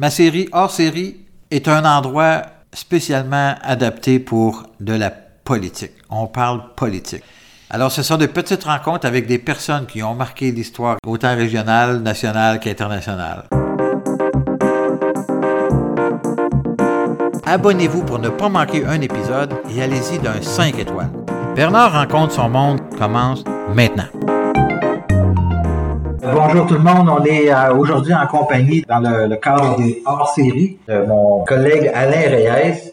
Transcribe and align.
Ma 0.00 0.10
série 0.10 0.48
hors 0.52 0.70
série 0.70 1.16
est 1.50 1.66
un 1.66 1.84
endroit 1.84 2.42
spécialement 2.72 3.56
adapté 3.62 4.20
pour 4.20 4.62
de 4.78 4.92
la 4.92 5.10
politique. 5.10 5.90
On 6.08 6.28
parle 6.28 6.72
politique. 6.76 7.24
Alors, 7.68 7.90
ce 7.90 8.04
sont 8.04 8.16
de 8.16 8.26
petites 8.26 8.62
rencontres 8.62 9.08
avec 9.08 9.26
des 9.26 9.38
personnes 9.38 9.86
qui 9.86 10.04
ont 10.04 10.14
marqué 10.14 10.52
l'histoire 10.52 10.98
autant 11.04 11.34
régionale, 11.34 11.98
nationale 12.00 12.60
qu'internationale. 12.60 13.46
Abonnez-vous 17.44 18.04
pour 18.04 18.20
ne 18.20 18.28
pas 18.28 18.48
manquer 18.48 18.86
un 18.86 19.00
épisode 19.00 19.52
et 19.68 19.82
allez-y 19.82 20.20
d'un 20.20 20.40
5 20.40 20.78
étoiles. 20.78 21.10
Bernard 21.56 21.94
rencontre 21.94 22.34
son 22.34 22.48
monde 22.48 22.78
commence 22.96 23.42
maintenant. 23.74 24.27
Bonjour 26.34 26.66
tout 26.66 26.74
le 26.74 26.80
monde, 26.80 27.08
on 27.08 27.24
est 27.24 27.50
euh, 27.50 27.74
aujourd'hui 27.74 28.12
en 28.12 28.26
compagnie 28.26 28.84
dans 28.88 29.00
le, 29.00 29.36
cadre 29.36 29.76
des 29.78 30.02
hors-séries 30.04 30.78
de 30.86 31.06
mon 31.06 31.44
collègue 31.44 31.90
Alain 31.94 32.28
Reyes. 32.28 32.92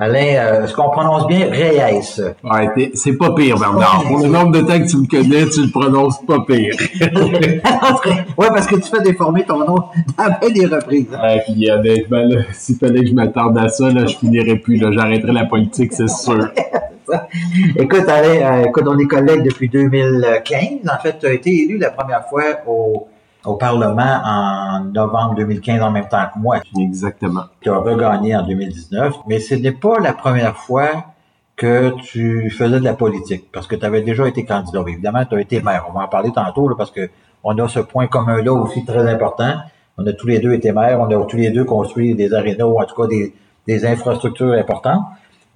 Alain, 0.00 0.36
euh, 0.36 0.64
est-ce 0.64 0.74
qu'on 0.74 0.90
prononce 0.90 1.26
bien 1.26 1.50
Reyes? 1.50 2.20
Ouais, 2.44 2.92
c'est 2.94 3.14
pas 3.14 3.34
pire, 3.34 3.58
Bernard. 3.58 4.04
Pour 4.06 4.20
le 4.20 4.28
nombre 4.28 4.52
de 4.52 4.60
temps 4.60 4.78
que 4.78 4.88
tu 4.88 4.96
me 4.96 5.08
connais, 5.08 5.44
tu 5.46 5.62
le 5.62 5.72
prononces 5.72 6.24
pas 6.24 6.38
pire. 6.46 6.72
oui, 7.00 8.46
parce 8.48 8.68
que 8.68 8.76
tu 8.76 8.88
fais 8.88 9.02
déformer 9.02 9.42
ton 9.42 9.58
nom 9.58 9.82
à 10.16 10.38
des 10.48 10.66
reprises. 10.66 11.08
Ouais, 11.10 11.42
puis 11.44 11.68
honnêtement, 11.68 12.28
s'il 12.52 12.76
fallait 12.76 13.00
que 13.00 13.08
je 13.08 13.14
m'attarde 13.14 13.58
à 13.58 13.68
ça, 13.68 13.90
là, 13.90 14.06
je 14.06 14.16
finirais 14.16 14.54
plus. 14.54 14.78
J'arrêterais 14.78 15.32
la 15.32 15.46
politique, 15.46 15.92
c'est 15.92 16.08
sûr. 16.08 16.48
écoute, 17.76 18.08
Alain, 18.08 18.60
euh, 18.60 18.64
écoute, 18.66 18.84
on 18.86 18.96
est 19.00 19.06
collègues 19.06 19.42
depuis 19.42 19.68
2015. 19.68 20.88
En 20.88 21.02
fait, 21.02 21.18
tu 21.18 21.26
as 21.26 21.32
été 21.32 21.64
élu 21.64 21.76
la 21.76 21.90
première 21.90 22.24
fois 22.28 22.44
au, 22.68 23.08
au 23.48 23.56
Parlement 23.56 24.20
en 24.24 24.84
novembre 24.84 25.34
2015 25.36 25.82
en 25.82 25.90
même 25.90 26.08
temps 26.08 26.26
que 26.32 26.38
moi. 26.38 26.58
Exactement. 26.78 27.44
Tu 27.60 27.70
as 27.70 27.78
regagné 27.78 28.36
en 28.36 28.42
2019, 28.42 29.14
mais 29.26 29.40
ce 29.40 29.54
n'est 29.54 29.72
pas 29.72 29.98
la 30.00 30.12
première 30.12 30.56
fois 30.56 31.06
que 31.56 31.90
tu 32.00 32.50
faisais 32.50 32.78
de 32.78 32.84
la 32.84 32.94
politique, 32.94 33.50
parce 33.52 33.66
que 33.66 33.74
tu 33.74 33.84
avais 33.84 34.02
déjà 34.02 34.28
été 34.28 34.44
candidat. 34.44 34.82
Évidemment, 34.86 35.24
tu 35.24 35.34
as 35.34 35.40
été 35.40 35.60
maire. 35.60 35.86
On 35.88 35.92
va 35.92 36.04
en 36.04 36.08
parler 36.08 36.30
tantôt, 36.30 36.68
là, 36.68 36.76
parce 36.78 36.92
que 36.92 37.10
on 37.42 37.56
a 37.58 37.68
ce 37.68 37.80
point 37.80 38.06
commun 38.06 38.42
là 38.42 38.52
aussi 38.52 38.84
très 38.84 39.08
important. 39.08 39.54
On 39.96 40.06
a 40.06 40.12
tous 40.12 40.28
les 40.28 40.38
deux 40.38 40.52
été 40.52 40.70
maire, 40.72 41.00
on 41.00 41.10
a 41.10 41.24
tous 41.26 41.36
les 41.36 41.50
deux 41.50 41.64
construit 41.64 42.14
des 42.14 42.32
arénas 42.32 42.64
ou 42.64 42.80
en 42.80 42.84
tout 42.84 42.94
cas 42.94 43.08
des, 43.08 43.34
des 43.66 43.84
infrastructures 43.86 44.52
importantes. 44.52 45.02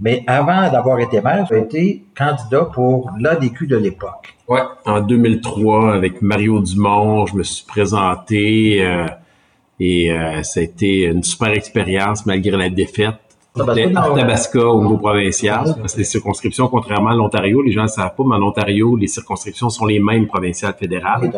Mais 0.02 0.24
avant 0.26 0.68
d'avoir 0.68 0.98
été 0.98 1.20
maire, 1.20 1.46
tu 1.46 1.54
as 1.54 1.58
été 1.58 2.02
candidat 2.18 2.64
pour 2.64 3.12
l'ADQ 3.20 3.68
de 3.68 3.76
l'époque. 3.76 4.36
Oui, 4.48 4.58
en 4.84 5.00
2003, 5.00 5.94
avec 5.94 6.20
Mario 6.22 6.60
Dumont, 6.60 7.24
je 7.26 7.36
me 7.36 7.44
suis 7.44 7.64
présenté 7.64 8.84
euh, 8.84 9.06
et 9.78 10.12
euh, 10.12 10.42
ça 10.42 10.58
a 10.58 10.62
été 10.64 11.04
une 11.04 11.22
super 11.22 11.50
expérience 11.50 12.26
malgré 12.26 12.56
la 12.56 12.68
défaite. 12.68 13.14
Tabasco, 13.54 14.16
Tabasco 14.16 14.60
au 14.60 14.82
niveau 14.82 14.96
provincial, 14.96 15.76
parce 15.78 15.92
que 15.92 15.98
les 15.98 16.04
circonscriptions, 16.04 16.66
contrairement 16.66 17.10
à 17.10 17.14
l'Ontario, 17.14 17.62
les 17.62 17.70
gens 17.70 17.82
ne 17.82 17.88
savent 17.88 18.16
pas, 18.16 18.24
mais 18.26 18.34
en 18.34 18.42
Ontario, 18.42 18.96
les 18.96 19.06
circonscriptions 19.06 19.70
sont 19.70 19.84
les 19.86 20.00
mêmes 20.00 20.26
provinciales 20.26 20.74
fédérales. 20.74 21.30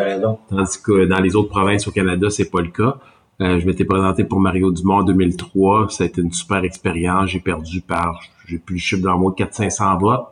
Tandis 0.49 0.81
que 0.83 1.05
dans 1.05 1.21
les 1.21 1.37
autres 1.37 1.51
provinces 1.51 1.87
au 1.87 1.91
Canada, 1.91 2.31
c'est 2.31 2.51
pas 2.51 2.63
le 2.63 2.69
cas. 2.69 2.97
Euh, 3.41 3.59
je 3.59 3.67
m'étais 3.67 3.85
présenté 3.85 4.25
pour 4.25 4.41
Mario 4.41 4.71
Dumont 4.71 4.99
en 4.99 5.03
2003. 5.03 5.89
Ça 5.91 6.05
a 6.05 6.07
été 6.07 6.23
une 6.23 6.33
super 6.33 6.65
expérience. 6.65 7.31
J'ai 7.31 7.41
perdu 7.41 7.81
par, 7.81 8.21
j'ai 8.47 8.59
plus 8.59 8.75
le 8.75 8.81
chiffre 8.81 9.03
dans 9.03 9.19
moi, 9.19 9.35
400-500 9.37 10.01
votes. 10.01 10.27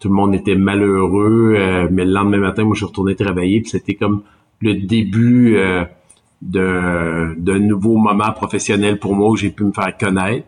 Tout 0.00 0.08
le 0.08 0.14
monde 0.14 0.34
était 0.34 0.54
malheureux. 0.54 1.54
Euh, 1.56 1.88
mais 1.90 2.04
le 2.04 2.12
lendemain 2.12 2.38
matin, 2.38 2.64
moi, 2.64 2.74
je 2.74 2.78
suis 2.78 2.86
retourné 2.86 3.14
travailler. 3.14 3.60
Puis 3.60 3.70
c'était 3.70 3.94
comme 3.94 4.22
le 4.60 4.74
début 4.74 5.56
euh, 5.56 5.84
d'un 6.42 7.58
nouveau 7.58 7.96
moment 7.96 8.32
professionnel 8.32 8.98
pour 8.98 9.14
moi 9.14 9.30
où 9.30 9.36
j'ai 9.36 9.50
pu 9.50 9.64
me 9.64 9.72
faire 9.72 9.96
connaître. 9.96 10.46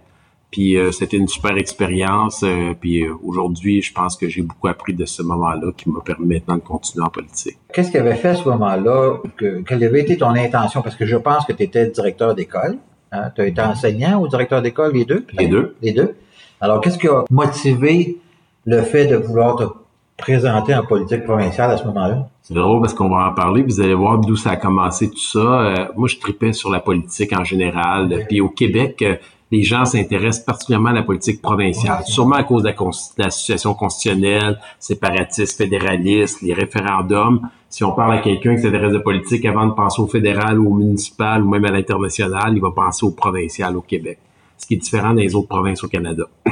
Puis 0.53 0.77
euh, 0.77 0.93
c'était 0.93 1.17
une 1.17 1.29
super 1.29 1.57
expérience. 1.57 2.43
Euh, 2.45 2.75
puis 2.79 3.03
euh, 3.03 3.15
aujourd'hui, 3.25 3.81
je 3.81 3.93
pense 3.93 4.17
que 4.17 4.29
j'ai 4.29 4.43
beaucoup 4.43 4.69
appris 4.69 4.93
de 4.93 5.07
ce 5.07 5.23
moment-là 5.23 5.73
qui 5.75 5.89
m'a 5.89 6.01
permis 6.01 6.27
maintenant 6.27 6.57
de 6.57 6.61
continuer 6.61 7.05
en 7.05 7.09
politique. 7.09 7.57
Qu'est-ce 7.73 7.91
qui 7.91 7.97
avait 7.97 8.15
fait 8.15 8.29
à 8.29 8.35
ce 8.35 8.47
moment-là? 8.51 9.17
Que, 9.39 9.63
quelle 9.63 9.83
avait 9.83 10.03
été 10.03 10.19
ton 10.19 10.29
intention? 10.29 10.83
Parce 10.83 10.95
que 10.95 11.07
je 11.07 11.17
pense 11.17 11.47
que 11.47 11.55
tu 11.55 11.63
étais 11.63 11.89
directeur 11.89 12.35
d'école. 12.35 12.77
Hein? 13.13 13.31
Tu 13.35 13.41
as 13.41 13.47
été 13.47 13.63
enseignant 13.63 14.21
ou 14.21 14.29
directeur 14.29 14.61
d'école, 14.61 14.93
les 14.93 15.07
deux? 15.07 15.27
Les 15.39 15.49
deux. 15.49 15.75
Les 15.81 15.93
deux. 15.93 16.15
Alors, 16.63 16.81
qu'est-ce 16.81 16.97
qui 16.97 17.09
a 17.09 17.25
motivé 17.29 18.19
le 18.67 18.83
fait 18.83 19.07
de 19.07 19.17
vouloir 19.17 19.57
te 19.57 19.65
présenter 20.17 20.73
en 20.73 20.85
politique 20.85 21.25
provinciale 21.25 21.73
à 21.73 21.77
ce 21.77 21.85
moment-là? 21.87 22.29
C'est 22.43 22.55
drôle 22.55 22.81
parce 22.81 22.95
qu'on 22.95 23.09
va 23.09 23.27
en 23.27 23.35
parler. 23.35 23.63
Vous 23.63 23.81
allez 23.81 23.95
voir 23.95 24.19
d'où 24.19 24.37
ça 24.37 24.53
a 24.53 24.57
commencé 24.57 25.11
tout 25.11 25.19
ça. 25.19 25.89
moi, 25.97 26.07
je 26.07 26.19
tripais 26.19 26.53
sur 26.53 26.71
la 26.71 26.79
politique 26.79 27.37
en 27.37 27.43
général. 27.43 28.27
Puis 28.29 28.41
au 28.41 28.49
Québec, 28.49 29.05
les 29.53 29.63
gens 29.65 29.85
s'intéressent 29.85 30.45
particulièrement 30.45 30.91
à 30.91 30.95
la 30.95 31.03
politique 31.03 31.43
provinciale, 31.43 32.05
sûrement 32.07 32.37
à 32.37 32.45
cause 32.45 32.63
de 32.63 32.73
la, 33.19 33.31
situation 33.31 33.75
constitutionnelle, 33.75 34.59
séparatiste, 34.79 35.59
fédéraliste, 35.59 36.43
les 36.43 36.55
référendums. 36.55 37.41
Si 37.69 37.85
on 37.85 37.93
parle 37.93 38.15
à 38.15 38.19
quelqu'un 38.19 38.55
qui 38.55 38.63
s'intéresse 38.63 38.91
à 38.91 38.99
la 38.99 39.01
politique 39.01 39.45
avant 39.45 39.67
de 39.67 39.73
penser 39.73 40.01
au 40.01 40.07
fédéral 40.07 40.59
ou 40.59 40.71
au 40.71 40.75
municipal 40.75 41.43
ou 41.43 41.51
même 41.51 41.65
à 41.65 41.71
l'international, 41.71 42.53
il 42.55 42.63
va 42.63 42.71
penser 42.71 43.05
au 43.05 43.11
provincial 43.11 43.77
au 43.77 43.83
Québec, 43.83 44.19
ce 44.63 44.67
qui 44.67 44.75
est 44.75 44.79
différent 44.79 45.13
des 45.13 45.35
autres 45.35 45.49
provinces 45.49 45.83
au 45.83 45.89
Canada. 45.89 46.25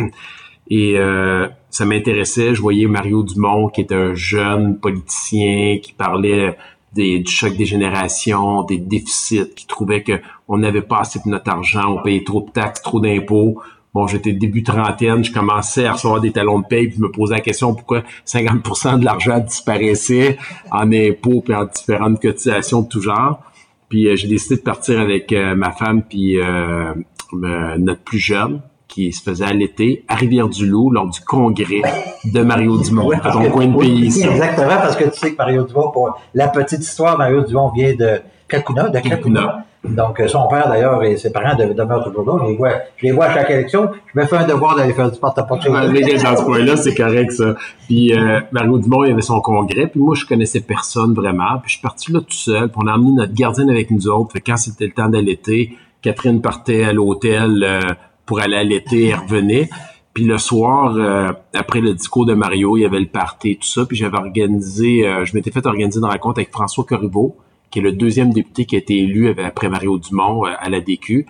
Et 0.68 0.98
euh, 0.98 1.48
ça 1.70 1.84
m'intéressait, 1.84 2.54
je 2.54 2.60
voyais 2.60 2.86
Mario 2.86 3.22
Dumont, 3.22 3.68
qui 3.68 3.80
est 3.80 3.92
un 3.92 4.14
jeune 4.14 4.78
politicien 4.78 5.78
qui 5.82 5.92
parlait 5.92 6.56
du 6.94 7.24
choc 7.26 7.56
des 7.56 7.64
générations, 7.64 8.62
des 8.62 8.78
déficits, 8.78 9.50
qui 9.54 9.66
trouvaient 9.66 10.04
qu'on 10.04 10.58
n'avait 10.58 10.82
pas 10.82 11.00
assez 11.00 11.20
de 11.24 11.28
notre 11.28 11.50
argent, 11.50 11.96
on 11.98 12.02
payait 12.02 12.24
trop 12.24 12.42
de 12.42 12.50
taxes, 12.50 12.82
trop 12.82 13.00
d'impôts. 13.00 13.60
Bon, 13.92 14.06
j'étais 14.06 14.32
début 14.32 14.62
trentaine, 14.62 15.24
je 15.24 15.32
commençais 15.32 15.86
à 15.86 15.94
recevoir 15.94 16.20
des 16.20 16.30
talons 16.30 16.60
de 16.60 16.66
paye, 16.66 16.86
puis 16.86 16.96
je 16.98 17.02
me 17.02 17.10
posais 17.10 17.34
la 17.34 17.40
question 17.40 17.74
pourquoi 17.74 18.04
50% 18.24 19.00
de 19.00 19.04
l'argent 19.04 19.40
disparaissait 19.40 20.38
en 20.70 20.92
impôts 20.92 21.40
puis 21.40 21.54
en 21.54 21.64
différentes 21.64 22.22
cotisations 22.22 22.82
de 22.82 22.88
tout 22.88 23.00
genre? 23.00 23.40
Puis 23.88 24.06
euh, 24.06 24.14
j'ai 24.14 24.28
décidé 24.28 24.56
de 24.56 24.60
partir 24.60 25.00
avec 25.00 25.32
euh, 25.32 25.56
ma 25.56 25.72
femme 25.72 26.02
puis 26.02 26.40
euh, 26.40 26.94
notre 27.32 28.02
plus 28.02 28.18
jeune, 28.18 28.60
qui 28.90 29.12
se 29.12 29.22
faisait 29.22 29.52
l'été 29.54 30.04
à 30.08 30.16
Rivière-du-Loup 30.16 30.90
lors 30.90 31.08
du 31.08 31.20
congrès 31.20 31.82
de 32.24 32.42
Mario 32.42 32.76
Dumont, 32.78 33.10
à 33.12 33.30
ton 33.30 33.48
coin 33.50 33.66
de 33.66 33.78
pays. 33.78 34.06
exactement, 34.06 34.68
parce 34.68 34.96
que 34.96 35.04
tu 35.04 35.18
sais 35.18 35.32
que 35.32 35.36
Mario 35.36 35.64
Dumont, 35.64 35.90
pour 35.90 36.18
la 36.34 36.48
petite 36.48 36.80
histoire, 36.80 37.16
Mario 37.16 37.42
Dumont 37.44 37.70
vient 37.70 37.94
de 37.94 38.20
Kakuna, 38.48 38.88
de 38.88 38.98
Kakuna. 38.98 39.64
Donc, 39.82 40.20
euh, 40.20 40.28
son 40.28 40.46
père, 40.46 40.68
d'ailleurs, 40.68 41.02
et 41.04 41.16
ses 41.16 41.32
parents 41.32 41.56
demeurent 41.56 42.04
toujours 42.04 42.36
là. 42.36 42.44
Je 42.44 42.50
les, 42.50 42.56
vois, 42.56 42.72
je 42.98 43.06
les 43.06 43.12
vois 43.12 43.26
à 43.26 43.34
chaque 43.34 43.48
élection. 43.48 43.88
Je 44.12 44.20
me 44.20 44.26
fais 44.26 44.36
un 44.36 44.46
devoir 44.46 44.76
d'aller 44.76 44.92
faire 44.92 45.10
du 45.10 45.18
porte-à-porte 45.18 45.64
Dans 45.64 46.36
ce 46.36 46.44
coin-là, 46.44 46.76
c'est 46.76 46.94
correct, 46.94 47.32
ça. 47.32 47.54
Puis, 47.86 48.12
euh, 48.12 48.40
Mario 48.52 48.76
Dumont, 48.78 49.04
il 49.04 49.12
avait 49.12 49.22
son 49.22 49.40
congrès. 49.40 49.86
Puis 49.86 49.98
moi, 49.98 50.14
je 50.14 50.26
connaissais 50.26 50.60
personne 50.60 51.14
vraiment. 51.14 51.58
Puis, 51.62 51.68
je 51.68 51.72
suis 51.76 51.80
parti 51.82 52.12
là 52.12 52.20
tout 52.20 52.26
seul. 52.30 52.68
Puis, 52.68 52.78
on 52.84 52.86
a 52.88 52.92
emmené 52.92 53.12
notre 53.12 53.32
gardienne 53.32 53.70
avec 53.70 53.90
nous 53.90 54.06
autres. 54.06 54.32
Fait 54.32 54.40
quand 54.40 54.58
c'était 54.58 54.84
le 54.84 54.92
temps 54.92 55.08
d'allaiter, 55.08 55.78
Catherine 56.02 56.40
partait 56.40 56.84
à 56.84 56.92
l'hôtel 56.92 57.62
euh, 57.62 57.80
pour 58.26 58.40
aller 58.40 58.62
l'été, 58.64 59.08
et 59.08 59.14
revenait. 59.14 59.68
Puis 60.14 60.24
le 60.24 60.38
soir, 60.38 60.94
euh, 60.96 61.32
après 61.54 61.80
le 61.80 61.94
discours 61.94 62.26
de 62.26 62.34
Mario, 62.34 62.76
il 62.76 62.80
y 62.80 62.84
avait 62.84 63.00
le 63.00 63.06
party, 63.06 63.56
tout 63.56 63.66
ça. 63.66 63.84
Puis 63.86 63.96
j'avais 63.96 64.16
organisé, 64.16 65.06
euh, 65.06 65.24
je 65.24 65.34
m'étais 65.34 65.50
fait 65.50 65.64
organiser 65.66 65.98
une 65.98 66.06
rencontre 66.06 66.38
avec 66.40 66.50
François 66.50 66.84
Corriveau, 66.84 67.36
qui 67.70 67.78
est 67.78 67.82
le 67.82 67.92
deuxième 67.92 68.32
député 68.32 68.64
qui 68.64 68.74
a 68.74 68.78
été 68.78 68.98
élu 68.98 69.30
après 69.30 69.68
Mario 69.68 69.98
Dumont 69.98 70.44
à 70.44 70.68
la 70.68 70.80
DQ, 70.80 71.26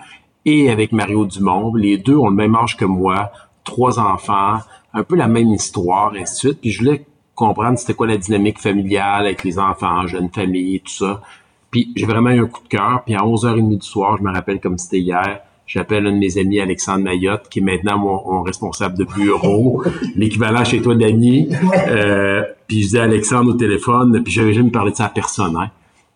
et 0.47 0.71
avec 0.71 0.93
Mario 0.93 1.27
Dumont. 1.27 1.75
Les 1.75 1.99
deux 1.99 2.17
ont 2.17 2.31
le 2.31 2.37
même 2.37 2.55
âge 2.55 2.77
que 2.77 2.87
moi, 2.87 3.31
trois 3.65 3.99
enfants, 3.99 4.59
un 4.95 5.03
peu 5.03 5.17
la 5.17 5.29
même 5.29 5.49
histoire, 5.49 6.17
et 6.17 6.23
ainsi 6.23 6.35
de 6.35 6.39
suite. 6.39 6.61
Puis 6.61 6.71
je 6.71 6.79
voulais 6.79 7.05
comprendre 7.35 7.79
c'était 7.79 7.95
quoi 7.95 8.07
la 8.07 8.17
dynamique 8.17 8.59
familiale 8.59 9.27
avec 9.27 9.45
les 9.45 9.59
enfants, 9.59 10.07
jeunes 10.07 10.31
familles, 10.31 10.81
tout 10.81 10.93
ça. 10.93 11.23
Puis 11.71 11.93
j'ai 11.97 12.07
vraiment 12.07 12.31
eu 12.31 12.41
un 12.41 12.47
coup 12.47 12.63
de 12.63 12.69
cœur. 12.69 13.03
Puis 13.05 13.15
à 13.15 13.21
11h30 13.21 13.79
du 13.79 13.87
soir, 13.87 14.17
je 14.19 14.23
me 14.23 14.33
rappelle 14.33 14.61
comme 14.61 14.79
c'était 14.79 15.01
hier, 15.01 15.41
J'appelle 15.73 16.05
un 16.09 16.11
de 16.11 16.19
mes 16.19 16.37
amis, 16.37 16.59
Alexandre 16.59 17.05
Mayotte, 17.05 17.49
qui 17.49 17.61
est 17.61 17.63
maintenant 17.63 17.97
mon, 17.97 18.43
responsable 18.43 18.99
de 18.99 19.05
bureau, 19.05 19.85
l'équivalent 20.17 20.65
chez 20.65 20.83
toi 20.83 20.97
d'Annie. 20.97 21.49
Euh, 21.87 22.43
puis 22.67 22.83
je 22.83 22.89
dis 22.89 22.99
à 22.99 23.05
Alexandre 23.05 23.53
au 23.53 23.55
téléphone, 23.55 24.21
puis 24.25 24.33
j'avais 24.33 24.53
jamais 24.53 24.73
parlé 24.73 24.91
de 24.91 24.97
sa 24.97 25.09
personne, 25.09 25.55
hein, 25.55 25.71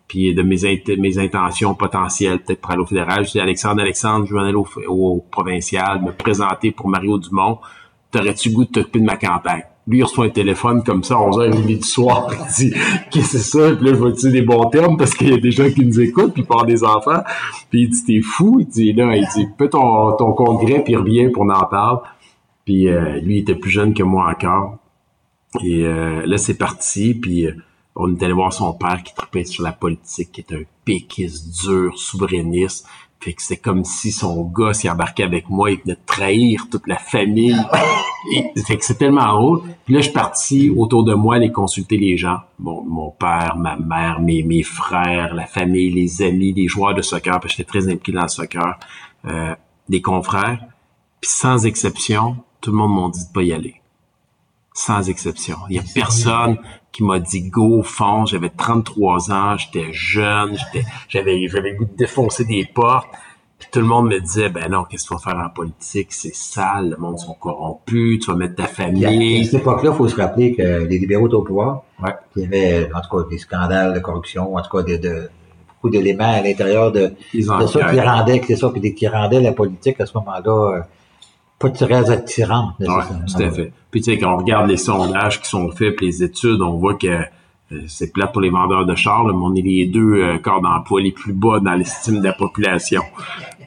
puis 0.09 0.33
de 0.33 0.41
mes, 0.41 0.57
mes 0.97 1.19
intentions 1.19 1.73
potentielles, 1.73 2.39
peut-être 2.39 2.59
pour 2.59 2.71
aller 2.71 2.81
au 2.81 2.85
fédéral. 2.85 3.25
Je 3.25 3.31
dis 3.31 3.39
Alexandre, 3.39 3.79
Alexandre, 3.79 4.25
je 4.25 4.33
vais 4.33 4.41
aller 4.41 4.53
au, 4.53 5.25
provincial, 5.31 6.01
me 6.01 6.11
présenter 6.11 6.71
pour 6.71 6.89
Mario 6.89 7.17
Dumont. 7.17 7.59
T'aurais-tu 8.11 8.49
goût 8.49 8.65
de 8.65 8.71
t'occuper 8.71 8.99
de 8.99 9.05
ma 9.05 9.15
campagne? 9.15 9.63
Lui, 9.87 9.99
il 9.99 10.03
reçoit 10.03 10.25
un 10.25 10.29
téléphone 10.29 10.83
comme 10.83 11.03
ça 11.03 11.15
à 11.15 11.17
11h30 11.17 11.65
du 11.65 11.81
soir. 11.83 12.31
Il 12.59 12.69
dit, 12.69 12.75
qu'est-ce 13.11 13.33
que 13.33 13.37
c'est 13.37 13.59
ça? 13.59 13.75
Puis 13.75 13.85
là, 13.85 13.93
je 13.93 14.03
vais 14.03 14.09
utiliser 14.09 14.31
des 14.31 14.41
bons 14.41 14.69
termes 14.69 14.97
parce 14.97 15.13
qu'il 15.13 15.29
y 15.29 15.33
a 15.33 15.37
des 15.37 15.51
gens 15.51 15.69
qui 15.69 15.85
nous 15.85 15.99
écoutent, 15.99 16.33
puis 16.33 16.43
parlent 16.43 16.67
des 16.67 16.83
enfants. 16.83 17.21
Puis 17.69 17.83
il 17.83 17.89
dit, 17.89 18.03
t'es 18.03 18.21
fou? 18.21 18.57
Il 18.59 18.67
dit, 18.67 18.93
là, 18.93 19.15
il 19.15 19.27
dit, 19.35 19.47
fais 19.57 19.69
ton, 19.69 20.13
ton 20.13 20.33
congrès, 20.33 20.83
puis 20.83 20.95
reviens 20.95 21.29
pour 21.29 21.43
en 21.43 21.65
parler. 21.65 21.99
Puis 22.65 22.89
euh, 22.89 23.19
lui, 23.19 23.37
il 23.37 23.39
était 23.41 23.55
plus 23.55 23.69
jeune 23.69 23.93
que 23.93 24.01
moi 24.01 24.27
encore. 24.29 24.77
Et 25.63 25.85
euh, 25.85 26.25
là, 26.25 26.37
c'est 26.37 26.57
parti. 26.57 27.13
Puis 27.13 27.45
euh, 27.45 27.53
on 27.95 28.13
est 28.13 28.23
allé 28.23 28.33
voir 28.33 28.51
son 28.51 28.73
père 28.73 29.03
qui 29.03 29.13
tripait 29.13 29.45
sur 29.45 29.63
la 29.63 29.71
politique, 29.71 30.31
qui 30.31 30.41
est 30.41 30.53
un 30.53 30.63
péquiste 30.83 31.63
dur, 31.63 31.95
souverainiste. 31.95 32.87
Fait 33.19 33.33
que 33.33 33.41
c'était 33.41 33.59
comme 33.59 33.83
si 33.85 34.11
son 34.11 34.43
gars 34.43 34.73
s'y 34.73 34.89
embarquait 34.89 35.23
avec 35.23 35.49
moi, 35.49 35.71
il 35.71 35.79
venait 35.79 35.95
de 35.95 35.99
trahir 36.05 36.67
toute 36.69 36.87
la 36.87 36.97
famille. 36.97 37.57
Et, 38.35 38.61
fait 38.61 38.77
que 38.77 38.85
c'est 38.85 38.97
tellement 38.97 39.33
drôle. 39.33 39.61
Puis 39.85 39.93
là, 39.93 39.99
je 39.99 40.05
suis 40.05 40.13
parti 40.13 40.69
autour 40.69 41.03
de 41.03 41.13
moi 41.13 41.35
aller 41.35 41.51
consulter 41.51 41.97
les 41.97 42.17
gens. 42.17 42.39
Bon, 42.59 42.83
mon 42.83 43.11
père, 43.11 43.55
ma 43.57 43.75
mère, 43.77 44.19
mes, 44.19 44.43
mes 44.43 44.63
frères, 44.63 45.33
la 45.33 45.45
famille, 45.45 45.91
les 45.91 46.21
amis, 46.21 46.53
les 46.53 46.67
joueurs 46.67 46.95
de 46.95 47.01
soccer, 47.01 47.39
parce 47.39 47.53
que 47.53 47.57
j'étais 47.57 47.69
très 47.69 47.87
impliqué 47.87 48.11
dans 48.11 48.23
le 48.23 48.27
soccer, 48.27 48.79
euh, 49.25 49.55
des 49.89 50.01
confrères. 50.01 50.65
Puis 51.21 51.29
sans 51.29 51.65
exception, 51.65 52.37
tout 52.61 52.71
le 52.71 52.77
monde 52.77 52.95
m'a 52.99 53.09
dit 53.09 53.27
de 53.27 53.31
pas 53.31 53.43
y 53.43 53.53
aller. 53.53 53.81
Sans 54.73 55.07
exception. 55.09 55.57
Il 55.69 55.75
y 55.75 55.79
a 55.79 55.83
personne 55.93 56.57
qui 56.95 57.03
m'a 57.03 57.19
dit 57.19 57.49
go 57.49 57.83
fond. 57.83 58.25
J'avais 58.25 58.49
33 58.49 59.31
ans, 59.31 59.57
j'étais 59.57 59.91
jeune, 59.91 60.57
j'étais, 60.57 60.87
j'avais, 61.09 61.47
j'avais 61.49 61.71
le 61.71 61.77
goût 61.77 61.85
de 61.85 61.97
défoncer 61.97 62.45
des 62.45 62.65
portes. 62.65 63.09
Puis 63.59 63.67
tout 63.71 63.79
le 63.79 63.85
monde 63.85 64.07
me 64.07 64.19
disait, 64.19 64.49
ben 64.49 64.69
non, 64.69 64.83
qu'est-ce 64.83 65.07
qu'il 65.07 65.15
faut 65.15 65.21
faire 65.21 65.37
en 65.37 65.49
politique? 65.49 66.11
C'est 66.11 66.33
sale, 66.33 66.91
le 66.91 66.97
monde 66.97 67.19
sont 67.19 67.33
corrompus, 67.33 68.19
tu 68.19 68.31
vas 68.31 68.37
mettre 68.37 68.55
ta 68.55 68.67
famille. 68.67 69.41
À 69.41 69.43
cette 69.43 69.61
époque-là, 69.61 69.91
il 69.93 69.97
faut 69.97 70.07
se 70.07 70.15
rappeler 70.15 70.55
que 70.55 70.85
les 70.85 70.97
libéraux 70.97 71.27
étaient 71.27 71.35
au 71.35 71.41
pouvoir. 71.41 71.83
Ouais. 72.01 72.11
Il 72.35 72.43
y 72.43 72.45
avait, 72.45 72.89
en 72.93 73.01
tout 73.01 73.17
cas, 73.17 73.29
des 73.29 73.37
scandales 73.37 73.93
de 73.93 73.99
corruption, 73.99 74.55
en 74.55 74.61
tout 74.61 74.77
cas, 74.77 74.83
de, 74.83 74.97
de 74.97 75.29
beaucoup 75.69 75.89
d'éléments 75.89 76.33
à 76.33 76.41
l'intérieur 76.41 76.91
de, 76.91 77.13
de 77.33 77.67
ça 77.67 77.91
qui 77.91 77.99
rendait, 77.99 78.41
c'est 78.45 78.55
ça, 78.55 78.69
puis 78.69 78.93
qui 78.93 79.07
rendait 79.07 79.41
la 79.41 79.51
politique 79.51 79.99
à 79.99 80.05
ce 80.05 80.17
moment-là 80.17 80.77
euh, 80.77 80.81
pas 81.59 81.69
très 81.69 82.11
attirante, 82.11 82.79
nécessairement. 82.79 83.25
tout 83.25 83.43
à 83.43 83.51
fait. 83.51 83.71
Puis 83.91 84.01
tu 84.01 84.11
sais, 84.11 84.17
quand 84.17 84.33
on 84.33 84.37
regarde 84.37 84.69
les 84.69 84.77
sondages 84.77 85.41
qui 85.41 85.49
sont 85.49 85.69
faits, 85.71 85.95
puis 85.95 86.07
les 86.07 86.23
études, 86.23 86.61
on 86.61 86.73
voit 86.73 86.95
que 86.95 87.07
euh, 87.07 87.81
c'est 87.87 88.11
plate 88.11 88.31
pour 88.31 88.41
les 88.41 88.49
vendeurs 88.49 88.85
de 88.85 88.95
chars, 88.95 89.23
là, 89.23 89.33
mais 89.33 89.41
on 89.41 89.55
est 89.55 89.61
les 89.61 89.85
deux 89.85 90.15
euh, 90.15 90.37
corps 90.37 90.61
d'emploi 90.61 91.01
les 91.01 91.11
plus 91.11 91.33
bas 91.33 91.59
dans 91.59 91.73
l'estime 91.73 92.19
de 92.19 92.25
la 92.25 92.33
population. 92.33 93.01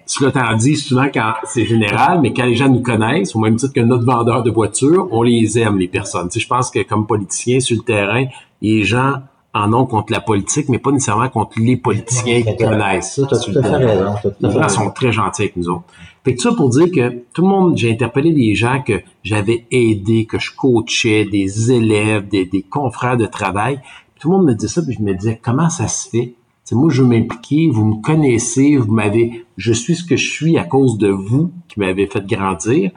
Cela 0.06 0.30
t'en 0.30 0.54
dit 0.54 0.76
souvent 0.76 1.08
quand 1.12 1.34
c'est 1.44 1.66
général, 1.66 2.20
mais 2.20 2.32
quand 2.32 2.46
les 2.46 2.54
gens 2.54 2.68
nous 2.68 2.80
connaissent, 2.80 3.34
au 3.34 3.40
même 3.40 3.56
titre 3.56 3.74
que 3.74 3.80
notre 3.80 4.04
vendeur 4.04 4.42
de 4.42 4.50
voitures, 4.50 5.08
on 5.10 5.22
les 5.22 5.58
aime, 5.58 5.78
les 5.78 5.88
personnes. 5.88 6.28
Tu 6.28 6.34
sais, 6.34 6.40
je 6.40 6.48
pense 6.48 6.70
que 6.70 6.82
comme 6.82 7.06
politicien 7.06 7.60
sur 7.60 7.76
le 7.76 7.82
terrain, 7.82 8.24
les 8.62 8.84
gens 8.84 9.16
en 9.58 9.72
ont 9.72 9.86
contre 9.86 10.12
la 10.12 10.20
politique, 10.20 10.68
mais 10.68 10.78
pas 10.78 10.92
nécessairement 10.92 11.28
contre 11.28 11.58
les 11.58 11.76
politiciens 11.76 12.42
qu'ils 12.42 12.56
connaissent. 12.56 13.20
Ça, 13.28 13.34
sur 13.34 13.52
tout 13.52 13.58
à 13.58 13.62
fait 13.62 13.76
raison. 13.76 14.14
Les 14.40 14.50
gens 14.50 14.68
sont 14.68 14.90
très 14.90 15.10
gentils 15.12 15.42
avec 15.42 15.56
nous 15.56 15.68
autres. 15.68 15.84
Fait 16.24 16.34
que 16.34 16.42
ça 16.42 16.52
pour 16.52 16.70
dire 16.70 16.90
que 16.90 17.22
tout 17.32 17.42
le 17.42 17.48
monde, 17.48 17.76
j'ai 17.76 17.90
interpellé 17.90 18.32
des 18.32 18.54
gens 18.54 18.82
que 18.82 19.02
j'avais 19.22 19.66
aidés, 19.70 20.26
que 20.26 20.38
je 20.38 20.54
coachais, 20.54 21.24
des 21.24 21.72
élèves, 21.72 22.28
des, 22.28 22.44
des 22.44 22.62
confrères 22.62 23.16
de 23.16 23.26
travail. 23.26 23.80
Tout 24.20 24.30
le 24.30 24.36
monde 24.36 24.46
me 24.46 24.54
disait 24.54 24.72
ça, 24.72 24.82
puis 24.82 24.94
je 24.94 25.02
me 25.02 25.14
disais, 25.14 25.40
comment 25.42 25.70
ça 25.70 25.88
se 25.88 26.08
fait? 26.08 26.34
T'sais, 26.64 26.74
moi, 26.74 26.90
je 26.90 27.02
veux 27.02 27.08
m'impliquer, 27.08 27.70
vous 27.70 27.84
me 27.84 28.02
connaissez, 28.02 28.76
vous 28.76 28.92
m'avez, 28.92 29.46
je 29.56 29.72
suis 29.72 29.96
ce 29.96 30.04
que 30.04 30.16
je 30.16 30.30
suis 30.30 30.58
à 30.58 30.64
cause 30.64 30.98
de 30.98 31.08
vous 31.08 31.50
qui 31.66 31.80
m'avez 31.80 32.06
fait 32.06 32.26
grandir. 32.26 32.90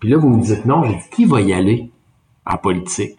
Puis 0.00 0.10
là, 0.10 0.18
vous 0.18 0.28
me 0.28 0.42
dites 0.42 0.66
non, 0.66 0.82
j'ai 0.84 0.94
dit, 0.94 1.10
qui 1.12 1.24
va 1.24 1.40
y 1.40 1.52
aller 1.52 1.90
en 2.44 2.56
politique? 2.58 3.16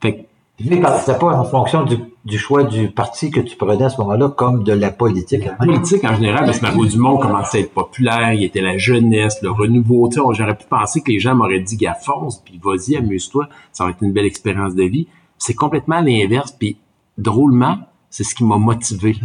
Fait 0.00 0.14
que 0.14 0.20
Mais 0.64 0.80
quand- 0.80 0.98
C'était 1.04 1.18
pas 1.18 1.36
en 1.36 1.44
fonction 1.44 1.82
du, 1.84 1.96
du 2.24 2.38
choix 2.38 2.62
du 2.62 2.88
parti 2.88 3.30
que 3.30 3.40
tu 3.40 3.56
prenais 3.56 3.84
à 3.84 3.88
ce 3.88 4.00
moment-là, 4.00 4.28
comme 4.28 4.62
de 4.62 4.72
la 4.72 4.90
politique. 4.90 5.44
La 5.44 5.52
politique 5.52 6.04
en 6.04 6.14
général, 6.14 6.44
parce 6.44 6.58
que 6.58 6.62
Mario 6.66 6.86
Dumont 6.86 7.16
commençait 7.18 7.58
à 7.58 7.60
être 7.62 7.72
populaire, 7.74 8.32
il 8.32 8.44
était 8.44 8.60
la 8.60 8.78
jeunesse, 8.78 9.40
le 9.42 9.50
renouveau. 9.50 10.08
Tu 10.08 10.14
sais, 10.14 10.20
on- 10.20 10.32
j'aurais 10.32 10.56
pu 10.56 10.64
penser 10.70 11.00
que 11.00 11.10
les 11.10 11.18
gens 11.18 11.34
m'auraient 11.34 11.58
dit 11.60 11.76
gars 11.76 11.94
fonce, 11.94 12.38
puis 12.44 12.60
vas-y, 12.62 12.96
amuse-toi, 12.96 13.48
ça 13.72 13.84
va 13.84 13.90
être 13.90 14.02
une 14.02 14.12
belle 14.12 14.26
expérience 14.26 14.74
de 14.76 14.84
vie. 14.84 15.08
C'est 15.38 15.54
complètement 15.54 16.00
l'inverse, 16.00 16.52
puis 16.52 16.76
drôlement, 17.18 17.78
c'est 18.10 18.22
ce 18.24 18.34
qui 18.36 18.44
m'a 18.44 18.56
motivé. 18.58 19.16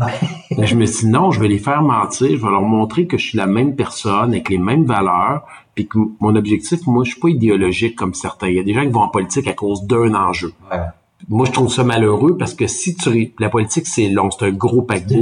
Là, 0.57 0.65
je 0.65 0.75
me 0.75 0.85
suis 0.87 1.05
dit 1.05 1.11
non, 1.11 1.29
je 1.29 1.39
vais 1.39 1.47
les 1.47 1.59
faire 1.59 1.83
mentir, 1.83 2.29
je 2.31 2.41
vais 2.43 2.49
leur 2.51 2.63
montrer 2.63 3.05
que 3.05 3.17
je 3.19 3.25
suis 3.27 3.37
la 3.37 3.45
même 3.45 3.75
personne, 3.75 4.31
avec 4.31 4.49
les 4.49 4.57
mêmes 4.57 4.85
valeurs, 4.85 5.43
puis 5.75 5.87
que 5.87 5.99
mon 6.19 6.35
objectif, 6.35 6.79
moi, 6.87 7.03
je 7.03 7.11
suis 7.11 7.19
pas 7.19 7.29
idéologique 7.29 7.95
comme 7.95 8.15
certains. 8.15 8.47
Il 8.47 8.55
y 8.55 8.59
a 8.59 8.63
des 8.63 8.73
gens 8.73 8.81
qui 8.81 8.87
vont 8.89 9.01
en 9.01 9.09
politique 9.09 9.47
à 9.47 9.53
cause 9.53 9.83
d'un 9.83 10.15
enjeu. 10.15 10.53
Ouais. 10.71 10.79
Moi, 11.27 11.45
je 11.45 11.51
trouve 11.51 11.71
ça 11.71 11.83
malheureux 11.83 12.38
parce 12.38 12.54
que 12.54 12.68
si 12.68 12.95
tu 12.95 13.33
la 13.39 13.50
politique, 13.50 13.88
c'est 13.88 14.10
long, 14.10 14.30
c'est 14.31 14.45
un 14.45 14.51
gros 14.51 14.81
paquet. 14.81 15.21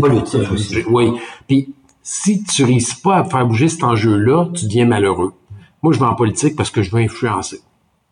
aussi. 0.52 0.84
Oui. 0.90 1.12
Puis 1.48 1.74
si 2.04 2.44
tu 2.44 2.64
réussis 2.64 3.02
pas 3.02 3.18
à 3.18 3.24
faire 3.24 3.46
bouger 3.46 3.68
cet 3.68 3.84
enjeu-là, 3.84 4.50
tu 4.54 4.66
deviens 4.66 4.86
malheureux. 4.86 5.34
Moi, 5.82 5.94
je 5.94 6.00
vais 6.00 6.06
en 6.06 6.16
politique 6.16 6.56
parce 6.56 6.70
que 6.70 6.82
je 6.82 6.92
veux 6.92 7.02
influencer. 7.02 7.60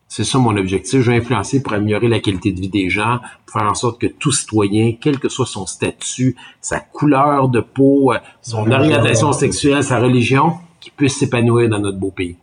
C'est 0.08 0.24
ça 0.24 0.38
mon 0.38 0.56
objectif. 0.56 1.02
Je 1.02 1.12
veux 1.12 1.18
influencer 1.18 1.64
pour 1.64 1.74
améliorer 1.74 2.08
la 2.08 2.20
qualité 2.20 2.52
de 2.52 2.60
vie 2.60 2.70
des 2.70 2.90
gens, 2.90 3.20
pour 3.46 3.60
faire 3.60 3.70
en 3.70 3.74
sorte 3.74 4.00
que 4.00 4.08
tout 4.08 4.32
citoyen, 4.32 4.94
quel 5.00 5.20
que 5.20 5.30
soit 5.30 5.46
son 5.46 5.66
statut, 5.66 6.36
sa 6.62 6.80
couleur 6.80 7.50
de 7.50 7.60
peau, 7.60 8.14
euh, 8.14 8.18
son 8.42 8.70
orientation 8.70 9.32
sexuelle, 9.34 9.84
sa 9.84 10.00
religion, 10.00 10.54
qu'il 10.80 10.94
puisse 10.94 11.18
s'épanouir 11.18 11.70
dans 11.70 11.80
notre 11.80 11.98
beau 11.98 12.12
pays. 12.12 12.36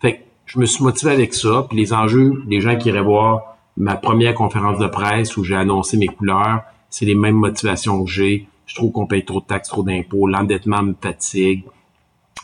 Fait 0.00 0.16
que 0.16 0.22
je 0.44 0.58
me 0.58 0.66
suis 0.66 0.84
motivé 0.84 1.12
avec 1.12 1.34
ça. 1.34 1.66
Puis 1.68 1.78
les 1.78 1.92
enjeux, 1.92 2.42
les 2.48 2.60
gens 2.60 2.76
qui 2.76 2.88
iraient 2.88 3.00
voir 3.00 3.55
ma 3.76 3.96
première 3.96 4.34
conférence 4.34 4.78
de 4.78 4.86
presse 4.86 5.36
où 5.36 5.44
j'ai 5.44 5.54
annoncé 5.56 5.96
mes 5.96 6.06
couleurs, 6.06 6.62
c'est 6.90 7.04
les 7.04 7.14
mêmes 7.14 7.36
motivations 7.36 8.04
que 8.04 8.10
j'ai. 8.10 8.48
Je 8.66 8.74
trouve 8.74 8.92
qu'on 8.92 9.06
paye 9.06 9.24
trop 9.24 9.40
de 9.40 9.46
taxes, 9.46 9.68
trop 9.68 9.82
d'impôts. 9.82 10.26
L'endettement 10.26 10.82
me 10.82 10.94
fatigue. 11.00 11.64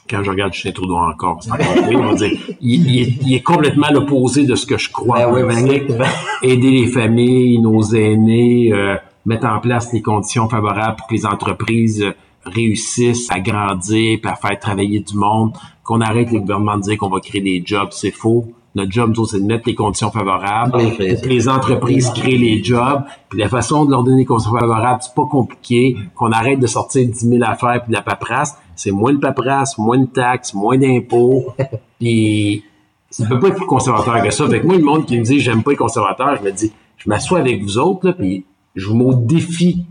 Quand 0.09 0.23
je 0.23 0.31
regarde 0.31 0.53
Justin 0.53 0.73
Trudeau 0.73 0.97
encore, 0.97 1.43
c'est 1.43 1.51
encore 1.53 1.89
pire. 1.89 2.01
On 2.01 2.15
dire, 2.15 2.33
il, 2.61 2.91
il 2.91 3.03
est, 3.03 3.19
il 3.23 3.35
est 3.35 3.43
complètement 3.43 3.89
l'opposé 3.91 4.45
de 4.45 4.55
ce 4.55 4.67
que 4.67 4.77
je 4.77 4.91
crois. 4.91 5.19
Ben 5.19 5.29
en 5.29 5.69
oui, 5.69 5.83
ben. 5.89 6.07
Aider 6.43 6.71
les 6.71 6.87
familles, 6.87 7.59
nos 7.61 7.83
aînés, 7.83 8.73
euh, 8.73 8.97
mettre 9.25 9.47
en 9.47 9.61
place 9.61 9.93
les 9.93 10.03
conditions 10.03 10.49
favorables 10.49 10.97
pour 10.97 11.07
que 11.07 11.15
les 11.15 11.25
entreprises 11.25 12.05
réussissent 12.45 13.31
à 13.31 13.41
grandir 13.41 14.19
à 14.25 14.35
faire 14.35 14.59
travailler 14.59 15.01
du 15.01 15.17
monde, 15.17 15.53
qu'on 15.85 16.01
arrête 16.01 16.31
les 16.31 16.41
gouvernements 16.41 16.77
de 16.77 16.83
dire 16.83 16.99
qu'on 16.99 17.09
va 17.09 17.21
créer 17.21 17.41
des 17.41 17.63
jobs, 17.65 17.91
c'est 17.93 18.11
faux. 18.11 18.53
Notre 18.75 18.91
job, 18.91 19.11
nous 19.11 19.21
autres, 19.21 19.33
c'est 19.33 19.41
de 19.41 19.47
mettre 19.47 19.65
les 19.67 19.75
conditions 19.75 20.11
favorables 20.11 20.79
Les 20.79 21.15
pour 21.15 21.23
que 21.23 21.29
les 21.29 21.49
entreprises 21.49 22.11
créent 22.11 22.39
les 22.39 22.65
jobs. 22.65 23.03
Puis 23.29 23.39
la 23.39 23.49
façon 23.49 23.85
de 23.85 23.91
leur 23.91 24.03
donner 24.03 24.19
des 24.19 24.25
conditions 24.25 24.59
favorables, 24.59 25.01
c'est 25.03 25.15
pas 25.15 25.27
compliqué. 25.27 25.97
Qu'on 26.15 26.33
arrête 26.33 26.59
de 26.59 26.67
sortir 26.67 27.07
10 27.07 27.15
000 27.15 27.43
affaires 27.45 27.83
puis 27.83 27.91
de 27.91 27.97
la 27.97 28.03
paperasse. 28.03 28.57
C'est 28.75 28.91
moins 28.91 29.13
de 29.13 29.19
paperasse, 29.19 29.77
moins 29.77 29.99
de 29.99 30.07
taxes, 30.07 30.55
moins 30.55 30.79
d'impôts. 30.79 31.55
Puis 32.01 32.65
ça 33.11 33.27
peut 33.27 33.39
pas 33.39 33.49
être 33.49 33.57
plus 33.57 33.67
conservateur 33.67 34.23
que 34.23 34.31
ça. 34.31 34.49
Fait 34.49 34.61
que 34.61 34.67
moi, 34.67 34.77
le 34.77 34.83
monde 34.83 35.05
qui 35.05 35.19
me 35.19 35.23
dit 35.23 35.39
j'aime 35.39 35.63
pas 35.63 35.73
les 35.73 35.77
conservateurs, 35.77 36.37
je 36.39 36.43
me 36.43 36.51
dis, 36.51 36.73
je 36.97 37.09
m'assois 37.09 37.41
avec 37.41 37.63
vous 37.63 37.79
autres, 37.79 38.07
là, 38.07 38.13
puis 38.15 38.45
je 38.75 38.89
vous 38.89 38.97
mets 38.97 39.05
au 39.05 39.15
défi 39.15 39.85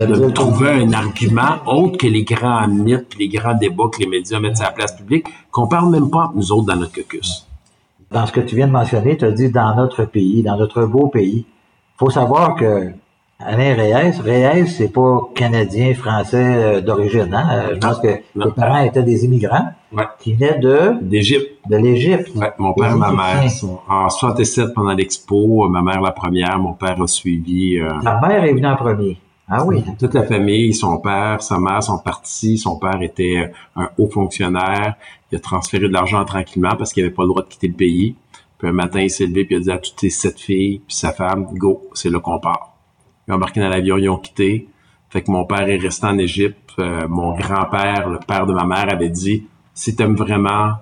de 0.00 0.30
trouver 0.30 0.70
un 0.70 0.92
argument 0.92 1.58
autre 1.66 1.98
que 1.98 2.06
les 2.06 2.24
grands 2.24 2.66
mythes 2.66 3.16
les 3.18 3.28
grands 3.28 3.54
débats 3.54 3.84
que 3.92 4.00
les 4.00 4.08
médias 4.08 4.40
mettent 4.40 4.56
sur 4.56 4.64
la 4.64 4.72
place 4.72 4.96
publique, 4.96 5.26
qu'on 5.52 5.68
parle 5.68 5.90
même 5.90 6.10
pas 6.10 6.24
entre 6.24 6.36
nous 6.36 6.52
autres 6.52 6.66
dans 6.66 6.76
notre 6.76 6.94
caucus. 6.94 7.46
Dans 8.10 8.26
ce 8.26 8.32
que 8.32 8.40
tu 8.40 8.56
viens 8.56 8.66
de 8.66 8.72
mentionner, 8.72 9.16
tu 9.16 9.24
as 9.24 9.30
dit 9.32 9.50
dans 9.50 9.74
notre 9.74 10.04
pays, 10.04 10.42
dans 10.42 10.56
notre 10.56 10.84
beau 10.86 11.08
pays. 11.08 11.46
faut 11.98 12.10
savoir 12.10 12.54
que 12.56 12.90
Alain 13.40 13.74
Reyes, 13.74 14.20
Reyes, 14.22 14.66
c'est 14.68 14.88
pas 14.92 15.20
canadien, 15.34 15.92
français 15.94 16.36
euh, 16.56 16.80
d'origine. 16.80 17.32
Hein? 17.34 17.46
Euh, 17.52 17.74
Je 17.74 17.78
pense 17.80 17.98
que 17.98 18.08
Non. 18.36 18.46
tes 18.46 18.52
parents 18.52 18.82
étaient 18.82 19.02
des 19.02 19.24
immigrants 19.24 19.68
Ouais. 19.92 20.04
qui 20.20 20.34
venaient 20.34 20.58
de, 20.58 20.92
D'Égypte. 21.02 21.50
de 21.68 21.76
l'Égypte. 21.76 22.30
Ouais, 22.36 22.52
mon 22.58 22.72
père 22.72 22.92
et 22.92 22.94
ma 22.94 23.10
mère. 23.12 23.50
sont- 23.50 23.78
En 23.88 24.08
67, 24.08 24.72
pendant 24.74 24.92
l'expo, 24.92 25.68
ma 25.68 25.82
mère 25.82 26.00
la 26.00 26.12
première, 26.12 26.58
mon 26.58 26.72
père 26.72 27.00
a 27.02 27.06
suivi. 27.06 27.78
euh, 27.78 27.90
Ta 28.02 28.20
mère 28.20 28.44
est 28.44 28.52
venue 28.52 28.66
en 28.66 28.76
premier. 28.76 29.18
Ah 29.48 29.64
oui. 29.64 29.82
toute 29.98 30.14
la 30.14 30.22
famille, 30.22 30.72
son 30.72 30.98
père, 30.98 31.42
sa 31.42 31.58
mère 31.58 31.82
sont 31.82 31.98
partis. 31.98 32.56
Son 32.56 32.78
père 32.78 33.02
était 33.02 33.52
un 33.76 33.90
haut 33.98 34.08
fonctionnaire. 34.08 34.94
Il 35.30 35.36
a 35.36 35.40
transféré 35.40 35.88
de 35.88 35.92
l'argent 35.92 36.24
tranquillement 36.24 36.76
parce 36.76 36.92
qu'il 36.92 37.04
avait 37.04 37.12
pas 37.12 37.24
le 37.24 37.28
droit 37.28 37.42
de 37.42 37.48
quitter 37.48 37.68
le 37.68 37.74
pays. 37.74 38.16
Puis 38.58 38.68
un 38.68 38.72
matin, 38.72 39.00
il 39.00 39.10
s'est 39.10 39.26
levé 39.26 39.44
puis 39.44 39.56
il 39.56 39.58
a 39.58 39.60
dit 39.60 39.70
à 39.70 39.78
toutes 39.78 40.00
ses 40.00 40.10
sept 40.10 40.40
filles 40.40 40.80
puis 40.86 40.96
sa 40.96 41.12
femme, 41.12 41.46
go, 41.52 41.88
c'est 41.92 42.10
là 42.10 42.20
qu'on 42.20 42.38
part. 42.38 42.74
Ils 43.26 43.32
ont 43.32 43.36
embarqué 43.36 43.60
dans 43.60 43.68
l'avion, 43.68 43.98
ils 43.98 44.08
ont 44.08 44.18
quitté. 44.18 44.68
Fait 45.10 45.22
que 45.22 45.30
mon 45.30 45.44
père 45.44 45.68
est 45.68 45.76
resté 45.76 46.06
en 46.06 46.18
Égypte. 46.18 46.72
Euh, 46.78 47.06
mon 47.08 47.36
grand-père, 47.36 48.08
le 48.08 48.18
père 48.26 48.46
de 48.46 48.52
ma 48.52 48.64
mère, 48.64 48.90
avait 48.90 49.10
dit, 49.10 49.46
si 49.74 49.94
t'aimes 49.94 50.16
vraiment 50.16 50.72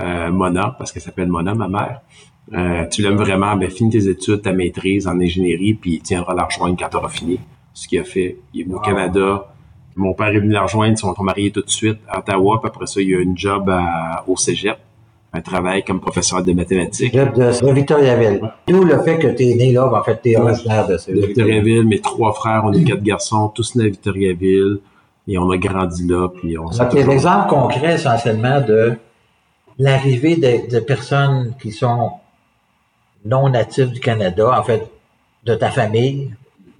euh, 0.00 0.30
Mona, 0.30 0.74
parce 0.78 0.90
qu'elle 0.90 1.02
s'appelle 1.02 1.28
Mona, 1.28 1.54
ma 1.54 1.68
mère, 1.68 2.00
euh, 2.52 2.86
tu 2.88 3.02
l'aimes 3.02 3.16
vraiment, 3.16 3.56
ben 3.56 3.70
finis 3.70 3.90
tes 3.90 4.08
études, 4.08 4.42
ta 4.42 4.52
maîtrise 4.52 5.06
en 5.06 5.18
ingénierie, 5.20 5.74
puis 5.74 5.94
il 5.94 6.00
tiendra 6.00 6.34
la 6.34 6.44
rejoindre 6.44 6.76
quand 6.78 6.88
tu 6.88 6.96
auras 6.96 7.08
fini. 7.08 7.38
Ce 7.76 7.86
qu'il 7.86 7.98
a 8.00 8.04
fait. 8.04 8.38
Il 8.54 8.62
est 8.62 8.64
venu 8.64 8.76
au 8.76 8.80
Canada. 8.80 9.48
Mon 9.96 10.14
père 10.14 10.28
est 10.28 10.38
venu 10.40 10.52
la 10.52 10.62
rejoindre, 10.62 10.92
ils 10.92 10.98
sont 10.98 11.14
mariés 11.22 11.50
tout 11.50 11.60
de 11.62 11.68
suite 11.70 11.98
à 12.08 12.18
Ottawa, 12.20 12.58
puis 12.60 12.68
après 12.68 12.86
ça, 12.86 13.00
il 13.02 13.14
a 13.14 13.18
eu 13.18 13.22
une 13.22 13.36
job 13.36 13.68
à- 13.70 14.24
au 14.26 14.36
Cégep, 14.36 14.78
un 15.32 15.40
travail 15.42 15.84
comme 15.84 16.00
professeur 16.00 16.42
de 16.42 16.52
mathématiques. 16.52 17.12
De, 17.14 17.72
Victoriaville. 17.72 18.40
D'où 18.66 18.82
le 18.84 18.98
fait 19.02 19.18
que 19.18 19.26
tu 19.28 19.44
es 19.44 19.54
né 19.54 19.72
là, 19.72 19.86
en 19.92 20.02
fait, 20.02 20.20
tu 20.22 20.30
es 20.30 20.36
originaire 20.38 20.86
de 20.86 20.96
ce 20.96 21.10
de 21.10 21.20
Victoriaville, 21.20 21.84
mes 21.86 22.00
trois 22.00 22.32
frères, 22.32 22.62
on 22.64 22.72
est 22.72 22.82
quatre 22.84 23.02
garçons, 23.02 23.48
tous 23.48 23.74
nés 23.74 23.84
à 23.84 23.88
Victoriaville, 23.88 24.78
et 25.28 25.36
on 25.38 25.50
a 25.50 25.56
grandi 25.58 26.06
là, 26.06 26.28
puis 26.28 26.56
on 26.58 26.70
s'est 26.70 26.78
Donc, 26.82 26.92
il 26.92 26.96
y 26.96 26.98
a 26.98 27.02
toujours- 27.02 27.12
l'exemple 27.14 27.48
concret 27.50 27.94
essentiellement 27.94 28.60
de 28.60 28.94
l'arrivée 29.78 30.36
de, 30.36 30.70
de 30.74 30.80
personnes 30.80 31.54
qui 31.60 31.72
sont 31.72 32.10
non 33.24 33.48
natifs 33.50 33.90
du 33.90 34.00
Canada, 34.00 34.58
en 34.58 34.62
fait, 34.62 34.90
de 35.44 35.54
ta 35.54 35.70
famille, 35.70 36.30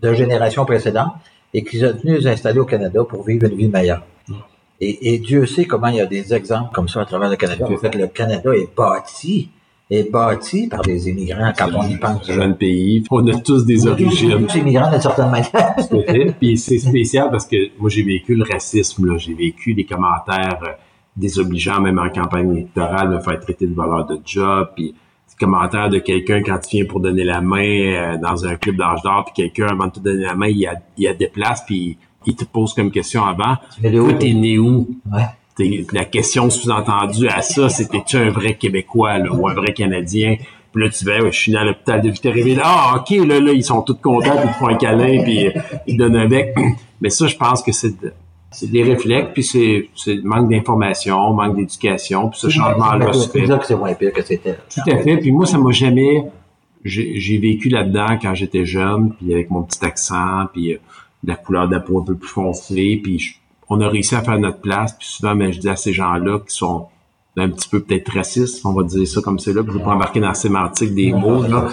de 0.02 0.14
générations 0.14 0.64
précédentes, 0.64 1.12
et 1.54 1.64
qui 1.64 1.78
sont 1.78 1.94
venues 2.02 2.22
s'installer 2.22 2.60
au 2.60 2.64
Canada 2.64 3.04
pour 3.04 3.24
vivre 3.24 3.46
une 3.46 3.56
vie 3.56 3.68
meilleure. 3.68 4.02
Et, 4.78 5.18
Dieu 5.18 5.46
sait 5.46 5.64
comment 5.64 5.86
il 5.86 5.96
y 5.96 6.00
a 6.00 6.06
des 6.06 6.34
exemples 6.34 6.70
comme 6.74 6.86
ça 6.86 7.00
à 7.00 7.06
travers 7.06 7.30
le 7.30 7.36
Canada. 7.36 7.64
En 7.66 7.76
fait, 7.78 7.94
le 7.94 8.08
Canada 8.08 8.50
est 8.54 8.68
bâti 8.76 9.48
est 9.90 10.10
bâti 10.10 10.66
par 10.66 10.82
des 10.82 11.08
immigrants 11.08 11.52
quand 11.56 11.68
on 11.74 11.88
y 11.88 11.96
pense. 11.96 12.26
C'est 12.26 12.40
un 12.40 12.52
pays. 12.52 13.04
On 13.10 13.26
a 13.28 13.38
tous 13.38 13.64
des 13.64 13.86
origines. 13.86 14.46
Tous 14.46 14.56
immigrants 14.56 14.90
d'une 14.90 15.00
certaine 15.00 15.30
manière. 15.30 16.34
Puis 16.40 16.58
c'est 16.58 16.78
spécial 16.78 17.30
parce 17.30 17.46
que 17.46 17.56
moi 17.78 17.88
j'ai 17.88 18.02
vécu 18.02 18.34
le 18.34 18.44
racisme, 18.44 19.06
là. 19.06 19.16
J'ai 19.16 19.34
vécu 19.34 19.74
des 19.74 19.84
commentaires 19.84 20.58
euh, 20.62 20.72
désobligeants, 21.16 21.80
même 21.80 21.98
en 21.98 22.10
campagne 22.10 22.50
électorale, 22.50 23.10
me 23.10 23.20
faire 23.20 23.38
traiter 23.40 23.66
de 23.66 23.74
voleur 23.74 24.06
de 24.06 24.18
job, 24.24 24.70
puis 24.74 24.94
des 25.38 25.44
commentaires 25.44 25.90
de 25.90 25.98
quelqu'un 25.98 26.42
quand 26.42 26.58
tu 26.58 26.76
viens 26.76 26.86
pour 26.86 27.00
donner 27.00 27.24
la 27.24 27.40
main 27.40 27.64
euh, 27.64 28.16
dans 28.18 28.44
un 28.44 28.56
club 28.56 28.76
d'âge 28.76 29.02
d'or, 29.02 29.24
puis 29.24 29.34
quelqu'un 29.44 29.72
avant 29.72 29.86
de 29.86 29.92
te 29.92 30.00
donner 30.00 30.24
la 30.24 30.34
main, 30.34 30.48
il 30.48 30.58
y 30.58 30.66
a, 30.66 30.74
il 30.96 31.06
a 31.08 31.14
des 31.14 31.28
places, 31.28 31.62
puis 31.66 31.98
il 32.26 32.34
te 32.34 32.44
pose 32.44 32.74
comme 32.74 32.90
question 32.90 33.24
avant. 33.24 33.56
Toi, 33.80 34.12
t'es 34.14 34.32
né 34.32 34.58
où? 34.58 34.88
Ouais 35.12 35.22
la 35.92 36.04
question 36.04 36.50
sous-entendue 36.50 37.28
à 37.28 37.42
ça, 37.42 37.68
c'était-tu 37.68 38.16
un 38.16 38.30
vrai 38.30 38.54
Québécois 38.54 39.18
là, 39.18 39.32
ou 39.32 39.48
un 39.48 39.54
vrai 39.54 39.72
Canadien? 39.72 40.36
Puis 40.72 40.84
là, 40.84 40.90
tu 40.90 41.04
dis, 41.04 41.10
je 41.30 41.30
suis 41.30 41.52
né 41.52 41.58
à 41.58 41.64
l'hôpital 41.64 42.02
de 42.02 42.10
Victoriaville. 42.10 42.60
Ah, 42.62 42.96
OK, 42.96 43.10
là, 43.26 43.40
là, 43.40 43.52
ils 43.52 43.64
sont 43.64 43.80
tous 43.80 43.94
contents, 43.94 44.36
puis 44.36 44.40
ils 44.44 44.52
te 44.52 44.58
font 44.58 44.68
un 44.68 44.74
câlin, 44.74 45.22
puis 45.22 45.48
ils 45.86 45.96
donnent 45.96 46.16
un 46.16 46.28
bec. 46.28 46.54
Mais 47.00 47.08
ça, 47.08 47.26
je 47.26 47.36
pense 47.36 47.62
que 47.62 47.72
c'est 47.72 47.94
c'est 48.56 48.70
des 48.70 48.82
réflexes, 48.82 49.32
puis 49.34 49.44
c'est, 49.44 49.90
c'est 49.94 50.24
manque 50.24 50.48
d'information, 50.48 51.34
manque 51.34 51.56
d'éducation, 51.56 52.30
puis 52.30 52.40
ce 52.40 52.48
changement-là 52.48 53.12
se 53.12 53.28
fait. 53.28 53.46
que 53.46 53.66
c'est 53.66 53.76
moins 53.76 53.92
pire 53.92 54.14
que 54.14 54.22
c'était. 54.22 54.56
Tout 54.72 54.90
à 54.90 54.96
fait. 54.96 55.18
Puis 55.18 55.30
moi, 55.30 55.44
ça 55.44 55.58
m'a 55.58 55.72
jamais... 55.72 56.24
J'ai, 56.82 57.20
j'ai 57.20 57.36
vécu 57.36 57.68
là-dedans 57.68 58.16
quand 58.22 58.34
j'étais 58.34 58.64
jeune, 58.64 59.12
puis 59.12 59.34
avec 59.34 59.50
mon 59.50 59.62
petit 59.62 59.84
accent, 59.84 60.46
puis 60.54 60.72
euh, 60.72 60.78
la 61.24 61.34
couleur 61.34 61.68
de 61.68 61.74
la 61.74 61.80
peau 61.80 62.00
un 62.00 62.04
peu 62.04 62.14
plus 62.14 62.30
foncée, 62.30 62.98
puis 63.02 63.18
je, 63.18 63.34
on 63.68 63.78
a 63.82 63.88
réussi 63.88 64.14
à 64.14 64.22
faire 64.22 64.38
notre 64.38 64.60
place. 64.60 64.96
Puis 64.98 65.06
souvent, 65.06 65.34
mais 65.34 65.48
ben, 65.48 65.52
je 65.52 65.60
dis 65.60 65.68
à 65.68 65.76
ces 65.76 65.92
gens-là 65.92 66.38
qui 66.38 66.54
sont 66.54 66.86
un 67.36 67.50
petit 67.50 67.68
peu 67.68 67.80
peut-être 67.80 68.10
racistes, 68.10 68.64
on 68.64 68.72
va 68.72 68.84
dire 68.84 69.06
ça 69.06 69.20
comme 69.20 69.38
c'est 69.38 69.52
là, 69.52 69.62
puis 69.62 69.72
je 69.72 69.78
veux 69.78 69.84
pas 69.84 69.92
embarquer 69.92 70.20
dans 70.20 70.28
la 70.28 70.34
sémantique 70.34 70.94
des 70.94 71.12
mots. 71.12 71.42
Là. 71.42 71.68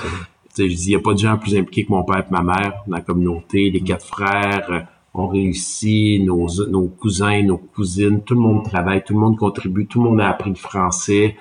je 0.58 0.64
dis, 0.64 0.88
il 0.88 0.90
n'y 0.90 0.96
a 0.96 1.00
pas 1.00 1.14
de 1.14 1.20
gens 1.20 1.38
plus 1.38 1.56
impliqués 1.56 1.86
que 1.86 1.92
mon 1.94 2.04
père 2.04 2.26
et 2.30 2.32
ma 2.34 2.42
mère 2.42 2.84
dans 2.88 2.98
la 2.98 3.02
communauté, 3.02 3.70
les 3.70 3.80
quatre 3.80 4.06
frères 4.06 4.88
euh, 5.16 5.20
ont 5.20 5.28
réussi, 5.28 6.22
nos, 6.26 6.48
nos 6.70 6.88
cousins, 6.88 7.44
nos 7.44 7.58
cousines, 7.58 8.22
tout 8.22 8.36
le 8.36 8.42
monde 8.42 8.64
travaille, 8.64 9.04
tout 9.04 9.14
le 9.14 9.20
monde 9.20 9.38
contribue, 9.38 9.86
tout 9.86 10.04
le 10.04 10.10
monde 10.10 10.22
a 10.22 10.30
appris 10.30 10.50
le 10.50 10.56
français. 10.56 11.36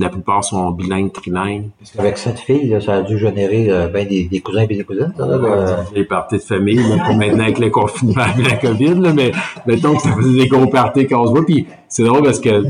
La 0.00 0.08
plupart 0.08 0.42
sont 0.42 0.72
bilingues, 0.72 1.12
trilingues. 1.12 1.70
Parce 1.78 1.92
qu'avec 1.92 2.18
cette 2.18 2.40
fille, 2.40 2.76
ça 2.84 2.96
a 2.96 3.02
dû 3.02 3.16
générer 3.16 3.70
euh, 3.70 3.86
ben 3.86 4.06
des, 4.08 4.24
des, 4.24 4.40
cousins 4.40 4.62
et 4.62 4.66
des 4.66 4.82
cousines, 4.82 5.14
ça, 5.16 5.24
là, 5.24 5.84
Les 5.94 6.04
parties 6.04 6.36
de 6.36 6.42
famille, 6.42 6.80
même 6.80 7.16
maintenant 7.16 7.44
avec 7.44 7.60
le 7.60 7.70
confinement 7.70 8.24
et 8.36 8.42
la 8.42 8.56
COVID, 8.56 8.94
là, 8.96 9.12
mais 9.12 9.30
mettons 9.66 9.94
que 9.94 10.02
ça 10.02 10.12
faisait 10.12 10.42
des 10.42 10.48
gros 10.48 10.66
parties 10.66 11.06
qu'on 11.06 11.26
se 11.26 11.30
voit. 11.30 11.46
Puis 11.46 11.66
c'est 11.88 12.02
drôle 12.02 12.24
parce 12.24 12.40
que 12.40 12.64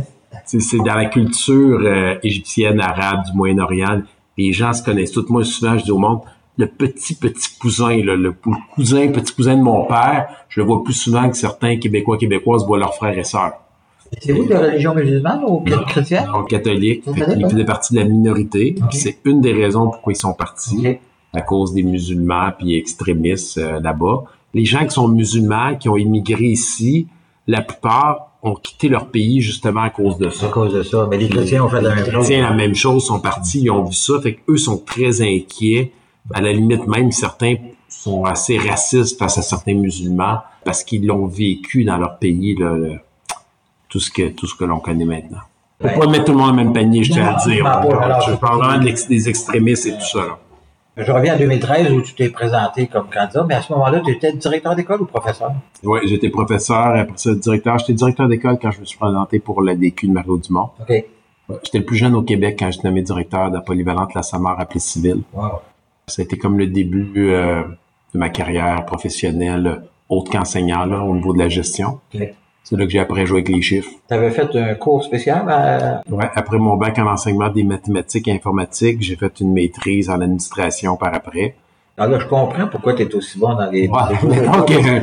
c'est 0.44 0.78
dans 0.78 0.94
la 0.94 1.06
culture 1.06 1.80
euh, 1.82 2.16
égyptienne, 2.22 2.80
arabe, 2.80 3.24
du 3.24 3.32
Moyen-Orient, 3.36 4.02
les 4.36 4.52
gens 4.52 4.72
se 4.72 4.82
connaissent 4.82 5.12
tous. 5.12 5.28
Moi, 5.28 5.44
souvent, 5.44 5.78
je 5.78 5.84
dis 5.84 5.90
au 5.90 5.98
monde, 5.98 6.20
le 6.56 6.66
petit 6.66 7.14
petit 7.14 7.58
cousin, 7.58 7.96
le, 7.96 8.16
le 8.16 8.32
cousin, 8.74 9.08
petit 9.08 9.34
cousin 9.34 9.56
de 9.56 9.62
mon 9.62 9.84
père, 9.86 10.28
je 10.48 10.60
le 10.60 10.66
vois 10.66 10.84
plus 10.84 10.92
souvent 10.92 11.28
que 11.28 11.36
certains 11.36 11.78
Québécois, 11.78 12.16
Québécoises 12.16 12.64
voient 12.64 12.78
leurs 12.78 12.94
frères 12.94 13.18
et 13.18 13.24
sœurs. 13.24 13.54
C'est 14.20 14.32
vous 14.32 14.44
de 14.44 14.54
religion 14.54 14.94
musulmane 14.94 15.42
ou 15.44 15.64
chrétienne? 15.88 16.26
Non, 16.32 16.44
catholique. 16.44 17.02
Ils 17.06 17.48
faisaient 17.48 17.64
partie 17.64 17.94
de 17.94 18.00
la 18.00 18.04
minorité. 18.04 18.76
C'est 18.90 19.18
une 19.24 19.40
des 19.40 19.52
raisons 19.52 19.90
pourquoi 19.90 20.12
ils 20.12 20.16
sont 20.16 20.34
partis. 20.34 20.98
À 21.32 21.40
cause 21.40 21.74
des 21.74 21.82
musulmans 21.82 22.52
puis 22.56 22.76
extrémistes 22.78 23.58
euh, 23.58 23.80
là-bas. 23.80 24.22
Les 24.52 24.64
gens 24.64 24.84
qui 24.86 24.94
sont 24.94 25.08
musulmans, 25.08 25.74
qui 25.74 25.88
ont 25.88 25.96
immigré 25.96 26.44
ici, 26.44 27.08
la 27.48 27.60
plupart 27.60 28.30
ont 28.40 28.54
quitté 28.54 28.88
leur 28.88 29.08
pays 29.08 29.40
justement 29.40 29.80
à 29.80 29.90
cause 29.90 30.16
de 30.18 30.30
ça. 30.30 30.46
À 30.46 30.50
cause 30.50 30.72
de 30.72 30.84
ça. 30.84 31.08
Mais 31.10 31.18
les 31.18 31.28
chrétiens 31.28 31.64
ont 31.64 31.68
fait 31.68 31.80
la 31.80 31.92
même 31.92 32.04
chose. 32.04 32.06
Les 32.06 32.12
chrétiens, 32.12 32.42
la 32.42 32.54
même 32.54 32.74
chose, 32.76 33.04
sont 33.04 33.18
partis, 33.18 33.62
ils 33.62 33.70
ont 33.70 33.82
vu 33.82 33.94
ça. 33.94 34.20
Fait 34.22 34.34
qu'eux 34.34 34.56
sont 34.56 34.78
très 34.78 35.22
inquiets. 35.22 35.90
À 36.32 36.40
la 36.40 36.52
limite, 36.52 36.86
même 36.86 37.12
certains 37.12 37.56
sont 37.88 38.24
assez 38.24 38.58
racistes 38.58 39.18
face 39.18 39.38
à 39.38 39.42
certains 39.42 39.74
musulmans 39.74 40.38
parce 40.64 40.82
qu'ils 40.82 41.06
l'ont 41.06 41.26
vécu 41.26 41.84
dans 41.84 41.98
leur 41.98 42.18
pays, 42.18 42.56
là, 42.56 42.98
tout 43.88 44.00
ce 44.00 44.10
que 44.10 44.28
tout 44.30 44.46
ce 44.46 44.54
que 44.54 44.64
l'on 44.64 44.80
connaît 44.80 45.04
maintenant. 45.04 45.38
Faut 45.80 46.00
pas 46.00 46.06
mettre 46.06 46.24
tout 46.24 46.32
le 46.32 46.38
monde 46.38 46.52
dans 46.52 46.56
le 46.56 46.64
même 46.64 46.72
panier, 46.72 47.04
je 47.04 47.12
tiens 47.12 47.34
à 47.34 47.44
dire. 47.46 47.64
je 48.26 48.34
parle 48.36 48.58
vraiment 48.58 48.82
des 48.82 49.28
extrémistes 49.28 49.86
et 49.86 49.92
tout 49.92 50.18
ça. 50.18 50.38
Je 50.96 51.10
reviens 51.10 51.34
en 51.34 51.38
2013 51.38 51.92
où 51.92 52.02
tu 52.02 52.14
t'es 52.14 52.28
présenté 52.28 52.86
comme 52.86 53.08
candidat, 53.12 53.44
mais 53.48 53.54
à 53.54 53.62
ce 53.62 53.72
moment-là, 53.72 54.00
tu 54.04 54.12
étais 54.12 54.32
directeur 54.32 54.76
d'école 54.76 55.02
ou 55.02 55.06
professeur? 55.06 55.52
Oui, 55.82 56.00
j'étais 56.04 56.30
professeur, 56.30 56.94
après 56.94 57.16
ça, 57.16 57.34
directeur. 57.34 57.78
J'étais 57.78 57.94
directeur 57.94 58.28
d'école 58.28 58.58
quand 58.62 58.70
je 58.70 58.80
me 58.80 58.84
suis 58.84 58.96
présenté 58.96 59.40
pour 59.40 59.60
la 59.60 59.74
DQ 59.74 60.06
de 60.06 60.12
Mario 60.12 60.38
Dumont. 60.38 60.70
OK. 60.80 61.04
J'étais 61.64 61.78
le 61.78 61.84
plus 61.84 61.96
jeune 61.96 62.14
au 62.14 62.22
Québec 62.22 62.56
quand 62.58 62.70
j'étais 62.70 62.86
nommé 62.86 63.02
directeur 63.02 63.50
de 63.50 63.56
la 63.56 63.60
polyvalente 63.60 64.14
La 64.14 64.22
Samar 64.22 64.58
à 64.58 64.66
civile. 64.78 65.22
Wow. 65.32 65.60
Ça 66.06 66.22
a 66.22 66.24
été 66.24 66.36
comme 66.36 66.58
le 66.58 66.66
début 66.66 67.30
euh, 67.30 67.62
de 68.12 68.18
ma 68.18 68.28
carrière 68.28 68.84
professionnelle, 68.84 69.82
autre 70.08 70.30
qu'enseignant, 70.30 70.86
au 71.06 71.14
niveau 71.14 71.32
de 71.32 71.38
la 71.38 71.48
gestion. 71.48 72.00
C'est 72.64 72.76
là 72.76 72.86
que 72.86 72.90
j'ai 72.90 72.98
appris 72.98 73.22
à 73.22 73.24
jouer 73.26 73.40
avec 73.40 73.50
les 73.50 73.60
chiffres. 73.60 73.90
Tu 74.08 74.14
avais 74.14 74.30
fait 74.30 74.56
un 74.56 74.74
cours 74.74 75.04
spécial? 75.04 75.44
À... 75.48 76.02
Ouais, 76.10 76.30
après 76.34 76.58
mon 76.58 76.76
bac 76.76 76.98
en 76.98 77.06
enseignement 77.06 77.50
des 77.50 77.62
mathématiques 77.62 78.26
et 78.28 78.32
informatiques, 78.32 79.02
j'ai 79.02 79.16
fait 79.16 79.40
une 79.40 79.52
maîtrise 79.52 80.08
en 80.08 80.20
administration 80.20 80.96
par 80.96 81.14
après. 81.14 81.56
Alors 81.96 82.12
là, 82.12 82.18
je 82.18 82.26
comprends 82.26 82.66
pourquoi 82.66 82.94
tu 82.94 83.02
es 83.02 83.14
aussi 83.14 83.38
bon 83.38 83.54
dans 83.54 83.70
les... 83.70 83.86
Ouais, 83.86 85.00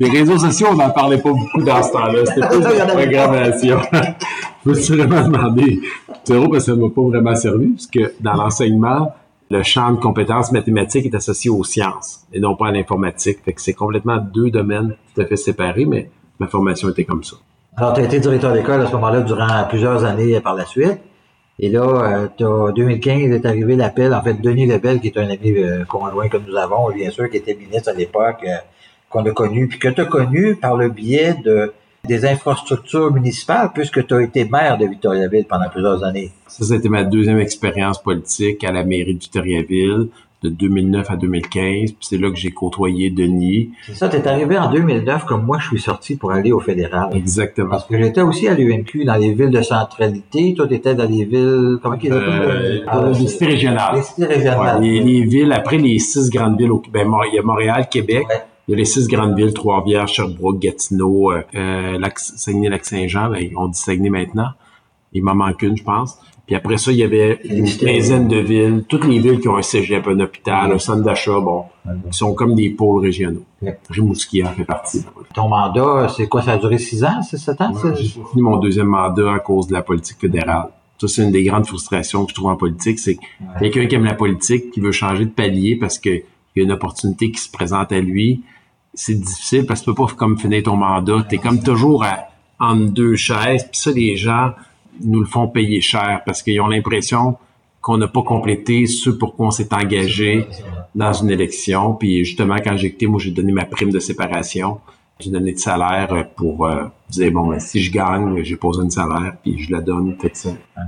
les 0.00 0.08
réseaux 0.08 0.38
sociaux, 0.38 0.68
on 0.70 0.76
n'en 0.76 0.90
parlait 0.90 1.18
pas 1.18 1.30
beaucoup 1.30 1.62
dans 1.62 1.82
ce 1.82 1.92
temps-là. 1.92 2.24
C'était 2.24 2.48
plus 2.48 2.60
de 2.60 2.78
la 2.78 2.86
programmation. 2.86 3.78
je 4.64 4.70
me 4.70 4.74
suis 4.74 4.96
vraiment 4.96 5.28
demandé. 5.28 5.80
C'est 6.24 6.34
drôle 6.34 6.50
parce 6.50 6.64
que 6.64 6.70
ça 6.70 6.76
ne 6.76 6.82
m'a 6.82 6.88
pas 6.88 7.02
vraiment 7.02 7.34
servi, 7.34 7.66
puisque 7.66 8.00
dans 8.20 8.34
l'enseignement, 8.34 9.12
le 9.50 9.62
champ 9.64 9.92
de 9.92 9.98
compétences 9.98 10.52
mathématiques 10.52 11.06
est 11.06 11.14
associé 11.14 11.50
aux 11.50 11.64
sciences 11.64 12.26
et 12.32 12.38
non 12.38 12.54
pas 12.54 12.68
à 12.68 12.72
l'informatique. 12.72 13.38
Fait 13.44 13.52
que 13.52 13.60
c'est 13.60 13.74
complètement 13.74 14.18
deux 14.18 14.50
domaines 14.50 14.94
tout 15.14 15.20
à 15.20 15.26
fait 15.26 15.36
séparés, 15.36 15.86
mais 15.86 16.10
ma 16.38 16.46
formation 16.46 16.88
était 16.88 17.04
comme 17.04 17.24
ça. 17.24 17.36
Alors, 17.76 17.94
tu 17.94 18.00
as 18.00 18.04
été 18.04 18.20
directeur 18.20 18.52
d'école 18.52 18.80
à 18.80 18.86
ce 18.86 18.92
moment-là 18.92 19.20
durant 19.20 19.64
plusieurs 19.68 20.04
années 20.04 20.40
par 20.40 20.54
la 20.54 20.64
suite. 20.64 20.98
Et 21.58 21.68
là, 21.68 22.28
en 22.40 22.70
2015 22.70 23.32
est 23.32 23.44
arrivé 23.44 23.76
l'appel, 23.76 24.14
en 24.14 24.22
fait, 24.22 24.34
Denis 24.40 24.66
Lebel, 24.66 25.00
qui 25.00 25.08
est 25.08 25.18
un 25.18 25.28
ami 25.28 25.52
euh, 25.58 25.84
conjoint 25.84 26.28
que 26.28 26.38
nous 26.38 26.56
avons, 26.56 26.90
bien 26.90 27.10
sûr, 27.10 27.28
qui 27.28 27.36
était 27.36 27.54
ministre 27.54 27.90
à 27.90 27.92
l'époque, 27.92 28.42
euh, 28.46 28.56
qu'on 29.10 29.26
a 29.26 29.30
connu, 29.32 29.68
puis 29.68 29.78
que 29.78 29.88
tu 29.88 30.00
as 30.00 30.06
connu 30.06 30.56
par 30.56 30.76
le 30.76 30.88
biais 30.88 31.34
de 31.44 31.72
des 32.04 32.24
infrastructures 32.24 33.12
municipales, 33.12 33.70
puisque 33.74 34.06
tu 34.06 34.14
as 34.14 34.22
été 34.22 34.44
maire 34.44 34.78
de 34.78 34.86
Victoriaville 34.86 35.44
pendant 35.44 35.68
plusieurs 35.68 36.02
années. 36.02 36.30
Ça, 36.46 36.64
c'était 36.64 36.88
ma 36.88 37.04
deuxième 37.04 37.38
expérience 37.38 38.02
politique 38.02 38.64
à 38.64 38.72
la 38.72 38.84
mairie 38.84 39.14
de 39.14 39.20
Victoriaville 39.20 40.08
de 40.42 40.48
2009 40.48 41.10
à 41.10 41.16
2015. 41.16 41.92
Puis 41.92 41.96
c'est 42.00 42.18
là 42.18 42.30
que 42.30 42.36
j'ai 42.36 42.50
côtoyé 42.50 43.10
Denis. 43.10 43.70
C'est 43.86 43.94
ça, 43.94 44.08
t'es 44.08 44.26
arrivé 44.26 44.56
en 44.58 44.70
2009 44.70 45.26
comme 45.26 45.44
moi 45.44 45.58
je 45.60 45.66
suis 45.68 45.80
sorti 45.80 46.16
pour 46.16 46.32
aller 46.32 46.52
au 46.52 46.60
fédéral. 46.60 47.10
Exactement. 47.14 47.70
Parce 47.70 47.86
que 47.86 47.98
j'étais 47.98 48.22
aussi 48.22 48.48
à 48.48 48.54
l'UMQ 48.54 49.04
dans 49.04 49.16
les 49.16 49.32
villes 49.32 49.50
de 49.50 49.62
centralité. 49.62 50.54
Toi, 50.54 50.66
t'étais 50.66 50.94
dans 50.94 51.08
les 51.08 51.24
villes, 51.24 51.78
comment 51.82 51.96
qu'ils 51.96 52.12
euh, 52.12 52.84
ah, 52.86 53.10
Les 53.18 53.26
cités 53.26 53.46
régionales. 53.46 53.96
Les 53.96 54.02
cités 54.02 54.26
régionales. 54.26 54.82
les, 54.82 55.24
villes, 55.24 55.52
après 55.52 55.76
les 55.78 55.98
six 55.98 56.30
grandes 56.30 56.58
villes, 56.58 56.72
au, 56.72 56.82
ben, 56.90 57.06
il 57.30 57.34
y 57.34 57.38
a 57.38 57.42
Montréal, 57.42 57.88
Québec. 57.90 58.26
Il 58.70 58.74
y 58.74 58.76
a 58.76 58.78
les 58.78 58.84
six 58.84 59.08
grandes 59.08 59.36
villes, 59.36 59.52
Trois-Rivières, 59.52 60.06
Sherbrooke, 60.06 60.60
Gatineau, 60.60 61.32
euh, 61.32 61.42
euh 61.56 61.98
Saguenay-Lac-Saint-Jean. 62.14 63.28
Ben, 63.28 63.50
on 63.56 63.66
dit 63.66 63.76
Saguenay 63.76 64.10
maintenant. 64.10 64.50
Il 65.12 65.24
m'en 65.24 65.34
manque 65.34 65.60
une, 65.62 65.76
je 65.76 65.82
pense. 65.82 66.20
Puis 66.46 66.54
après 66.54 66.78
ça, 66.78 66.92
il 66.92 66.98
y 66.98 67.02
avait 67.02 67.40
une 67.42 67.68
quinzaine 67.68 68.28
de 68.28 68.36
villes, 68.36 68.84
toutes 68.88 69.06
les 69.06 69.18
villes 69.18 69.40
qui 69.40 69.48
ont 69.48 69.56
un 69.56 69.62
cégep, 69.62 70.06
un 70.06 70.20
hôpital, 70.20 70.70
un 70.70 70.78
centre 70.78 71.02
d'achat, 71.02 71.40
bon, 71.40 71.64
qui 72.12 72.16
sont 72.16 72.32
comme 72.32 72.54
des 72.54 72.70
pôles 72.70 73.02
régionaux. 73.02 73.42
Rimouski 73.88 74.44
en 74.44 74.52
fait 74.52 74.64
partie. 74.64 75.04
Ton 75.34 75.48
mandat, 75.48 76.06
c'est 76.16 76.28
quoi? 76.28 76.40
Ça 76.40 76.52
a 76.52 76.58
duré 76.58 76.78
six 76.78 77.02
ans, 77.02 77.22
c'est 77.22 77.38
sept 77.38 77.60
ans? 77.60 77.72
j'ai 77.96 78.04
fini 78.04 78.40
mon 78.40 78.58
deuxième 78.58 78.86
mandat 78.86 79.32
à 79.32 79.40
cause 79.40 79.66
de 79.66 79.72
la 79.72 79.82
politique 79.82 80.18
fédérale. 80.20 80.68
Ça, 81.00 81.08
c'est 81.08 81.24
une 81.24 81.32
des 81.32 81.42
grandes 81.42 81.66
frustrations 81.66 82.24
que 82.24 82.30
je 82.30 82.36
trouve 82.36 82.50
en 82.50 82.56
politique, 82.56 83.00
c'est 83.00 83.18
quelqu'un 83.58 83.86
qui 83.86 83.96
aime 83.96 84.04
la 84.04 84.14
politique, 84.14 84.70
qui 84.70 84.78
veut 84.78 84.92
changer 84.92 85.24
de 85.24 85.30
palier 85.30 85.74
parce 85.74 85.98
qu'il 85.98 86.22
y 86.54 86.60
a 86.60 86.62
une 86.62 86.72
opportunité 86.72 87.32
qui 87.32 87.40
se 87.40 87.50
présente 87.50 87.90
à 87.90 87.98
lui. 87.98 88.44
C'est 88.94 89.14
difficile 89.14 89.66
parce 89.66 89.80
que 89.80 89.86
tu 89.86 89.94
peux 89.94 90.06
pas 90.06 90.12
comme 90.14 90.38
finir 90.38 90.62
ton 90.64 90.76
mandat. 90.76 91.24
Tu 91.28 91.36
es 91.36 91.38
comme 91.38 91.62
toujours 91.62 92.04
à, 92.04 92.28
entre 92.58 92.92
deux 92.92 93.16
chaises. 93.16 93.64
Puis 93.64 93.80
ça, 93.80 93.90
les 93.90 94.16
gens 94.16 94.52
nous 95.02 95.20
le 95.20 95.26
font 95.26 95.48
payer 95.48 95.80
cher 95.80 96.22
parce 96.26 96.42
qu'ils 96.42 96.60
ont 96.60 96.66
l'impression 96.66 97.36
qu'on 97.80 97.96
n'a 97.96 98.08
pas 98.08 98.22
complété 98.22 98.86
ce 98.86 99.10
pour 99.10 99.36
quoi 99.36 99.46
on 99.46 99.50
s'est 99.50 99.72
engagé 99.72 100.46
dans 100.94 101.12
une 101.12 101.30
élection. 101.30 101.94
Puis 101.94 102.24
justement, 102.24 102.56
quand 102.56 102.76
j'ai 102.76 102.90
quitté, 102.90 103.06
moi, 103.06 103.20
j'ai 103.20 103.30
donné 103.30 103.52
ma 103.52 103.64
prime 103.64 103.90
de 103.90 104.00
séparation. 104.00 104.80
J'ai 105.18 105.30
donné 105.30 105.52
de 105.52 105.58
salaire 105.58 106.28
pour 106.34 106.66
euh, 106.66 106.84
dire, 107.10 107.30
bon, 107.30 107.58
si 107.58 107.82
je 107.82 107.92
gagne, 107.92 108.42
j'ai 108.42 108.56
posé 108.56 108.82
une 108.82 108.90
salaire, 108.90 109.34
puis 109.42 109.62
je 109.62 109.70
la 109.70 109.80
donne. 109.80 110.16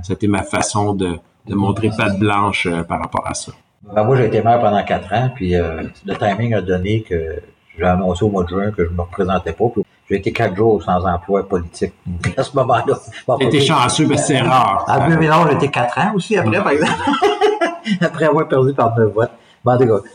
c'était 0.03 0.27
ma 0.27 0.41
façon 0.41 0.95
de, 0.95 1.17
de 1.47 1.55
montrer 1.55 1.89
patte 1.95 2.17
blanche 2.17 2.65
euh, 2.65 2.83
par 2.83 2.99
rapport 2.99 3.27
à 3.27 3.35
ça. 3.35 3.51
Ben, 3.93 4.03
moi, 4.03 4.15
j'ai 4.15 4.25
été 4.25 4.41
maire 4.41 4.59
pendant 4.59 4.83
quatre 4.83 5.13
ans, 5.13 5.29
puis 5.35 5.55
euh, 5.55 5.83
le 6.05 6.15
timing 6.15 6.55
a 6.55 6.61
donné 6.61 7.01
que 7.01 7.41
j'ai 7.77 7.85
annoncé 7.85 8.23
au 8.23 8.29
mois 8.29 8.43
de 8.43 8.49
juin 8.49 8.71
que 8.71 8.85
je 8.85 8.89
me 8.89 9.01
représentais 9.01 9.53
pas. 9.53 9.65
J'ai 10.09 10.17
été 10.17 10.31
quatre 10.31 10.55
jours 10.55 10.83
sans 10.83 11.05
emploi 11.05 11.47
politique 11.47 11.93
à 12.37 12.43
ce 12.43 12.55
moment-là. 12.55 12.99
T'étais 13.39 13.61
chanceux, 13.61 14.07
mais 14.07 14.17
c'est 14.17 14.39
rare. 14.39 14.85
En 14.87 15.09
2011, 15.09 15.47
j'ai 15.49 15.55
été 15.55 15.67
quatre 15.69 15.97
ans 15.97 16.13
aussi 16.15 16.37
après, 16.37 16.61
par 16.61 16.71
exemple. 16.71 16.93
après 18.01 18.25
avoir 18.25 18.47
perdu 18.47 18.73
par 18.73 18.93
deux 18.95 19.05
votes. 19.05 19.31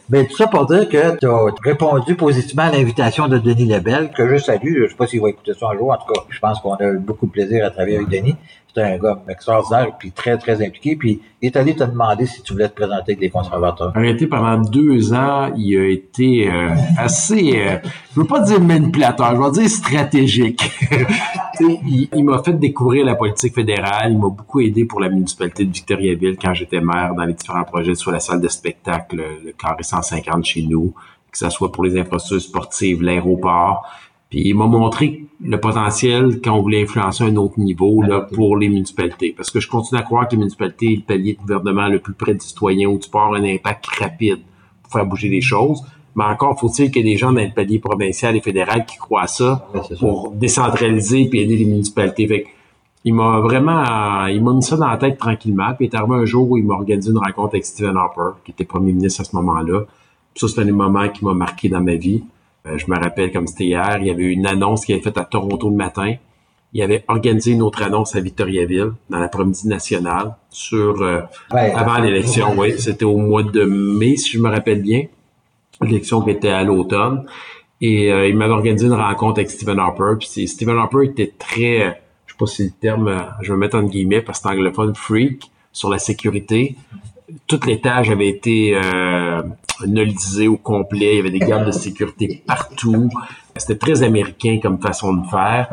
mais 0.08 0.26
tout 0.26 0.36
ça 0.36 0.46
pour 0.46 0.66
dire 0.66 0.88
que 0.88 1.18
tu 1.18 1.26
as 1.26 1.38
répondu 1.64 2.14
positivement 2.14 2.64
à 2.64 2.70
l'invitation 2.70 3.28
de 3.28 3.38
Denis 3.38 3.66
Lebel, 3.66 4.10
que 4.10 4.28
je 4.28 4.36
salue. 4.36 4.76
Je 4.76 4.82
ne 4.84 4.88
sais 4.88 4.94
pas 4.94 5.06
s'il 5.06 5.20
va 5.20 5.30
écouter 5.30 5.52
ça 5.58 5.68
un 5.72 5.76
jour. 5.76 5.90
En 5.90 5.96
tout 5.96 6.12
cas, 6.12 6.20
je 6.28 6.38
pense 6.38 6.60
qu'on 6.60 6.74
a 6.74 6.84
eu 6.84 6.98
beaucoup 6.98 7.26
de 7.26 7.32
plaisir 7.32 7.64
à 7.66 7.70
travailler 7.70 7.96
avec 7.96 8.08
Denis 8.08 8.36
c'est 8.78 8.84
un 8.84 8.98
gars 8.98 9.20
extraordinaire, 9.28 9.96
puis 9.98 10.12
très, 10.12 10.36
très 10.38 10.64
impliqué. 10.64 10.96
Puis 10.96 11.20
il 11.42 11.46
est 11.46 11.56
allé 11.56 11.74
te 11.74 11.84
demander 11.84 12.26
si 12.26 12.42
tu 12.42 12.52
voulais 12.52 12.68
te 12.68 12.74
présenter 12.74 13.12
avec 13.12 13.20
les 13.20 13.30
conservateurs. 13.30 13.92
Arrêté 13.94 14.26
pendant 14.26 14.58
deux 14.58 15.12
ans, 15.12 15.52
il 15.56 15.76
a 15.76 15.88
été 15.88 16.48
euh, 16.48 16.70
assez, 16.96 17.54
euh, 17.56 17.78
je 18.14 18.20
veux 18.20 18.26
pas 18.26 18.40
dire 18.40 18.60
manipulateur, 18.60 19.34
je 19.34 19.40
veux 19.40 19.50
dire 19.50 19.68
stratégique. 19.68 20.70
il, 21.60 22.08
il 22.14 22.24
m'a 22.24 22.42
fait 22.42 22.52
découvrir 22.52 23.04
la 23.04 23.16
politique 23.16 23.54
fédérale. 23.54 24.12
Il 24.12 24.18
m'a 24.18 24.28
beaucoup 24.28 24.60
aidé 24.60 24.84
pour 24.84 25.00
la 25.00 25.08
municipalité 25.08 25.64
de 25.64 25.72
Victoriaville 25.72 26.36
quand 26.40 26.54
j'étais 26.54 26.80
maire 26.80 27.14
dans 27.16 27.24
les 27.24 27.34
différents 27.34 27.64
projets 27.64 27.94
sur 27.94 28.12
la 28.12 28.20
salle 28.20 28.40
de 28.40 28.48
spectacle, 28.48 29.16
le 29.44 29.52
carré 29.52 29.82
150 29.82 30.44
chez 30.44 30.62
nous, 30.62 30.94
que 31.32 31.38
ce 31.38 31.50
soit 31.50 31.72
pour 31.72 31.84
les 31.84 31.98
infrastructures 31.98 32.48
sportives, 32.48 33.02
l'aéroport. 33.02 33.86
Puis 34.30 34.42
il 34.44 34.54
m'a 34.54 34.66
montré 34.66 35.24
le 35.42 35.58
potentiel 35.58 36.40
quand 36.42 36.54
on 36.54 36.62
voulait 36.62 36.82
influencer 36.82 37.24
un 37.24 37.36
autre 37.36 37.58
niveau 37.58 38.02
là, 38.02 38.20
pour 38.20 38.56
les 38.56 38.68
municipalités. 38.68 39.32
Parce 39.36 39.50
que 39.50 39.60
je 39.60 39.68
continue 39.68 40.00
à 40.00 40.02
croire 40.02 40.26
que 40.26 40.32
les 40.32 40.38
municipalités 40.38 40.92
est 40.92 40.96
le 40.96 41.02
palier 41.02 41.34
de 41.34 41.38
gouvernement 41.38 41.88
le 41.88 42.00
plus 42.00 42.12
près 42.12 42.34
du 42.34 42.40
citoyen 42.40 42.88
où 42.88 42.98
tu 42.98 43.08
peux 43.08 43.18
avoir 43.18 43.34
un 43.34 43.44
impact 43.44 43.86
rapide 43.86 44.40
pour 44.82 44.92
faire 44.92 45.06
bouger 45.06 45.28
les 45.28 45.40
choses. 45.40 45.82
Mais 46.16 46.24
encore 46.24 46.58
faut-il 46.58 46.90
qu'il 46.90 47.06
y 47.06 47.10
ait 47.10 47.12
des 47.12 47.18
gens 47.18 47.32
dans 47.32 47.40
le 47.40 47.52
palier 47.54 47.78
provincial 47.78 48.36
et 48.36 48.40
fédéral 48.40 48.84
qui 48.84 48.96
croient 48.98 49.22
à 49.22 49.26
ça 49.28 49.68
pour 50.00 50.32
décentraliser 50.32 51.30
et 51.32 51.42
aider 51.42 51.56
les 51.56 51.64
municipalités. 51.64 52.26
Fait 52.26 52.46
il 53.04 53.14
m'a 53.14 53.40
vraiment, 53.40 54.26
il 54.26 54.42
m'a 54.42 54.52
mis 54.52 54.62
ça 54.62 54.76
dans 54.76 54.88
la 54.88 54.96
tête 54.96 55.18
tranquillement. 55.18 55.72
Puis 55.74 55.86
il 55.86 55.88
est 55.90 55.96
arrivé 55.96 56.14
un 56.16 56.24
jour 56.24 56.50
où 56.50 56.58
il 56.58 56.64
m'a 56.64 56.74
organisé 56.74 57.10
une 57.10 57.18
rencontre 57.18 57.54
avec 57.54 57.64
Stephen 57.64 57.96
Harper, 57.96 58.40
qui 58.44 58.50
était 58.50 58.64
premier 58.64 58.92
ministre 58.92 59.20
à 59.20 59.24
ce 59.24 59.34
moment-là. 59.36 59.84
Ça, 60.34 60.48
c'est 60.48 60.60
un 60.60 60.64
des 60.64 60.72
moments 60.72 61.08
qui 61.08 61.24
m'a 61.24 61.32
marqué 61.32 61.68
dans 61.68 61.80
ma 61.80 61.94
vie. 61.94 62.24
Euh, 62.66 62.76
je 62.78 62.90
me 62.90 62.98
rappelle 62.98 63.32
comme 63.32 63.46
c'était 63.46 63.64
hier, 63.64 63.98
il 64.00 64.06
y 64.06 64.10
avait 64.10 64.24
une 64.24 64.46
annonce 64.46 64.84
qui 64.84 64.92
avait 64.92 65.02
faite 65.02 65.18
à 65.18 65.24
Toronto 65.24 65.68
le 65.70 65.76
matin. 65.76 66.14
Il 66.72 66.82
avait 66.82 67.04
organisé 67.08 67.52
une 67.52 67.62
autre 67.62 67.82
annonce 67.82 68.14
à 68.14 68.20
Victoriaville 68.20 68.92
dans 69.08 69.18
l'après-midi 69.18 69.68
nationale 69.68 70.34
sur 70.50 71.00
euh, 71.00 71.22
avant 71.50 71.98
l'élection. 71.98 72.54
Oui, 72.58 72.78
c'était 72.78 73.06
au 73.06 73.16
mois 73.16 73.42
de 73.42 73.64
mai, 73.64 74.16
si 74.16 74.32
je 74.32 74.38
me 74.38 74.50
rappelle 74.50 74.82
bien. 74.82 75.04
L'élection 75.80 76.20
qui 76.20 76.30
était 76.30 76.50
à 76.50 76.64
l'automne. 76.64 77.24
Et 77.80 78.12
euh, 78.12 78.28
il 78.28 78.36
m'avait 78.36 78.52
organisé 78.52 78.86
une 78.86 78.92
rencontre 78.92 79.38
avec 79.38 79.50
Stephen 79.50 79.78
Harper. 79.78 80.14
Puis 80.18 80.46
Stephen 80.46 80.76
Harper 80.76 81.04
était 81.04 81.32
très, 81.38 82.02
je 82.26 82.32
sais 82.32 82.38
pas 82.38 82.46
si 82.46 82.64
le 82.64 82.70
terme, 82.70 83.26
je 83.40 83.52
vais 83.52 83.58
mettre 83.58 83.78
en 83.78 83.84
guillemets 83.84 84.20
parce 84.20 84.40
que 84.40 84.48
c'est 84.48 84.54
anglophone, 84.54 84.94
freak 84.94 85.50
sur 85.72 85.88
la 85.88 85.98
sécurité 85.98 86.76
tout 87.46 87.60
l'étage 87.66 88.10
avait 88.10 88.28
été 88.28 88.74
euh, 88.74 89.42
au 90.48 90.56
complet. 90.56 91.14
Il 91.14 91.16
y 91.16 91.20
avait 91.20 91.30
des 91.30 91.38
gardes 91.38 91.66
de 91.66 91.72
sécurité 91.72 92.42
partout. 92.46 93.08
C'était 93.56 93.78
très 93.78 94.02
américain 94.02 94.58
comme 94.62 94.78
façon 94.78 95.14
de 95.14 95.26
faire. 95.26 95.68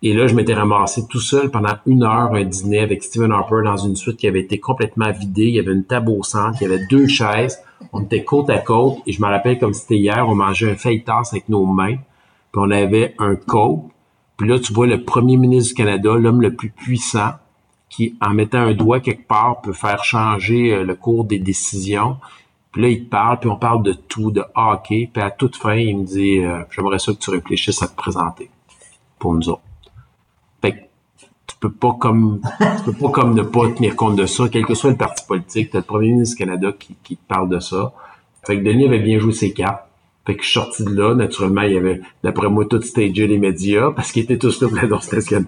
Et 0.00 0.12
là, 0.12 0.28
je 0.28 0.34
m'étais 0.34 0.54
ramassé 0.54 1.08
tout 1.08 1.20
seul 1.20 1.50
pendant 1.50 1.74
une 1.84 2.04
heure 2.04 2.32
un 2.32 2.44
dîner 2.44 2.80
avec 2.80 3.02
Stephen 3.02 3.32
Harper 3.32 3.62
dans 3.64 3.76
une 3.76 3.96
suite 3.96 4.16
qui 4.16 4.28
avait 4.28 4.40
été 4.40 4.60
complètement 4.60 5.10
vidée. 5.10 5.46
Il 5.46 5.54
y 5.54 5.58
avait 5.58 5.72
une 5.72 5.84
table 5.84 6.10
au 6.10 6.22
centre, 6.22 6.58
il 6.60 6.68
y 6.68 6.72
avait 6.72 6.86
deux 6.88 7.08
chaises. 7.08 7.58
On 7.92 8.02
était 8.02 8.22
côte 8.22 8.48
à 8.50 8.58
côte. 8.58 8.98
Et 9.06 9.12
je 9.12 9.20
me 9.20 9.26
rappelle 9.26 9.58
comme 9.58 9.74
c'était 9.74 9.96
hier, 9.96 10.24
on 10.28 10.36
mangeait 10.36 10.70
un 10.70 10.76
feuilletas 10.76 11.30
avec 11.32 11.48
nos 11.48 11.66
mains. 11.66 11.96
Puis 11.96 12.62
on 12.62 12.70
avait 12.70 13.14
un 13.18 13.34
coke. 13.34 13.90
Puis 14.36 14.48
là, 14.48 14.60
tu 14.60 14.72
vois 14.72 14.86
le 14.86 15.02
premier 15.02 15.36
ministre 15.36 15.70
du 15.70 15.74
Canada, 15.74 16.14
l'homme 16.14 16.42
le 16.42 16.54
plus 16.54 16.70
puissant, 16.70 17.32
qui, 17.88 18.16
en 18.20 18.30
mettant 18.30 18.58
un 18.58 18.74
doigt 18.74 19.00
quelque 19.00 19.26
part, 19.26 19.60
peut 19.60 19.72
faire 19.72 20.04
changer 20.04 20.74
euh, 20.74 20.84
le 20.84 20.94
cours 20.94 21.24
des 21.24 21.38
décisions. 21.38 22.16
Puis 22.72 22.82
là, 22.82 22.88
il 22.88 23.04
te 23.04 23.10
parle, 23.10 23.40
puis 23.40 23.48
on 23.48 23.56
parle 23.56 23.82
de 23.82 23.92
tout, 23.92 24.30
de 24.30 24.44
hockey. 24.54 25.08
Puis 25.12 25.22
à 25.22 25.30
toute 25.30 25.56
fin, 25.56 25.74
il 25.74 25.98
me 25.98 26.04
dit 26.04 26.38
euh, 26.38 26.62
J'aimerais 26.70 26.98
ça 26.98 27.12
que 27.12 27.18
tu 27.18 27.30
réfléchisses 27.30 27.82
à 27.82 27.88
te 27.88 27.96
présenter 27.96 28.50
pour 29.18 29.34
nous 29.34 29.48
autres. 29.48 29.62
Fait 30.60 30.72
que 30.72 30.78
tu 31.46 31.56
peux 31.58 31.72
pas 31.72 31.96
comme 31.98 32.40
tu 32.76 32.92
peux 32.92 32.98
pas 32.98 33.10
comme 33.10 33.34
ne 33.34 33.42
pas 33.42 33.68
tenir 33.70 33.96
compte 33.96 34.16
de 34.16 34.26
ça, 34.26 34.48
quel 34.48 34.66
que 34.66 34.74
soit 34.74 34.90
le 34.90 34.96
parti 34.96 35.24
politique. 35.26 35.70
Tu 35.70 35.76
as 35.76 35.80
le 35.80 35.86
premier 35.86 36.10
ministre 36.12 36.36
du 36.36 36.44
Canada 36.44 36.72
qui, 36.78 36.94
qui 37.02 37.16
te 37.16 37.26
parle 37.26 37.48
de 37.48 37.58
ça. 37.58 37.92
Fait 38.46 38.58
que 38.58 38.62
Denis 38.62 38.86
avait 38.86 39.00
bien 39.00 39.18
joué 39.18 39.32
ses 39.32 39.52
cartes. 39.52 39.84
Fait 40.26 40.36
que 40.36 40.42
je 40.42 40.48
suis 40.48 40.60
sorti 40.60 40.84
de 40.84 40.90
là. 40.90 41.14
Naturellement, 41.14 41.62
il 41.62 41.72
y 41.72 41.78
avait, 41.78 42.02
d'après 42.22 42.50
moi, 42.50 42.66
tout 42.66 42.82
stagé 42.82 43.26
les 43.26 43.38
médias 43.38 43.90
parce 43.92 44.12
qu'ils 44.12 44.24
étaient 44.24 44.36
tous 44.36 44.60
là 44.60 44.68
pour 44.68 44.76
l'annonce 44.76 45.10
nationale. 45.10 45.46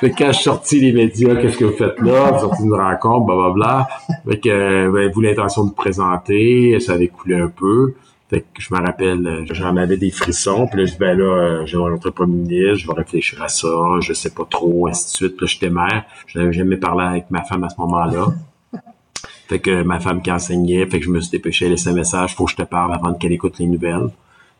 Fait 0.00 0.10
que 0.10 0.16
quand 0.18 0.28
je 0.28 0.32
suis 0.32 0.44
sorti 0.44 0.80
les 0.80 0.92
médias, 0.92 1.36
qu'est-ce 1.36 1.56
que 1.56 1.64
vous 1.64 1.76
faites 1.76 1.98
là? 2.00 2.32
Vous 2.32 2.40
sorti 2.40 2.62
une 2.62 2.74
rencontre, 2.74 3.26
blablabla. 3.26 3.88
Fait 4.28 4.38
que, 4.38 4.48
euh, 4.48 4.90
ben, 4.90 5.10
vous 5.12 5.20
l'intention 5.20 5.64
de 5.64 5.72
présenter, 5.72 6.78
ça 6.80 6.92
avait 6.92 7.08
coulé 7.08 7.36
un 7.36 7.48
peu. 7.48 7.94
Fait 8.28 8.40
que 8.40 8.60
je 8.60 8.74
me 8.74 8.80
rappelle, 8.80 9.26
euh, 9.26 9.44
j'en 9.52 9.76
avais 9.76 9.96
des 9.96 10.10
frissons. 10.10 10.66
Puis 10.66 10.80
là, 10.80 10.84
je 10.86 10.92
dis, 10.92 10.98
ben 10.98 11.16
là, 11.16 11.64
je 11.64 11.76
vais 11.76 11.82
rencontrer 11.82 12.10
le 12.10 12.14
premier 12.14 12.36
ministre, 12.36 12.76
je 12.76 12.86
vais 12.88 12.94
réfléchir 12.94 13.42
à 13.42 13.48
ça, 13.48 13.68
je 14.00 14.12
sais 14.12 14.30
pas 14.30 14.44
trop, 14.48 14.88
ainsi 14.88 15.04
de 15.04 15.16
suite. 15.16 15.36
Puis 15.36 15.46
là, 15.46 15.52
j'étais 15.52 15.70
mère. 15.70 16.04
Je 16.26 16.38
n'avais 16.38 16.52
jamais 16.52 16.76
parlé 16.76 17.04
avec 17.04 17.30
ma 17.30 17.42
femme 17.42 17.64
à 17.64 17.68
ce 17.68 17.80
moment-là. 17.80 18.26
Fait 19.48 19.60
que 19.60 19.82
ma 19.82 20.00
femme 20.00 20.22
qui 20.22 20.32
enseignait, 20.32 20.86
fait 20.86 20.98
que 20.98 21.04
je 21.04 21.10
me 21.10 21.20
suis 21.20 21.30
dépêché 21.30 21.66
à 21.66 21.68
laisser 21.68 21.88
un 21.88 21.92
message, 21.92 22.34
faut 22.34 22.46
que 22.46 22.50
je 22.50 22.56
te 22.56 22.62
parle 22.62 22.92
avant 22.92 23.14
qu'elle 23.14 23.32
écoute 23.32 23.58
les 23.60 23.66
nouvelles. 23.66 24.08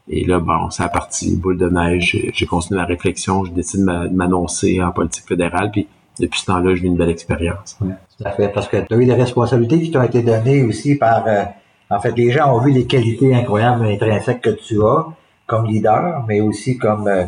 Et 0.09 0.25
là, 0.25 0.39
bon, 0.39 0.71
c'est 0.71 0.91
parti, 0.93 1.37
boule 1.37 1.59
de 1.59 1.69
neige. 1.69 2.17
J'ai 2.33 2.47
continué 2.47 2.81
la 2.81 2.87
réflexion. 2.87 3.45
Je 3.45 3.53
décide 3.53 3.81
de 3.81 4.09
m'annoncer 4.15 4.83
en 4.83 4.93
politique 4.93 5.27
fédérale. 5.27 5.71
Puis 5.73 5.89
depuis 6.21 6.41
ce 6.41 6.47
temps-là, 6.47 6.75
je 6.75 6.83
vis 6.83 6.87
une 6.87 6.97
belle 6.97 7.11
expérience. 7.11 7.77
Oui, 7.81 7.91
tout 8.17 8.25
à 8.27 8.31
fait. 8.31 8.49
Parce 8.49 8.69
que 8.69 8.77
tu 8.77 8.95
as 8.95 8.97
eu 8.97 9.05
des 9.05 9.15
responsabilités 9.15 9.81
qui 9.81 9.91
t'ont 9.91 10.03
été 10.03 10.23
données 10.23 10.63
aussi 10.63 10.95
par... 10.95 11.27
Euh, 11.27 11.45
en 11.91 12.01
fait, 12.01 12.13
les 12.17 12.31
gens 12.31 12.55
ont 12.55 12.61
vu 12.61 12.73
les 12.73 12.87
qualités 12.87 13.35
incroyables 13.35 13.85
intrinsèques 13.87 14.41
que 14.41 14.51
tu 14.51 14.83
as 14.83 15.07
comme 15.47 15.67
leader, 15.67 16.25
mais 16.27 16.41
aussi 16.41 16.79
comme... 16.79 17.09
Euh, 17.09 17.25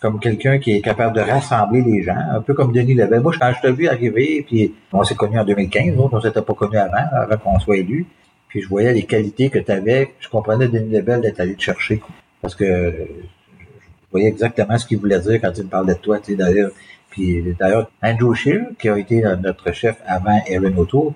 comme 0.00 0.20
quelqu'un 0.20 0.60
qui 0.60 0.76
est 0.76 0.80
capable 0.80 1.16
de 1.16 1.20
rassembler 1.20 1.82
les 1.82 2.04
gens, 2.04 2.14
un 2.32 2.40
peu 2.40 2.54
comme 2.54 2.70
Denis 2.70 2.94
Lebel. 2.94 3.20
Moi, 3.20 3.32
quand 3.36 3.52
je 3.52 3.60
t'ai 3.60 3.72
vu 3.72 3.88
arriver, 3.88 4.44
puis 4.46 4.72
on 4.92 5.02
s'est 5.02 5.16
connus 5.16 5.40
en 5.40 5.44
2015, 5.44 5.94
on 5.98 6.20
s'était 6.20 6.40
pas 6.40 6.54
connus 6.54 6.78
avant, 6.78 7.04
avant 7.12 7.36
qu'on 7.36 7.58
soit 7.58 7.78
élu 7.78 8.06
puis 8.48 8.62
je 8.62 8.68
voyais 8.68 8.92
les 8.92 9.04
qualités 9.04 9.50
que 9.50 9.58
tu 9.58 9.70
avais, 9.70 10.14
je 10.20 10.28
comprenais 10.28 10.68
Denis 10.68 10.90
Lebel 10.90 11.20
d'être 11.20 11.40
allé 11.40 11.54
te 11.54 11.62
chercher. 11.62 12.02
Parce 12.40 12.54
que 12.54 12.64
je 12.64 14.10
voyais 14.10 14.28
exactement 14.28 14.78
ce 14.78 14.86
qu'il 14.86 14.98
voulait 14.98 15.20
dire 15.20 15.40
quand 15.40 15.52
il 15.56 15.64
me 15.64 15.68
parlait 15.68 15.94
de 15.94 16.00
toi, 16.00 16.18
tu 16.18 16.32
sais, 16.32 16.36
d'ailleurs. 16.36 16.70
Puis 17.10 17.54
d'ailleurs, 17.58 17.90
Andrew 18.02 18.34
Scheer, 18.34 18.66
qui 18.78 18.88
a 18.88 18.98
été 18.98 19.22
notre 19.40 19.72
chef 19.72 19.96
avant 20.06 20.40
Erin 20.46 20.76
O'Toole, 20.76 21.12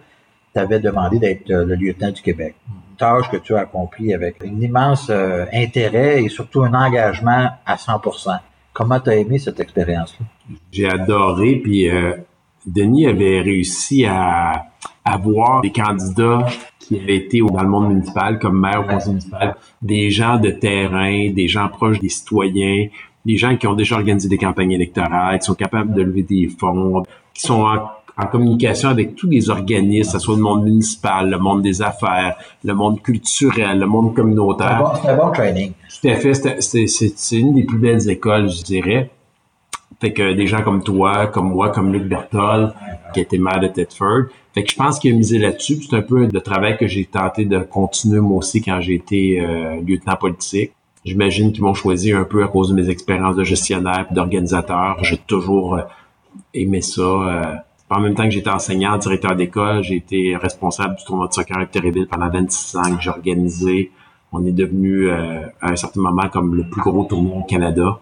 t'avait 0.52 0.80
demandé 0.80 1.18
d'être 1.18 1.50
euh, 1.50 1.64
le 1.64 1.74
lieutenant 1.74 2.10
du 2.10 2.20
Québec. 2.20 2.54
Une 2.68 2.96
tâche 2.96 3.30
que 3.30 3.38
tu 3.38 3.54
as 3.54 3.60
accomplie 3.60 4.12
avec 4.12 4.36
un 4.44 4.60
immense 4.60 5.08
euh, 5.10 5.46
intérêt 5.52 6.22
et 6.22 6.28
surtout 6.28 6.62
un 6.62 6.74
engagement 6.74 7.50
à 7.64 7.76
100%. 7.76 8.38
Comment 8.72 9.00
tu 9.00 9.10
as 9.10 9.16
aimé 9.16 9.38
cette 9.38 9.60
expérience-là? 9.60 10.26
J'ai 10.70 10.88
adoré, 10.88 11.56
puis 11.56 11.88
euh, 11.88 12.14
Denis 12.66 13.06
avait 13.06 13.40
réussi 13.40 14.04
à 14.06 14.66
avoir 15.04 15.62
des 15.62 15.72
candidats 15.72 16.46
qui 16.92 17.02
avaient 17.02 17.16
été 17.16 17.40
dans 17.40 17.62
le 17.62 17.68
monde 17.68 17.88
municipal, 17.88 18.38
comme 18.38 18.60
maire 18.60 18.84
ou 18.86 18.90
conseil 18.90 19.10
municipal, 19.10 19.56
des 19.80 20.10
gens 20.10 20.38
de 20.38 20.50
terrain, 20.50 21.30
des 21.30 21.48
gens 21.48 21.68
proches 21.68 22.00
des 22.00 22.08
citoyens, 22.08 22.88
des 23.24 23.36
gens 23.36 23.56
qui 23.56 23.66
ont 23.66 23.74
déjà 23.74 23.96
organisé 23.96 24.28
des 24.28 24.38
campagnes 24.38 24.72
électorales, 24.72 25.38
qui 25.38 25.46
sont 25.46 25.54
capables 25.54 25.94
de 25.94 26.02
lever 26.02 26.22
des 26.22 26.48
fonds, 26.48 27.02
qui 27.34 27.42
sont 27.42 27.64
en, 27.64 28.26
communication 28.30 28.88
avec 28.88 29.16
tous 29.16 29.28
les 29.28 29.50
organismes, 29.50 30.12
que 30.12 30.18
ce 30.18 30.24
soit 30.24 30.36
le 30.36 30.42
monde 30.42 30.64
municipal, 30.64 31.28
le 31.28 31.38
monde 31.38 31.62
des 31.62 31.82
affaires, 31.82 32.36
le 32.62 32.74
monde 32.74 33.02
culturel, 33.02 33.80
le 33.80 33.86
monde 33.86 34.14
communautaire. 34.14 34.92
C'est 35.02 35.08
un, 35.08 35.16
bon 35.16 35.30
training. 35.32 35.72
Tout 36.00 36.08
à 36.08 36.16
fait. 36.16 36.34
C'est 36.60 37.36
une 37.36 37.54
des 37.54 37.64
plus 37.64 37.78
belles 37.78 38.08
écoles, 38.08 38.48
je 38.48 38.62
dirais. 38.62 39.10
Fait 40.00 40.12
que 40.12 40.34
des 40.34 40.46
gens 40.46 40.62
comme 40.62 40.82
toi, 40.82 41.26
comme 41.28 41.50
moi, 41.50 41.70
comme 41.70 41.92
Luc 41.92 42.04
Bertol, 42.04 42.74
qui 43.14 43.20
était 43.20 43.38
maire 43.38 43.60
de 43.60 43.68
Thetford. 43.68 44.26
Fait 44.54 44.64
que 44.64 44.70
je 44.70 44.76
pense 44.76 44.98
qu'il 44.98 45.14
a 45.14 45.16
misé 45.16 45.38
là-dessus. 45.38 45.82
C'est 45.82 45.96
un 45.96 46.02
peu 46.02 46.26
le 46.26 46.40
travail 46.40 46.76
que 46.76 46.86
j'ai 46.86 47.04
tenté 47.04 47.44
de 47.44 47.58
continuer 47.60 48.20
moi 48.20 48.38
aussi 48.38 48.60
quand 48.60 48.80
j'ai 48.80 48.94
été 48.94 49.40
euh, 49.40 49.80
lieutenant 49.80 50.16
politique. 50.16 50.72
J'imagine 51.04 51.52
qu'ils 51.52 51.64
m'ont 51.64 51.74
choisi 51.74 52.12
un 52.12 52.24
peu 52.24 52.44
à 52.44 52.48
cause 52.48 52.68
de 52.68 52.74
mes 52.74 52.88
expériences 52.88 53.36
de 53.36 53.44
gestionnaire 53.44 54.06
et 54.10 54.14
d'organisateur. 54.14 55.02
J'ai 55.02 55.18
toujours 55.18 55.76
euh, 55.76 55.82
aimé 56.54 56.80
ça. 56.80 57.02
Euh, 57.02 57.54
en 57.90 58.00
même 58.00 58.14
temps 58.14 58.24
que 58.24 58.30
j'étais 58.30 58.50
enseignant, 58.50 58.96
directeur 58.96 59.36
d'école, 59.36 59.82
j'ai 59.82 59.96
été 59.96 60.36
responsable 60.36 60.96
du 60.96 61.04
tournoi 61.04 61.28
de 61.28 61.32
soccer 61.34 61.58
à 61.58 61.66
Terrible 61.66 62.06
pendant 62.06 62.30
26 62.30 62.76
ans 62.76 62.96
que 62.96 63.02
j'ai 63.02 63.10
organisé. 63.10 63.90
On 64.32 64.46
est 64.46 64.52
devenu 64.52 65.10
à 65.10 65.50
un 65.60 65.76
certain 65.76 66.00
moment 66.00 66.26
comme 66.30 66.54
le 66.54 66.64
plus 66.64 66.80
gros 66.80 67.04
tournoi 67.04 67.36
au 67.36 67.42
Canada. 67.42 68.00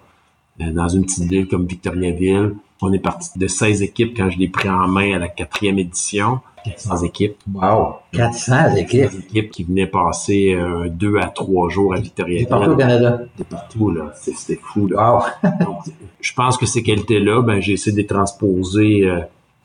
Euh, 0.61 0.73
dans 0.73 0.89
une 0.89 1.05
petite 1.05 1.25
ville 1.25 1.49
comme 1.49 1.67
Victoriaville. 1.67 2.55
On 2.83 2.93
est 2.93 2.99
parti 2.99 3.39
de 3.39 3.47
16 3.47 3.83
équipes 3.83 4.17
quand 4.17 4.31
je 4.31 4.39
l'ai 4.39 4.49
pris 4.49 4.69
en 4.69 4.89
main 4.89 5.15
à 5.15 5.19
la 5.19 5.29
quatrième 5.29 5.79
édition. 5.79 6.41
400 6.65 7.05
équipes. 7.05 7.37
Wow! 7.53 7.97
400 8.13 8.77
équipes! 8.77 9.03
400 9.03 9.19
équipes 9.19 9.51
qui 9.51 9.65
venaient 9.65 9.87
passer 9.87 10.55
euh, 10.55 10.89
deux 10.89 11.17
à 11.17 11.27
trois 11.27 11.69
jours 11.69 11.95
à 11.95 12.01
Victoria. 12.01 12.47
partout 12.47 12.71
au 12.73 12.77
Canada? 12.77 13.21
De 13.39 13.45
partout, 13.45 13.91
là. 13.91 14.13
C'était 14.15 14.61
fou, 14.63 14.87
là. 14.87 15.23
Wow! 15.43 15.83
je 16.21 16.33
pense 16.35 16.57
que 16.57 16.67
ces 16.67 16.83
qualités-là, 16.83 17.43
ben, 17.43 17.61
j'ai 17.61 17.73
essayé 17.75 17.93
de 17.93 17.99
les 17.99 18.07
transposer 18.07 19.05
euh, 19.05 19.21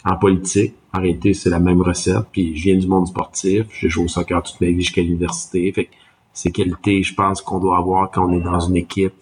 en 0.05 0.15
politique. 0.15 0.73
En 0.93 1.01
réalité, 1.01 1.33
c'est 1.33 1.49
la 1.49 1.59
même 1.59 1.81
recette. 1.81 2.25
Puis 2.31 2.55
je 2.55 2.63
viens 2.63 2.77
du 2.77 2.87
monde 2.87 3.07
sportif. 3.07 3.65
J'ai 3.79 3.89
joué 3.89 4.05
au 4.05 4.07
soccer 4.07 4.41
toute 4.43 4.59
ma 4.61 4.67
vie 4.67 4.81
jusqu'à 4.81 5.01
l'université. 5.01 5.71
Fait 5.73 5.85
que 5.85 5.91
ces 6.33 6.51
qualités, 6.51 7.03
je 7.03 7.13
pense 7.13 7.41
qu'on 7.41 7.59
doit 7.59 7.77
avoir 7.77 8.11
quand 8.11 8.29
on 8.29 8.37
est 8.37 8.43
dans 8.43 8.59
une 8.59 8.77
équipe 8.77 9.13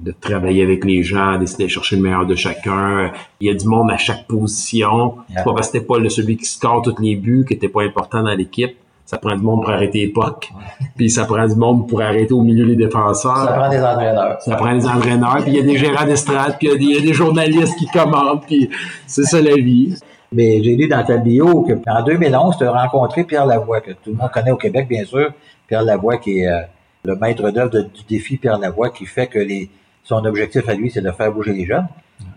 de 0.00 0.12
travailler 0.12 0.62
avec 0.62 0.84
les 0.84 1.02
gens, 1.02 1.38
d'essayer 1.38 1.64
de 1.64 1.70
chercher 1.70 1.96
le 1.96 2.02
meilleur 2.02 2.26
de 2.26 2.34
chacun. 2.34 3.12
Il 3.40 3.48
y 3.48 3.50
a 3.50 3.54
du 3.54 3.66
monde 3.66 3.90
à 3.90 3.96
chaque 3.96 4.26
position. 4.26 5.16
C'est 5.28 5.44
pas 5.44 5.54
parce 5.54 5.70
que 5.70 5.78
pas 5.78 5.98
le, 5.98 6.08
celui 6.08 6.36
qui 6.36 6.46
score 6.46 6.82
tous 6.82 7.00
les 7.00 7.16
buts 7.16 7.44
qui 7.46 7.54
était 7.54 7.68
pas 7.68 7.82
important 7.82 8.22
dans 8.22 8.34
l'équipe. 8.34 8.76
Ça 9.04 9.18
prend 9.18 9.36
du 9.36 9.42
monde 9.42 9.62
pour 9.62 9.70
arrêter 9.70 10.00
les 10.00 10.08
pucks. 10.08 10.50
Puis 10.96 11.10
ça 11.10 11.26
prend 11.26 11.46
du 11.46 11.54
monde 11.54 11.86
pour 11.88 12.00
arrêter 12.00 12.32
au 12.32 12.40
milieu 12.40 12.64
les 12.64 12.74
défenseurs. 12.74 13.44
Ça 13.44 13.52
prend 13.52 13.68
des 13.68 13.82
entraîneurs. 13.82 14.40
Ça 14.40 14.56
prend 14.56 14.74
des 14.74 14.86
entraîneurs. 14.86 15.42
Puis 15.42 15.52
il 15.52 15.56
y 15.56 15.60
a 15.60 15.62
des 15.62 15.76
gérants 15.76 16.06
d'estrade, 16.06 16.56
puis 16.58 16.68
il 16.72 16.94
y, 16.94 16.96
a 16.96 17.00
des 17.00 17.12
journalistes 17.12 17.76
qui 17.78 17.86
commandent. 17.86 18.44
Puis 18.46 18.70
c'est 19.06 19.24
ça 19.24 19.40
la 19.42 19.54
vie. 19.54 19.94
Mais 20.32 20.62
j'ai 20.64 20.74
lu 20.74 20.88
dans 20.88 21.04
ta 21.04 21.18
bio 21.18 21.62
que 21.62 21.74
en 21.86 22.02
2011, 22.02 22.56
tu 22.56 22.64
as 22.64 22.72
rencontré 22.72 23.24
Pierre 23.24 23.46
Lavoie, 23.46 23.80
que 23.80 23.92
tout 23.92 24.10
le 24.10 24.14
monde 24.14 24.30
connaît 24.32 24.50
au 24.50 24.56
Québec, 24.56 24.88
bien 24.88 25.04
sûr. 25.04 25.32
Pierre 25.68 25.84
Lavoie 25.84 26.16
qui 26.16 26.40
est 26.40 26.48
euh, 26.48 26.62
le 27.04 27.14
maître 27.14 27.50
d'œuvre 27.50 27.82
du 27.82 28.02
défi 28.08 28.38
Pierre 28.38 28.58
Lavoie 28.58 28.88
qui 28.88 29.06
fait 29.06 29.26
que 29.26 29.38
les 29.38 29.70
son 30.04 30.24
objectif 30.24 30.68
à 30.68 30.74
lui, 30.74 30.90
c'est 30.90 31.00
de 31.00 31.10
faire 31.10 31.32
bouger 31.32 31.52
les 31.52 31.64
jeunes. 31.64 31.88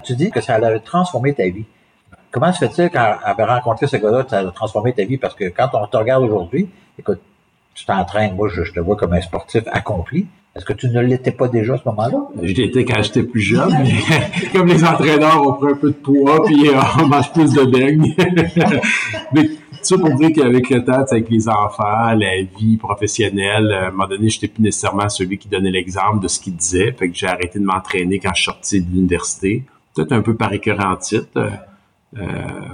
Tu 0.03 0.15
dis 0.15 0.31
que 0.31 0.41
ça 0.41 0.55
allait 0.55 0.79
transformer 0.79 1.33
ta 1.33 1.43
vie. 1.43 1.65
Comment 2.31 2.51
se 2.51 2.65
fait-il 2.65 2.89
quand 2.89 3.15
avait 3.23 3.43
rencontré 3.43 3.87
ce 3.87 3.97
gars-là, 3.97 4.25
ça 4.27 4.39
a 4.39 4.45
transformé 4.51 4.93
ta 4.93 5.03
vie? 5.03 5.17
Parce 5.17 5.35
que 5.35 5.45
quand 5.45 5.69
on 5.73 5.87
te 5.87 5.97
regarde 5.97 6.23
aujourd'hui, 6.23 6.69
écoute, 6.97 7.19
tu 7.73 7.85
t'entraînes, 7.85 8.35
moi 8.35 8.49
je, 8.49 8.63
te 8.63 8.79
vois 8.79 8.95
comme 8.95 9.13
un 9.13 9.21
sportif 9.21 9.63
accompli. 9.71 10.27
Est-ce 10.55 10.65
que 10.65 10.73
tu 10.73 10.89
ne 10.89 10.99
l'étais 11.01 11.31
pas 11.31 11.47
déjà 11.47 11.75
à 11.75 11.77
ce 11.77 11.83
moment-là? 11.85 12.17
Je 12.41 12.53
l'étais 12.53 12.83
quand 12.83 13.01
j'étais 13.03 13.21
plus 13.21 13.41
jeune, 13.41 13.71
mais 13.83 14.49
comme 14.53 14.67
les 14.67 14.83
entraîneurs, 14.83 15.41
on 15.45 15.53
prend 15.53 15.67
un 15.67 15.75
peu 15.75 15.91
de 15.91 15.95
poids 15.95 16.43
puis 16.45 16.69
euh, 16.69 16.79
on 16.99 17.07
mange 17.07 17.31
plus 17.31 17.53
de 17.53 17.63
beignes. 17.63 18.15
ça 19.87 19.97
pour 19.97 20.13
dire 20.15 20.31
qu'avec 20.33 20.69
le 20.69 20.83
temps, 20.83 21.03
avec 21.09 21.29
les 21.29 21.47
enfants, 21.47 22.13
la 22.13 22.41
vie 22.59 22.77
professionnelle, 22.77 23.71
à 23.71 23.87
un 23.87 23.91
moment 23.91 24.07
donné, 24.07 24.29
j'étais 24.29 24.47
plus 24.47 24.61
nécessairement 24.61 25.09
celui 25.09 25.37
qui 25.37 25.47
donnait 25.47 25.71
l'exemple 25.71 26.19
de 26.19 26.27
ce 26.27 26.39
qu'il 26.39 26.55
disait. 26.55 26.91
Fait 26.91 27.09
que 27.09 27.15
j'ai 27.15 27.27
arrêté 27.27 27.59
de 27.59 27.63
m'entraîner 27.63 28.19
quand 28.19 28.31
je 28.33 28.41
suis 28.41 28.51
sorti 28.51 28.81
de 28.81 28.91
l'université. 28.91 29.63
Peut-être 29.95 30.11
un 30.11 30.21
peu 30.21 30.35
par 30.35 30.51
écœurantite, 30.53 31.29
euh, 31.37 31.49
euh, 32.17 32.23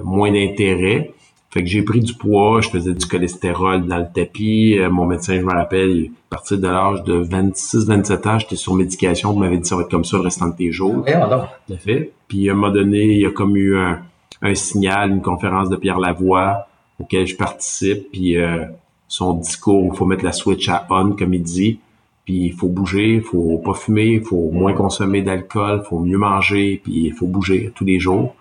moins 0.03 0.31
d'intérêt. 0.31 1.11
Fait 1.51 1.61
que 1.61 1.69
j'ai 1.69 1.83
pris 1.83 1.99
du 1.99 2.15
poids, 2.15 2.61
je 2.61 2.69
faisais 2.69 2.93
du 2.93 3.05
cholestérol 3.05 3.85
dans 3.85 3.99
le 3.99 4.07
tapis. 4.11 4.79
Euh, 4.79 4.89
mon 4.89 5.05
médecin, 5.05 5.35
je 5.35 5.45
me 5.45 5.53
rappelle, 5.53 6.09
à 6.31 6.35
partir 6.35 6.57
de 6.57 6.67
l'âge 6.67 7.03
de 7.03 7.23
26-27 7.23 8.27
ans, 8.27 8.39
j'étais 8.39 8.55
sur 8.55 8.73
médication. 8.73 9.33
Il 9.33 9.39
m'avait 9.39 9.57
dit 9.57 9.69
ça 9.69 9.75
va 9.75 9.83
être 9.83 9.91
comme 9.91 10.03
ça 10.03 10.17
le 10.17 10.23
restant 10.23 10.47
de 10.47 10.55
tes 10.55 10.71
jours. 10.71 11.07
Et 11.07 11.13
alors? 11.13 11.47
Tout 11.67 11.73
à 11.73 11.77
fait. 11.77 12.11
Puis 12.27 12.49
à 12.49 12.53
un 12.53 12.55
moment 12.55 12.73
donné, 12.73 13.03
il 13.03 13.19
y 13.19 13.25
a 13.25 13.31
comme 13.31 13.55
eu 13.55 13.77
un, 13.77 13.99
un 14.41 14.55
signal, 14.55 15.11
une 15.11 15.21
conférence 15.21 15.69
de 15.69 15.75
Pierre 15.75 15.99
Lavoie 15.99 16.67
auquel 17.03 17.27
je 17.27 17.35
participe, 17.35 18.11
puis 18.11 18.37
euh, 18.37 18.65
son 19.07 19.35
discours, 19.35 19.91
il 19.93 19.97
faut 19.97 20.05
mettre 20.05 20.23
la 20.23 20.31
switch 20.31 20.69
à 20.69 20.87
on, 20.89 21.11
comme 21.11 21.33
il 21.33 21.43
dit, 21.43 21.79
puis 22.25 22.45
il 22.45 22.53
faut 22.53 22.69
bouger, 22.69 23.15
il 23.15 23.21
faut 23.21 23.61
pas 23.63 23.73
fumer, 23.73 24.13
il 24.13 24.23
faut 24.23 24.49
moins 24.51 24.73
consommer 24.73 25.21
d'alcool, 25.21 25.81
il 25.83 25.87
faut 25.87 25.99
mieux 25.99 26.17
manger, 26.17 26.81
puis 26.83 27.05
il 27.07 27.13
faut 27.13 27.27
bouger 27.27 27.71
tous 27.75 27.85
les 27.85 27.99
jours. 27.99 28.35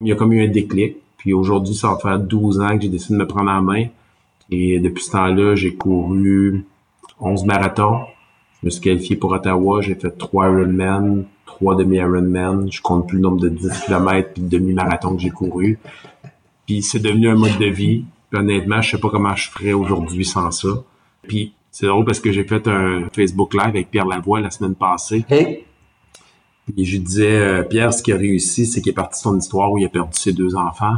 Il 0.00 0.08
y 0.08 0.12
a 0.12 0.16
comme 0.16 0.32
eu 0.32 0.44
un 0.44 0.50
déclic, 0.50 0.96
puis 1.16 1.32
aujourd'hui, 1.32 1.74
ça 1.74 1.88
va 1.88 1.98
faire 1.98 2.18
12 2.18 2.60
ans 2.60 2.76
que 2.76 2.82
j'ai 2.82 2.88
décidé 2.88 3.14
de 3.14 3.20
me 3.20 3.26
prendre 3.26 3.50
en 3.50 3.62
main, 3.62 3.86
et 4.50 4.80
depuis 4.80 5.04
ce 5.04 5.12
temps-là, 5.12 5.54
j'ai 5.54 5.74
couru 5.74 6.64
11 7.20 7.44
marathons, 7.44 8.00
je 8.60 8.66
me 8.66 8.70
suis 8.70 8.80
qualifié 8.80 9.16
pour 9.16 9.30
Ottawa, 9.32 9.80
j'ai 9.82 9.94
fait 9.94 10.10
3 10.10 10.46
Ironman, 10.46 11.24
3 11.46 11.76
demi-Ironman, 11.76 12.70
je 12.70 12.82
compte 12.82 13.08
plus 13.08 13.16
le 13.16 13.22
nombre 13.22 13.40
de 13.40 13.48
10 13.48 13.84
km 13.86 14.30
puis 14.32 14.42
de 14.42 14.48
demi-marathon 14.48 15.14
que 15.14 15.22
j'ai 15.22 15.30
couru. 15.30 15.78
Puis 16.68 16.82
c'est 16.82 16.98
devenu 16.98 17.30
un 17.30 17.34
mode 17.34 17.56
de 17.58 17.64
vie. 17.64 18.04
Puis 18.30 18.38
honnêtement, 18.38 18.82
je 18.82 18.90
sais 18.90 18.98
pas 18.98 19.08
comment 19.08 19.34
je 19.34 19.48
ferais 19.48 19.72
aujourd'hui 19.72 20.26
sans 20.26 20.50
ça. 20.50 20.68
Puis 21.26 21.54
c'est 21.70 21.86
drôle 21.86 22.04
parce 22.04 22.20
que 22.20 22.30
j'ai 22.30 22.44
fait 22.44 22.68
un 22.68 23.08
Facebook 23.10 23.54
Live 23.54 23.68
avec 23.68 23.90
Pierre 23.90 24.04
Lavoie 24.04 24.40
la 24.40 24.50
semaine 24.50 24.74
passée. 24.74 25.24
Hey. 25.30 25.64
Et 26.76 26.84
je 26.84 26.98
disais, 26.98 27.38
euh, 27.38 27.62
Pierre, 27.62 27.94
ce 27.94 28.02
qui 28.02 28.12
a 28.12 28.18
réussi, 28.18 28.66
c'est 28.66 28.82
qu'il 28.82 28.90
est 28.90 28.94
parti 28.94 29.18
de 29.18 29.22
son 29.22 29.38
histoire 29.38 29.72
où 29.72 29.78
il 29.78 29.86
a 29.86 29.88
perdu 29.88 30.10
ses 30.12 30.34
deux 30.34 30.54
enfants. 30.56 30.96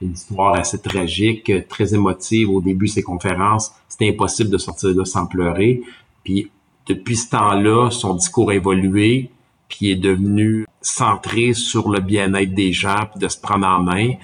Une 0.00 0.12
histoire 0.12 0.54
assez 0.54 0.80
tragique, 0.80 1.52
très 1.68 1.92
émotive. 1.92 2.48
Au 2.48 2.62
début, 2.62 2.88
ses 2.88 3.02
conférences, 3.02 3.74
c'était 3.90 4.08
impossible 4.08 4.48
de 4.48 4.56
sortir 4.56 4.88
de 4.88 4.98
là 5.00 5.04
sans 5.04 5.26
pleurer. 5.26 5.82
Puis 6.24 6.50
depuis 6.86 7.16
ce 7.16 7.28
temps-là, 7.28 7.90
son 7.90 8.14
discours 8.14 8.48
a 8.48 8.54
évolué, 8.54 9.28
puis 9.68 9.78
il 9.82 9.90
est 9.90 9.96
devenu 9.96 10.64
centré 10.80 11.52
sur 11.52 11.90
le 11.90 12.00
bien-être 12.00 12.54
des 12.54 12.72
gens, 12.72 13.04
puis 13.10 13.20
de 13.20 13.28
se 13.28 13.38
prendre 13.38 13.66
en 13.66 13.82
main 13.82 14.14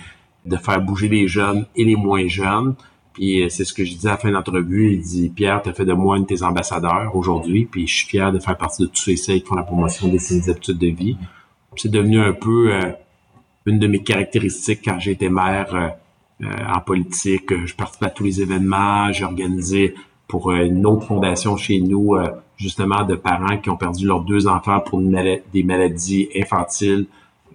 de 0.46 0.56
faire 0.56 0.80
bouger 0.80 1.08
les 1.08 1.28
jeunes 1.28 1.66
et 1.74 1.84
les 1.84 1.96
moins 1.96 2.26
jeunes. 2.28 2.74
Puis 3.12 3.42
euh, 3.42 3.48
c'est 3.48 3.64
ce 3.64 3.72
que 3.72 3.84
je 3.84 3.92
disais 3.94 4.08
à 4.08 4.12
la 4.12 4.16
fin 4.18 4.30
de. 4.30 4.76
Il 4.78 5.00
dit 5.00 5.28
Pierre, 5.34 5.62
tu 5.62 5.70
as 5.70 5.72
fait 5.72 5.84
de 5.84 5.92
moi 5.92 6.16
un 6.16 6.20
de 6.20 6.26
tes 6.26 6.42
ambassadeurs 6.42 7.14
aujourd'hui, 7.16 7.64
puis 7.64 7.86
je 7.86 7.94
suis 7.94 8.06
fier 8.06 8.32
de 8.32 8.38
faire 8.38 8.56
partie 8.56 8.82
de 8.82 8.88
tous 8.88 9.16
ceux 9.16 9.34
qui 9.34 9.40
font 9.40 9.54
la 9.54 9.62
promotion 9.62 10.08
des 10.08 10.18
saines 10.18 10.48
habitudes 10.50 10.78
de 10.78 10.88
vie. 10.88 11.16
C'est 11.76 11.90
devenu 11.90 12.20
un 12.20 12.32
peu 12.32 12.72
euh, 12.72 12.92
une 13.66 13.78
de 13.78 13.86
mes 13.86 14.02
caractéristiques 14.02 14.80
quand 14.84 14.98
j'ai 14.98 15.12
été 15.12 15.28
maire 15.28 15.74
euh, 16.42 16.46
en 16.68 16.80
politique. 16.80 17.64
Je 17.64 17.74
participais 17.74 18.06
à 18.06 18.10
tous 18.10 18.24
les 18.24 18.42
événements, 18.42 19.10
j'ai 19.12 19.24
organisé 19.24 19.94
pour 20.28 20.52
une 20.52 20.84
autre 20.84 21.06
fondation 21.06 21.56
chez 21.56 21.80
nous, 21.80 22.16
justement, 22.56 23.04
de 23.04 23.14
parents 23.14 23.58
qui 23.58 23.70
ont 23.70 23.76
perdu 23.76 24.06
leurs 24.06 24.22
deux 24.22 24.48
enfants 24.48 24.80
pour 24.80 25.00
des 25.00 25.62
maladies 25.62 26.28
infantiles 26.36 27.06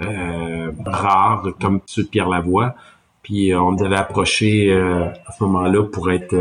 euh, 0.02 0.72
rares, 0.86 1.48
comme 1.60 1.82
ceux 1.86 2.04
de 2.04 2.08
Pierre 2.08 2.30
Lavoie. 2.30 2.76
Puis 3.24 3.54
euh, 3.54 3.62
on 3.62 3.74
nous 3.74 3.84
avait 3.84 3.98
approché 3.98 4.72
euh, 4.72 5.08
à 5.26 5.32
ce 5.32 5.44
moment-là 5.44 5.84
pour 5.84 6.12
être 6.12 6.36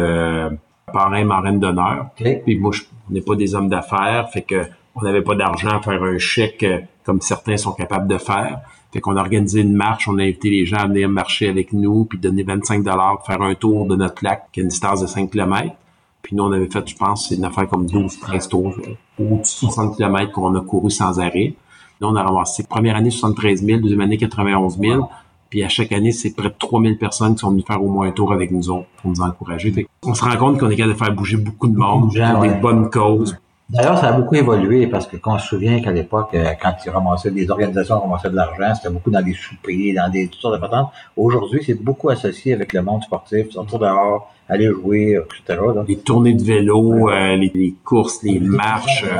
parrain, 0.93 1.25
marraine 1.25 1.61
d'honneur. 1.61 2.07
Puis 2.17 2.59
moi, 2.59 2.73
je, 2.73 2.83
on 3.09 3.13
n'est 3.13 3.21
pas 3.21 3.37
des 3.37 3.55
hommes 3.55 3.69
d'affaires, 3.69 4.29
fait 4.33 4.43
que 4.43 4.63
on 4.97 5.03
n'avait 5.03 5.23
pas 5.23 5.35
d'argent 5.35 5.71
à 5.71 5.81
faire 5.81 6.03
un 6.03 6.19
chèque 6.19 6.67
comme 7.05 7.21
certains 7.21 7.57
sont 7.57 7.73
capables 7.73 8.09
de 8.09 8.19
faire. 8.19 8.61
Fait 8.93 9.01
qu'on 9.01 9.17
a 9.17 9.21
organisé 9.21 9.61
une 9.61 9.75
marche, 9.75 10.09
on 10.09 10.19
a 10.19 10.23
invité 10.23 10.51
les 10.51 10.67
gens 10.67 10.79
à 10.79 10.87
venir 10.87 11.09
marcher 11.09 11.49
avec 11.49 11.73
nous, 11.73 12.05
puis 12.05 12.19
donner 12.19 12.43
25 12.43 12.83
dollars 12.83 13.19
pour 13.19 13.27
faire 13.27 13.41
un 13.41 13.55
tour 13.55 13.87
de 13.87 13.95
notre 13.95 14.25
lac 14.25 14.49
qui 14.53 14.61
a 14.61 14.63
une 14.65 14.69
distance 14.69 15.01
de 15.01 15.07
5 15.07 15.31
km. 15.31 15.75
Puis 16.23 16.37
nous, 16.37 16.45
on 16.45 16.53
avait 16.53 16.69
fait, 16.69 16.87
je 16.89 16.97
pense, 16.97 17.31
une 17.31 17.45
affaire 17.45 17.69
comme 17.69 17.87
12, 17.87 18.19
13 18.19 18.49
tours, 18.49 18.75
ou 19.19 19.41
60 19.43 19.97
km 19.97 20.33
qu'on 20.33 20.55
a 20.57 20.61
couru 20.61 20.91
sans 20.91 21.19
arrêt. 21.21 21.55
Là, 22.01 22.09
on 22.09 22.17
a 22.17 22.23
ramassé 22.23 22.63
première 22.63 22.97
année 22.97 23.11
73 23.11 23.63
000, 23.63 23.81
deuxième 23.81 24.01
année 24.01 24.17
91 24.17 24.79
000. 24.79 25.09
Puis 25.51 25.63
à 25.65 25.69
chaque 25.69 25.93
année, 25.93 26.13
c'est 26.13 26.35
près 26.35 26.49
de 26.49 26.55
3000 26.59 26.97
personnes 26.97 27.35
qui 27.35 27.41
sont 27.41 27.51
venues 27.51 27.65
faire 27.67 27.83
au 27.83 27.89
moins 27.89 28.09
un 28.09 28.13
tour 28.13 28.33
avec 28.33 28.51
nous 28.53 28.71
autres 28.71 28.87
pour 28.97 29.11
nous 29.11 29.21
encourager. 29.21 29.87
on 30.05 30.15
se 30.15 30.25
rend 30.25 30.37
compte 30.37 30.59
qu'on 30.59 30.71
est 30.71 30.77
capable 30.77 30.95
de 30.95 30.99
faire 30.99 31.13
bouger 31.13 31.37
beaucoup 31.37 31.69
de 31.69 31.77
monde, 31.77 32.11
pour 32.11 32.43
des 32.43 32.55
bonnes 32.55 32.89
causes. 32.89 33.37
D'ailleurs, 33.69 33.99
ça 33.99 34.09
a 34.09 34.13
beaucoup 34.13 34.35
évolué 34.35 34.87
parce 34.89 35.07
que 35.07 35.17
quand 35.17 35.35
on 35.35 35.39
se 35.39 35.47
souvient 35.47 35.81
qu'à 35.81 35.93
l'époque, 35.93 36.31
euh, 36.35 36.45
quand 36.61 36.73
ils 36.85 36.91
ramassaient 36.91 37.31
des 37.31 37.49
organisations 37.49 38.01
ramassaient 38.01 38.31
de 38.31 38.35
l'argent, 38.35 38.75
c'était 38.75 38.93
beaucoup 38.93 39.11
dans 39.11 39.23
des 39.23 39.33
soupers, 39.33 39.95
dans 39.95 40.11
des 40.11 40.27
toutes 40.27 40.41
sortes 40.41 40.55
de 40.55 40.61
patentes. 40.61 40.89
Aujourd'hui, 41.17 41.63
c'est 41.65 41.81
beaucoup 41.81 42.09
associé 42.09 42.53
avec 42.53 42.73
le 42.73 42.83
monde 42.83 43.03
sportif, 43.03 43.51
sortir 43.51 43.79
dehors, 43.79 44.33
aller 44.49 44.67
jouer, 44.67 45.21
etc. 45.47 45.61
Les 45.87 45.99
tournées 45.99 46.35
de 46.35 46.43
vélo, 46.43 47.11
euh, 47.11 47.37
les, 47.37 47.75
courses, 47.85 48.25
les 48.25 48.41
marches. 48.41 49.05
Euh, 49.05 49.19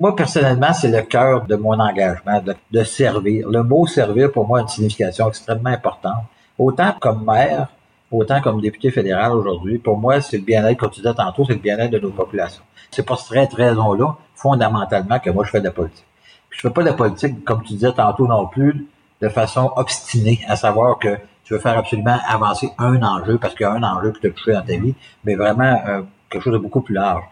moi, 0.00 0.16
personnellement, 0.16 0.72
c'est 0.72 0.90
le 0.90 1.02
cœur 1.02 1.46
de 1.46 1.56
mon 1.56 1.78
engagement, 1.78 2.42
de, 2.70 2.84
servir. 2.84 3.48
Le 3.48 3.62
mot 3.62 3.86
servir, 3.86 4.32
pour 4.32 4.46
moi, 4.46 4.60
a 4.60 4.62
une 4.62 4.68
signification 4.68 5.28
extrêmement 5.28 5.70
importante. 5.70 6.24
Autant 6.58 6.94
comme 7.00 7.24
maire, 7.24 7.68
autant 8.10 8.40
comme 8.40 8.60
député 8.60 8.90
fédéral 8.90 9.32
aujourd'hui, 9.32 9.78
pour 9.78 9.98
moi, 9.98 10.20
c'est 10.20 10.38
le 10.38 10.44
bien-être, 10.44 10.78
comme 10.78 10.90
tu 10.90 11.00
disais 11.00 11.14
tantôt, 11.14 11.44
c'est 11.44 11.54
le 11.54 11.60
bien-être 11.60 11.90
de 11.90 11.98
nos 11.98 12.10
populations. 12.10 12.62
C'est 12.90 13.04
pour 13.04 13.18
cette 13.18 13.52
raison-là, 13.52 14.16
fondamentalement, 14.34 15.18
que 15.18 15.30
moi, 15.30 15.44
je 15.44 15.50
fais 15.50 15.60
de 15.60 15.66
la 15.66 15.70
politique. 15.70 16.06
je 16.50 16.60
fais 16.60 16.70
pas 16.70 16.82
de 16.82 16.88
la 16.88 16.94
politique, 16.94 17.44
comme 17.44 17.62
tu 17.62 17.74
disais 17.74 17.92
tantôt 17.92 18.26
non 18.26 18.46
plus, 18.46 18.86
de 19.20 19.28
façon 19.28 19.72
obstinée, 19.76 20.40
à 20.48 20.56
savoir 20.56 20.98
que 20.98 21.16
tu 21.44 21.54
veux 21.54 21.60
faire 21.60 21.78
absolument 21.78 22.18
avancer 22.28 22.70
un 22.78 23.02
enjeu, 23.02 23.38
parce 23.38 23.54
qu'il 23.54 23.64
y 23.64 23.68
a 23.68 23.72
un 23.72 23.82
enjeu 23.82 24.12
qui 24.12 24.20
t'a 24.20 24.30
touché 24.30 24.52
dans 24.52 24.62
ta 24.62 24.76
vie, 24.76 24.94
mais 25.24 25.34
vraiment 25.34 25.80
euh, 25.86 26.02
quelque 26.30 26.42
chose 26.42 26.54
de 26.54 26.58
beaucoup 26.58 26.80
plus 26.80 26.94
large. 26.94 27.24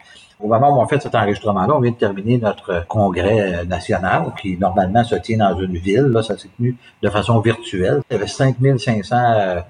Au 0.43 0.47
moment 0.47 0.75
où 0.75 0.81
on 0.81 0.87
fait 0.87 1.01
cet 1.01 1.15
enregistrement-là, 1.15 1.75
on 1.75 1.79
vient 1.79 1.91
de 1.91 1.95
terminer 1.97 2.37
notre 2.37 2.85
congrès 2.87 3.65
national 3.65 4.33
qui 4.41 4.57
normalement 4.57 5.03
se 5.03 5.15
tient 5.15 5.37
dans 5.37 5.57
une 5.59 5.77
ville. 5.77 6.05
Là, 6.05 6.23
ça 6.23 6.37
s'est 6.37 6.49
tenu 6.57 6.77
de 7.01 7.09
façon 7.09 7.39
virtuelle. 7.39 8.01
Il 8.09 8.13
y 8.13 8.15
avait 8.17 8.27
5500 8.27 9.15
euh, 9.15 9.61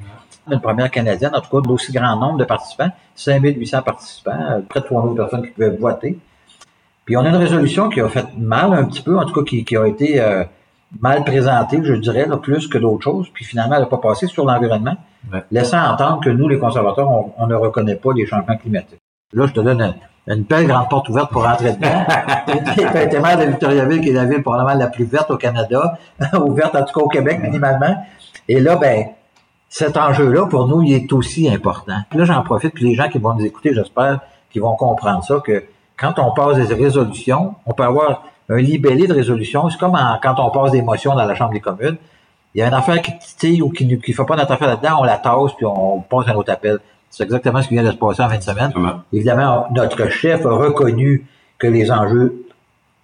une 0.50 0.60
première 0.60 0.90
canadienne, 0.90 1.32
en 1.34 1.42
tout 1.42 1.50
cas, 1.50 1.68
d'aussi 1.68 1.92
grand 1.92 2.16
nombre 2.16 2.38
de 2.38 2.46
participants, 2.46 2.90
5800 3.16 3.82
participants, 3.82 4.32
euh, 4.32 4.60
près 4.68 4.80
de 4.80 4.86
3000 4.86 5.16
personnes 5.16 5.44
qui 5.44 5.50
pouvaient 5.50 5.70
voter. 5.70 6.18
Puis 7.06 7.18
on 7.18 7.22
a 7.22 7.30
une 7.30 7.36
résolution 7.36 7.90
qui 7.90 8.02
a 8.02 8.10
fait 8.10 8.28
mal 8.38 8.74
un 8.74 8.86
petit 8.86 9.02
peu, 9.02 9.18
en 9.18 9.26
tout 9.26 9.34
cas 9.34 9.44
qui, 9.44 9.66
qui 9.66 9.76
a 9.76 9.88
été 9.88 10.22
euh, 10.22 10.44
mal 11.00 11.24
présentée, 11.24 11.80
je 11.84 11.94
dirais, 11.94 12.26
là, 12.26 12.38
plus 12.38 12.68
que 12.68 12.78
d'autres 12.78 13.04
choses, 13.04 13.30
puis 13.34 13.46
finalement, 13.46 13.76
elle 13.76 13.82
n'a 13.82 13.88
pas 13.88 13.98
passé 13.98 14.28
sur 14.28 14.46
l'environnement, 14.46 14.96
laissant 15.52 15.84
entendre 15.84 16.22
que 16.22 16.30
nous, 16.30 16.48
les 16.48 16.60
conservateurs, 16.60 17.10
on, 17.38 17.48
ne 17.48 17.56
reconnaît 17.56 17.96
pas 17.96 18.14
les 18.14 18.26
changements 18.26 18.58
climatiques. 18.58 19.00
Là, 19.34 19.48
je 19.48 19.54
te 19.54 19.62
donne 19.62 19.94
une, 20.28 20.44
belle 20.44 20.68
grande 20.68 20.90
porte 20.90 21.10
ouverte 21.10 21.32
pour 21.32 21.44
rentrer 21.44 21.74
dedans. 21.74 22.06
tu 22.48 22.98
été 22.98 23.20
maire 23.20 23.38
de 23.38 23.46
Victoriaville, 23.46 24.02
qui 24.02 24.10
est 24.10 24.14
la 24.14 24.26
ville 24.26 24.42
probablement 24.42 24.78
la 24.78 24.88
plus 24.88 25.06
verte 25.06 25.32
au 25.32 25.38
Canada, 25.38 25.98
ouverte 26.40 26.76
en 26.76 26.84
tout 26.84 27.00
cas 27.00 27.06
au 27.06 27.10
Québec 27.10 27.40
minimalement. 27.42 27.96
Et 28.48 28.60
là, 28.60 28.76
ben, 28.76 29.06
cet 29.70 29.98
enjeu-là, 29.98 30.48
pour 30.48 30.68
nous, 30.68 30.82
il 30.82 30.94
est 30.94 31.14
aussi 31.14 31.50
important. 31.50 31.98
Puis 32.10 32.20
là, 32.20 32.26
j'en 32.26 32.42
profite, 32.44 32.74
puis 32.74 32.84
les 32.84 32.96
gens 32.96 33.10
qui 33.10 33.20
vont 33.20 33.34
nous 33.34 33.46
écouter, 33.46 33.74
j'espère, 33.74 34.20
qu'ils 34.52 34.62
vont 34.62 34.76
comprendre 34.76 35.24
ça, 35.24 35.40
que 35.44 35.64
quand 35.98 36.20
on 36.20 36.32
passe 36.34 36.58
des 36.58 36.74
résolutions, 36.74 37.56
on 37.66 37.74
peut 37.74 37.84
avoir 37.84 38.24
un 38.50 38.58
libellé 38.58 39.08
de 39.08 39.14
résolution. 39.14 39.70
C'est 39.70 39.78
comme 39.78 39.98
quand 40.22 40.40
on 40.40 40.50
passe 40.50 40.72
des 40.72 40.82
motions 40.82 41.16
dans 41.16 41.26
la 41.26 41.36
Chambre 41.36 41.54
des 41.54 41.62
communes. 41.62 41.98
Il 42.54 42.60
y 42.60 42.62
a 42.64 42.68
une 42.68 42.74
affaire 42.74 43.02
qui 43.02 43.18
titille 43.18 43.62
ou 43.62 43.70
qui 43.70 43.86
ne 43.86 43.98
fait 43.98 44.26
pas 44.26 44.36
notre 44.36 44.52
affaire 44.52 44.68
là-dedans, 44.68 44.98
on 45.00 45.04
la 45.04 45.18
tasse, 45.18 45.54
puis 45.56 45.66
on 45.66 46.02
passe 46.02 46.28
un 46.28 46.36
autre 46.36 46.52
appel. 46.52 46.80
C'est 47.12 47.24
exactement 47.24 47.62
ce 47.62 47.68
qui 47.68 47.76
vient 47.76 47.84
de 47.84 47.92
se 47.92 47.98
passer 47.98 48.24
en 48.24 48.30
fin 48.30 48.38
de 48.38 48.44
semaine. 48.44 48.72
Évidemment, 49.14 49.68
notre 49.76 50.10
chef 50.10 50.46
a 50.46 50.50
reconnu 50.50 51.26
que 51.60 51.68
les 51.68 51.92
enjeux 51.92 52.46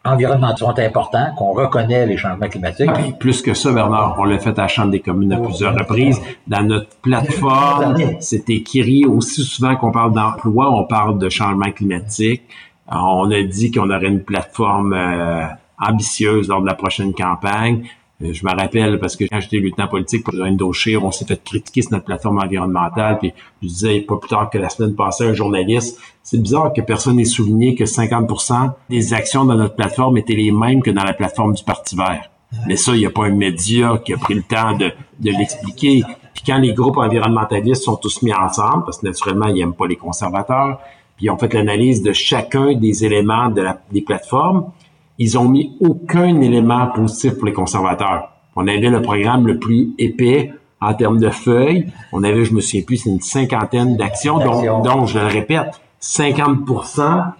environnementaux 0.05 0.65
sont 0.65 0.79
importants, 0.79 1.33
qu'on 1.37 1.51
reconnaît 1.51 2.05
les 2.05 2.17
changements 2.17 2.47
climatiques. 2.47 2.89
Ah, 2.93 3.11
plus 3.19 3.41
que 3.41 3.53
ça, 3.53 3.71
Bernard, 3.71 4.15
on 4.17 4.23
l'a 4.23 4.39
fait 4.39 4.57
à 4.57 4.63
la 4.63 4.67
Chambre 4.69 4.91
des 4.91 5.01
communes 5.01 5.33
à 5.33 5.37
plusieurs 5.37 5.73
reprises. 5.77 6.21
Dans 6.47 6.63
notre 6.63 6.95
plateforme, 7.01 7.95
c'est 8.21 8.49
écrit 8.49 9.05
aussi 9.05 9.43
souvent 9.43 9.75
qu'on 9.75 9.91
parle 9.91 10.13
d'emploi, 10.13 10.71
on 10.71 10.85
parle 10.85 11.19
de 11.19 11.29
changement 11.29 11.71
climatique. 11.71 12.43
On 12.89 13.29
a 13.31 13.43
dit 13.43 13.71
qu'on 13.71 13.89
aurait 13.89 14.07
une 14.07 14.23
plateforme 14.23 14.93
euh, 14.93 15.45
ambitieuse 15.77 16.47
lors 16.47 16.61
de 16.61 16.67
la 16.67 16.75
prochaine 16.75 17.13
campagne. 17.13 17.83
Euh, 18.23 18.33
je 18.33 18.43
me 18.45 18.51
rappelle 18.51 18.99
parce 18.99 19.15
que 19.15 19.25
quand 19.25 19.39
j'étais 19.39 19.57
lieutenant 19.57 19.87
politique 19.87 20.23
pour 20.23 20.33
Indochir, 20.41 21.03
on 21.03 21.11
s'est 21.11 21.25
fait 21.25 21.41
critiquer 21.43 21.83
sur 21.83 21.91
notre 21.91 22.05
plateforme 22.05 22.39
environnementale. 22.39 23.19
Puis 23.19 23.33
je 23.61 23.67
disais 23.67 24.01
pas 24.01 24.17
plus 24.17 24.29
tard 24.29 24.49
que 24.49 24.57
la 24.57 24.69
semaine 24.69 24.95
passée, 24.95 25.25
un 25.25 25.33
journaliste, 25.33 25.99
c'est 26.23 26.41
bizarre 26.41 26.73
que 26.73 26.81
personne 26.81 27.17
n'ait 27.17 27.25
souligné 27.25 27.75
que 27.75 27.83
50% 27.83 28.71
des 28.89 29.13
actions 29.13 29.45
dans 29.45 29.55
notre 29.55 29.75
plateforme 29.75 30.17
étaient 30.17 30.33
les 30.33 30.51
mêmes 30.51 30.81
que 30.81 30.91
dans 30.91 31.03
la 31.03 31.13
plateforme 31.13 31.53
du 31.53 31.63
Parti 31.63 31.95
vert. 31.95 32.29
Mais 32.65 32.75
ça, 32.75 32.93
il 32.93 32.99
n'y 32.99 33.05
a 33.05 33.11
pas 33.11 33.25
un 33.25 33.35
média 33.35 34.01
qui 34.03 34.13
a 34.13 34.17
pris 34.17 34.33
le 34.33 34.43
temps 34.43 34.75
de, 34.75 34.91
de 35.19 35.31
l'expliquer. 35.31 36.03
Puis 36.33 36.43
quand 36.45 36.57
les 36.57 36.73
groupes 36.73 36.97
environnementalistes 36.97 37.83
sont 37.83 37.97
tous 37.97 38.21
mis 38.21 38.33
ensemble, 38.33 38.85
parce 38.85 38.99
que 38.99 39.05
naturellement, 39.05 39.47
ils 39.47 39.55
n'aiment 39.55 39.73
pas 39.73 39.87
les 39.87 39.95
conservateurs, 39.95 40.79
puis 41.17 41.25
ils 41.25 41.29
ont 41.29 41.37
fait 41.37 41.53
l'analyse 41.53 42.01
de 42.01 42.13
chacun 42.13 42.73
des 42.73 43.03
éléments 43.03 43.49
de 43.49 43.61
la, 43.61 43.81
des 43.91 44.01
plateformes, 44.01 44.71
ils 45.17 45.37
ont 45.37 45.47
mis 45.47 45.75
aucun 45.79 46.41
élément 46.41 46.87
positif 46.87 47.33
pour 47.35 47.45
les 47.45 47.53
conservateurs. 47.53 48.29
On 48.55 48.67
avait 48.67 48.89
le 48.89 49.01
programme 49.01 49.47
le 49.47 49.59
plus 49.59 49.93
épais 49.97 50.53
en 50.81 50.93
termes 50.93 51.19
de 51.19 51.29
feuilles. 51.29 51.87
On 52.11 52.23
avait, 52.23 52.45
je 52.45 52.53
me 52.53 52.61
souviens 52.61 52.83
plus, 52.83 52.97
c'est 52.97 53.09
une 53.09 53.21
cinquantaine 53.21 53.97
d'actions, 53.97 54.39
dont, 54.39 54.81
dont, 54.81 55.05
je 55.05 55.19
le 55.19 55.27
répète, 55.27 55.81
50% 56.01 57.31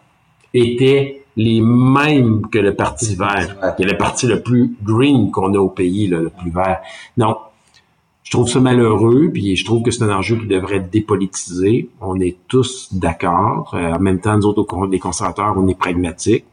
étaient 0.54 1.24
les 1.36 1.62
mêmes 1.62 2.48
que 2.52 2.58
le 2.58 2.76
Parti 2.76 3.16
vert, 3.16 3.76
qui 3.76 3.84
est 3.84 3.86
le 3.86 3.98
parti 3.98 4.26
le 4.26 4.42
plus 4.42 4.76
green 4.84 5.30
qu'on 5.30 5.54
a 5.54 5.60
au 5.60 5.70
pays, 5.70 6.08
le 6.08 6.30
plus 6.30 6.50
vert. 6.50 6.80
Donc, 7.16 7.38
je 8.24 8.32
trouve 8.32 8.50
ça 8.50 8.60
malheureux, 8.60 9.30
puis 9.32 9.56
je 9.56 9.63
trouve 9.63 9.84
que 9.84 9.92
c'est 9.92 10.04
un 10.04 10.10
enjeu 10.10 10.36
qui 10.36 10.48
devrait 10.48 10.78
être 10.78 10.90
dépolitisé. 10.90 11.90
On 12.02 12.20
est 12.20 12.36
tous 12.48 12.90
d'accord. 12.92 13.72
Euh, 13.74 13.94
en 13.94 14.00
même 14.00 14.20
temps, 14.20 14.36
nous 14.36 14.46
autres, 14.46 14.88
les 14.88 15.00
conservateurs, 15.00 15.54
on 15.56 15.66
est 15.68 15.78
pragmatiques. 15.78 16.44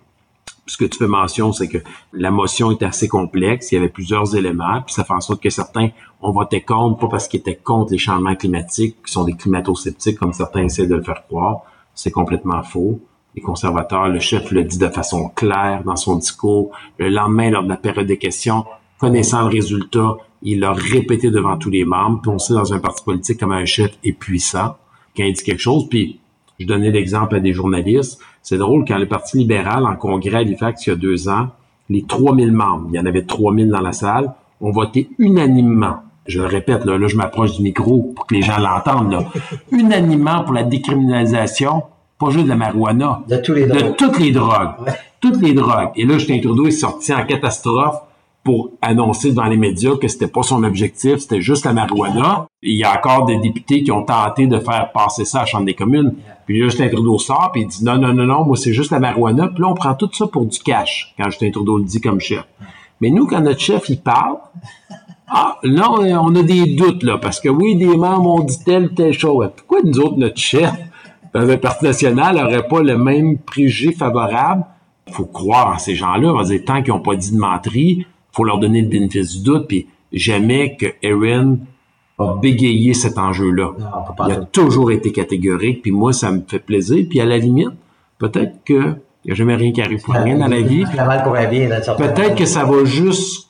Ce 0.67 0.77
que 0.79 0.85
tu 0.85 0.99
fais 0.99 1.07
mention, 1.07 1.53
c'est 1.53 1.69
que 1.69 1.79
la 2.13 2.31
motion 2.31 2.71
est 2.71 2.83
assez 2.83 3.07
complexe. 3.07 3.71
Il 3.71 3.75
y 3.75 3.79
avait 3.79 3.89
plusieurs 3.89 4.35
éléments, 4.35 4.81
puis 4.83 4.95
ça 4.95 5.05
fait 5.05 5.13
en 5.13 5.21
sorte 5.21 5.43
que 5.43 5.51
certains 5.51 5.91
ont 6.23 6.33
voté 6.33 6.63
contre, 6.63 6.99
pas 6.99 7.09
parce 7.09 7.29
qu'ils 7.29 7.41
étaient 7.41 7.57
contre 7.57 7.93
les 7.93 7.99
changements 7.99 8.35
climatiques, 8.35 8.97
qui 9.05 9.13
sont 9.13 9.25
des 9.25 9.35
climato-sceptiques, 9.35 10.19
comme 10.19 10.33
certains 10.33 10.65
essaient 10.65 10.87
de 10.87 10.95
le 10.95 11.03
faire 11.03 11.27
croire. 11.27 11.63
C'est 11.95 12.11
complètement 12.11 12.63
faux. 12.63 13.01
Les 13.35 13.43
conservateurs, 13.43 14.09
le 14.09 14.21
chef 14.21 14.51
le 14.53 14.65
dit 14.65 14.79
de 14.79 14.89
façon 14.89 15.29
claire 15.29 15.83
dans 15.85 15.97
son 15.97 16.17
discours. 16.17 16.71
Le 16.99 17.09
lendemain, 17.09 17.51
lors 17.51 17.65
de 17.65 17.69
la 17.69 17.77
période 17.77 18.07
des 18.07 18.19
questions, 18.19 18.65
connaissant 18.99 19.43
le 19.43 19.49
résultat, 19.49 20.17
il 20.43 20.61
l'a 20.61 20.73
répété 20.73 21.31
devant 21.31 21.59
tous 21.59 21.71
les 21.71 21.85
membres. 21.85 22.21
Puis 22.23 22.31
on 22.31 22.39
sait 22.39 22.55
dans 22.55 22.73
un 22.73 22.79
parti 22.79 23.03
politique 23.03 23.41
comme 23.41 23.53
un 23.53 23.65
chef 23.65 23.99
est 24.05 24.13
puissant 24.13 24.77
quand 25.17 25.25
il 25.25 25.33
dit 25.33 25.43
quelque 25.43 25.61
chose. 25.61 25.89
Puis 25.89 26.21
je 26.61 26.67
donnais 26.67 26.91
l'exemple 26.91 27.35
à 27.35 27.41
des 27.41 27.53
journalistes. 27.53 28.21
C'est 28.45 28.59
drôle, 28.59 28.85
quand 28.87 28.99
le 28.99 29.09
Parti 29.09 29.39
libéral, 29.39 29.87
en 29.87 29.97
congrès 29.97 30.37
à 30.37 30.39
Halifax 30.41 30.87
il 30.87 30.91
y 30.91 30.93
a 30.93 30.97
deux 30.97 31.31
ans, 31.31 31.49
les 31.89 32.03
3000 32.03 32.53
membres, 32.53 32.89
il 32.93 32.97
y 32.97 33.01
en 33.01 33.07
avait 33.07 33.23
3000 33.23 33.71
dans 33.71 33.81
la 33.81 33.93
salle, 33.93 34.35
ont 34.61 34.71
voté 34.71 35.09
unanimement. 35.19 35.97
Je 36.27 36.41
le 36.41 36.47
répète, 36.47 36.85
là, 36.85 36.99
là 36.99 37.09
je 37.09 37.17
m'approche 37.17 37.57
du 37.57 37.63
micro 37.63 38.13
pour 38.15 38.27
que 38.27 38.35
les 38.35 38.43
gens 38.43 38.59
l'entendent, 38.59 39.13
là. 39.13 39.25
unanimement 39.73 40.45
pour 40.45 40.53
la 40.53 40.63
décriminalisation, 40.63 41.85
pas 42.19 42.29
juste 42.29 42.45
de 42.45 42.51
la 42.51 42.57
marijuana, 42.57 43.23
de, 43.27 43.37
tous 43.39 43.55
les 43.55 43.67
de 43.67 43.93
toutes 43.97 44.19
les 44.19 44.31
drogues. 44.31 44.75
Toutes 45.21 45.41
les 45.41 45.55
drogues. 45.55 45.93
Et 45.97 46.05
là, 46.05 46.19
Justin 46.19 46.39
Trudeau 46.41 46.67
est 46.67 46.71
sorti 46.71 47.15
en 47.15 47.25
catastrophe 47.25 48.03
pour 48.45 48.73
annoncer 48.83 49.33
dans 49.33 49.47
les 49.47 49.57
médias 49.57 49.97
que 49.97 50.07
c'était 50.07 50.29
pas 50.29 50.43
son 50.43 50.63
objectif, 50.65 51.17
c'était 51.17 51.41
juste 51.41 51.65
la 51.65 51.73
marijuana. 51.73 52.47
Il 52.63 52.77
y 52.77 52.85
a 52.85 52.95
encore 52.95 53.25
des 53.25 53.39
députés 53.39 53.83
qui 53.83 53.91
ont 53.91 54.03
tenté 54.03 54.47
de 54.47 54.59
faire 54.61 54.93
passer 54.93 55.25
ça 55.25 55.39
à 55.39 55.41
la 55.43 55.47
Chambre 55.47 55.65
des 55.65 55.75
communes. 55.75 56.15
Puis 56.45 56.63
Justin 56.63 56.89
Trudeau 56.89 57.19
sort 57.19 57.51
puis 57.53 57.63
il 57.63 57.69
dit 57.69 57.83
non, 57.83 57.97
non, 57.97 58.13
non, 58.13 58.27
non, 58.27 58.45
moi 58.45 58.57
c'est 58.59 58.75
juste 58.75 58.91
la 58.91 59.01
marijuana. 59.01 59.49
Puis 59.49 59.63
là, 59.63 59.69
on 59.69 59.75
prend 59.75 59.95
tout 59.95 60.11
ça 60.13 60.27
pour 60.27 60.45
du 60.45 60.59
cash 60.59 61.15
quand 61.17 61.25
Justin 61.25 61.51
Trudeau 61.51 61.79
le 61.79 61.85
dit 61.85 62.03
comme 62.03 62.21
chef. 62.21 62.45
Mais 63.01 63.11
nous, 63.11 63.27
quand 63.27 63.41
notre 63.41 63.61
chef 63.61 63.89
il 63.89 64.01
parle, 64.01 64.37
ah, 65.29 65.59
là, 65.63 65.91
on 65.91 66.35
a 66.37 66.43
des 66.43 66.75
doutes, 66.75 67.03
là, 67.03 67.17
parce 67.19 67.41
que 67.41 67.49
oui, 67.49 67.77
des 67.77 67.97
membres 67.97 68.41
ont 68.41 68.45
dit 68.45 68.63
telle, 68.63 68.93
telle 68.95 69.15
chose. 69.15 69.49
Pourquoi 69.57 69.81
nous 69.83 69.99
autres, 70.01 70.19
notre 70.19 70.39
chef, 70.39 70.73
dans 71.33 71.41
le 71.41 71.57
Parti 71.57 71.85
national, 71.87 72.37
n'aurait 72.37 72.69
pas 72.69 72.83
le 72.83 72.99
même 72.99 73.39
préjugé 73.39 73.93
favorable? 73.93 74.65
Faut 75.11 75.25
croire 75.25 75.75
en 75.75 75.79
ces 75.79 75.95
gens-là. 75.95 76.29
On 76.29 76.37
va 76.37 76.45
dire, 76.45 76.61
tant 76.65 76.83
qu'ils 76.83 76.93
n'ont 76.93 77.01
pas 77.01 77.17
dit 77.17 77.33
de 77.33 77.39
menterie, 77.39 78.07
faut 78.35 78.45
leur 78.45 78.59
donner 78.59 78.83
le 78.83 78.89
bénéfice 78.89 79.37
du 79.37 79.45
doute, 79.45 79.67
puis 79.69 79.87
jamais 80.13 80.77
que 80.77 80.87
Erin 81.03 81.59
a 82.19 82.37
bégayé 82.37 82.95
cet 82.95 83.19
enjeu-là. 83.19 83.73
Il 84.27 84.33
a 84.33 84.37
toujours 84.37 84.93
été 84.93 85.13
catégorique, 85.13 85.83
puis 85.83 85.91
moi, 85.91 86.13
ça 86.13 86.31
me 86.31 86.43
fait 86.47 86.59
plaisir. 86.59 87.07
Puis 87.09 87.21
à 87.21 87.25
la 87.25 87.39
limite, 87.39 87.73
peut-être 88.19 88.63
que 88.65 88.97
il 89.25 89.29
n'y 89.29 89.33
a 89.33 89.37
jamais 89.37 89.55
rien 89.55 89.73
qui 89.73 89.81
arrive 89.81 90.03
pour 90.03 90.15
rien 90.15 90.37
dans 90.37 90.49
la 90.49 90.61
vie. 90.61 90.85
Peut-être 91.97 92.35
que 92.35 92.45
ça 92.45 92.65
va 92.65 92.85
juste 92.85 93.49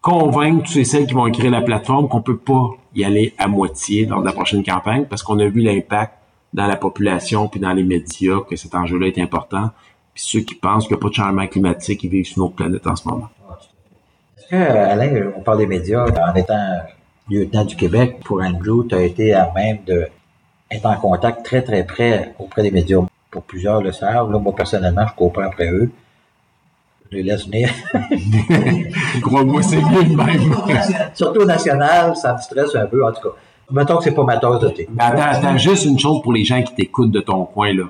convaincre 0.00 0.64
tous 0.64 0.82
celles 0.82 1.06
qui 1.06 1.14
vont 1.14 1.28
écrire 1.28 1.50
la 1.52 1.62
plateforme 1.62 2.08
qu'on 2.08 2.22
peut 2.22 2.36
pas 2.36 2.70
y 2.96 3.04
aller 3.04 3.32
à 3.38 3.46
moitié 3.46 4.04
de 4.04 4.14
la 4.24 4.32
prochaine 4.32 4.64
campagne 4.64 5.06
parce 5.08 5.22
qu'on 5.22 5.38
a 5.38 5.46
vu 5.46 5.60
l'impact 5.60 6.14
dans 6.52 6.66
la 6.66 6.76
population 6.76 7.46
puis 7.46 7.60
dans 7.60 7.72
les 7.72 7.84
médias 7.84 8.40
que 8.40 8.56
cet 8.56 8.74
enjeu-là 8.74 9.06
est 9.06 9.18
important. 9.18 9.70
Puis 10.12 10.24
ceux 10.26 10.40
qui 10.40 10.56
pensent 10.56 10.88
qu'il 10.88 10.96
n'y 10.96 11.00
a 11.00 11.02
pas 11.02 11.08
de 11.08 11.14
changement 11.14 11.46
climatique, 11.46 12.02
ils 12.02 12.10
vivent 12.10 12.26
sur 12.26 12.42
notre 12.42 12.56
planète 12.56 12.86
en 12.86 12.96
ce 12.96 13.08
moment. 13.08 13.28
Alain, 14.50 15.32
on 15.36 15.40
parle 15.40 15.58
des 15.58 15.66
médias, 15.66 16.04
en 16.04 16.34
étant 16.34 16.80
lieutenant 17.28 17.64
du 17.64 17.76
Québec, 17.76 18.18
pour 18.24 18.42
Andrew, 18.42 18.86
tu 18.88 18.94
as 18.94 19.02
été 19.02 19.34
à 19.34 19.50
même 19.54 19.78
de 19.86 20.08
être 20.70 20.86
en 20.86 20.96
contact 20.96 21.44
très, 21.44 21.62
très 21.62 21.84
près 21.84 22.34
auprès 22.38 22.62
des 22.62 22.70
médias? 22.70 23.00
Pour 23.30 23.42
plusieurs 23.42 23.80
le 23.80 23.92
savent. 23.92 24.30
Là, 24.30 24.38
moi, 24.38 24.54
personnellement, 24.54 25.06
je 25.06 25.14
cours 25.14 25.32
pas 25.32 25.46
après 25.46 25.70
eux. 25.70 25.90
Je 27.10 27.16
les 27.16 27.22
laisse 27.22 27.46
venir. 27.46 27.70
Crois-moi, 29.22 29.62
c'est 29.62 29.76
mieux 29.76 30.04
de 30.04 30.14
même. 30.14 30.54
Surtout 31.14 31.40
au 31.40 31.44
national, 31.46 32.16
ça 32.16 32.34
me 32.34 32.38
stresse 32.38 32.74
un 32.74 32.86
peu, 32.86 33.04
en 33.04 33.12
tout 33.12 33.22
cas. 33.22 33.34
Mettons 33.70 33.96
que 33.98 34.04
c'est 34.04 34.12
pas 34.12 34.24
ma 34.24 34.36
tasse 34.36 34.60
de 34.60 34.68
thé. 34.68 34.88
Attends, 34.98 35.22
attends, 35.22 35.56
juste 35.56 35.86
une 35.86 35.98
chose 35.98 36.20
pour 36.22 36.32
les 36.32 36.44
gens 36.44 36.62
qui 36.62 36.74
t'écoutent 36.74 37.10
de 37.10 37.20
ton 37.20 37.44
coin, 37.46 37.72
là. 37.72 37.84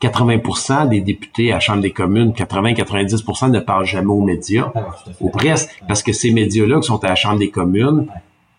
80% 0.00 0.88
des 0.88 1.00
députés 1.00 1.50
à 1.50 1.56
la 1.56 1.60
Chambre 1.60 1.82
des 1.82 1.90
communes, 1.90 2.32
80-90% 2.32 3.50
ne 3.50 3.60
parlent 3.60 3.84
jamais 3.84 4.08
aux 4.08 4.22
médias, 4.22 4.72
ah, 4.74 4.88
aux 5.20 5.28
presse, 5.28 5.68
parce 5.86 6.02
que 6.02 6.12
ces 6.12 6.32
médias-là 6.32 6.80
qui 6.80 6.86
sont 6.86 7.02
à 7.04 7.08
la 7.08 7.14
Chambre 7.14 7.38
des 7.38 7.50
communes, 7.50 8.06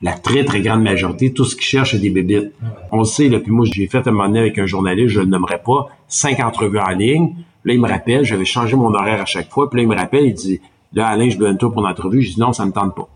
la 0.04 0.13
très, 0.13 0.43
très 0.43 0.62
grande 0.62 0.84
majorité, 0.84 1.32
tout 1.34 1.45
ce 1.45 1.56
qu'ils 1.56 1.65
cherchent, 1.65 1.91
c'est 1.91 1.99
des 1.99 2.10
bébites. 2.10 2.51
On 2.91 2.99
le 2.99 3.06
sait, 3.06 3.27
là, 3.27 3.39
puis 3.39 3.51
moi, 3.51 3.65
j'ai 3.71 3.88
fait 3.88 4.08
un 4.08 4.12
moment 4.12 4.27
donné 4.27 4.39
avec 4.39 4.58
un 4.58 4.65
journaliste, 4.65 5.10
je 5.10 5.19
le 5.19 5.27
nommerai 5.27 5.62
pas, 5.63 5.89
cinq 6.08 6.39
entrevues 6.39 6.80
en 6.80 6.89
ligne. 6.89 7.36
Là, 7.65 7.73
il 7.73 7.80
me 7.80 7.88
rappelle, 7.88 8.23
j'avais 8.23 8.45
changé 8.45 8.75
mon 8.75 8.93
horaire 8.93 9.21
à 9.21 9.25
chaque 9.25 9.49
fois, 9.51 9.69
puis 9.69 9.77
là, 9.77 9.84
il 9.84 9.89
me 9.89 9.95
rappelle, 9.95 10.25
il 10.25 10.34
dit, 10.34 10.60
là, 10.93 11.08
Alain, 11.08 11.30
je 11.30 11.38
donne 11.38 11.58
toi 11.58 11.71
pour 11.71 11.82
l'entrevue. 11.82 12.21
Je 12.21 12.34
dis, 12.34 12.39
non, 12.39 12.54
ça 12.54 12.65
me 12.65 12.71
tente 12.71 12.95
pas. 12.95 13.08